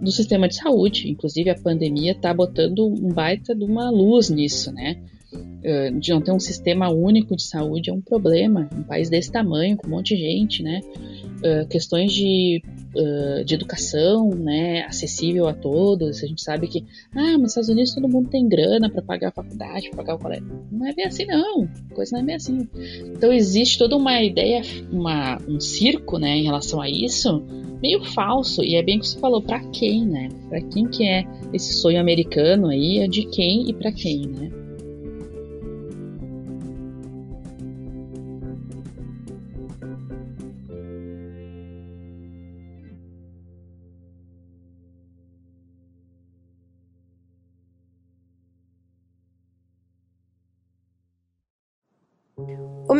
do 0.00 0.12
sistema 0.12 0.48
de 0.48 0.56
saúde. 0.56 1.10
Inclusive, 1.10 1.50
a 1.50 1.54
pandemia 1.54 2.12
está 2.12 2.34
botando 2.34 2.86
um 2.86 3.08
baita 3.08 3.54
de 3.54 3.64
uma 3.64 3.88
luz 3.88 4.28
nisso, 4.30 4.72
né? 4.72 4.98
De 6.00 6.10
não 6.10 6.20
ter 6.20 6.32
um 6.32 6.40
sistema 6.40 6.90
único 6.90 7.36
de 7.36 7.44
saúde 7.44 7.88
é 7.88 7.92
um 7.92 8.00
problema. 8.00 8.68
Um 8.76 8.82
país 8.82 9.08
desse 9.08 9.30
tamanho, 9.30 9.76
com 9.76 9.86
um 9.86 9.90
monte 9.90 10.16
de 10.16 10.22
gente, 10.22 10.62
né? 10.62 10.80
Questões 11.70 12.12
de 12.12 12.60
uh, 12.94 13.44
de 13.44 13.54
educação, 13.54 14.30
né, 14.30 14.82
acessível 14.82 15.48
a 15.48 15.54
todos. 15.54 16.22
A 16.22 16.26
gente 16.26 16.42
sabe 16.42 16.66
que, 16.66 16.84
ah, 17.14 17.36
nos 17.38 17.50
Estados 17.50 17.68
Unidos 17.68 17.94
todo 17.94 18.08
mundo 18.08 18.30
tem 18.30 18.48
grana 18.48 18.90
para 18.90 19.02
pagar 19.02 19.28
a 19.28 19.32
faculdade, 19.32 19.88
para 19.90 19.98
pagar 19.98 20.14
o 20.14 20.18
colégio. 20.18 20.46
Não 20.70 20.86
é 20.86 20.92
bem 20.92 21.06
assim, 21.06 21.26
não. 21.26 21.68
A 21.90 21.94
coisa 21.94 22.12
não 22.12 22.22
é 22.22 22.24
bem 22.24 22.34
assim. 22.36 22.68
Então 23.06 23.32
existe 23.32 23.78
toda 23.78 23.96
uma 23.96 24.22
ideia, 24.22 24.62
uma, 24.90 25.38
um 25.48 25.60
circo, 25.60 26.18
né, 26.18 26.36
em 26.36 26.44
relação 26.44 26.80
a 26.80 26.88
isso, 26.88 27.42
meio 27.82 28.02
falso. 28.04 28.62
E 28.62 28.76
é 28.76 28.82
bem 28.82 28.98
que 28.98 29.08
você 29.08 29.18
falou, 29.18 29.42
para 29.42 29.60
quem, 29.70 30.06
né? 30.06 30.28
Para 30.48 30.60
quem 30.60 30.86
que 30.86 31.04
é 31.04 31.24
esse 31.52 31.72
sonho 31.74 32.00
americano 32.00 32.68
aí, 32.68 32.98
é 32.98 33.08
de 33.08 33.26
quem 33.26 33.68
e 33.68 33.72
para 33.72 33.92
quem, 33.92 34.26
né? 34.26 34.61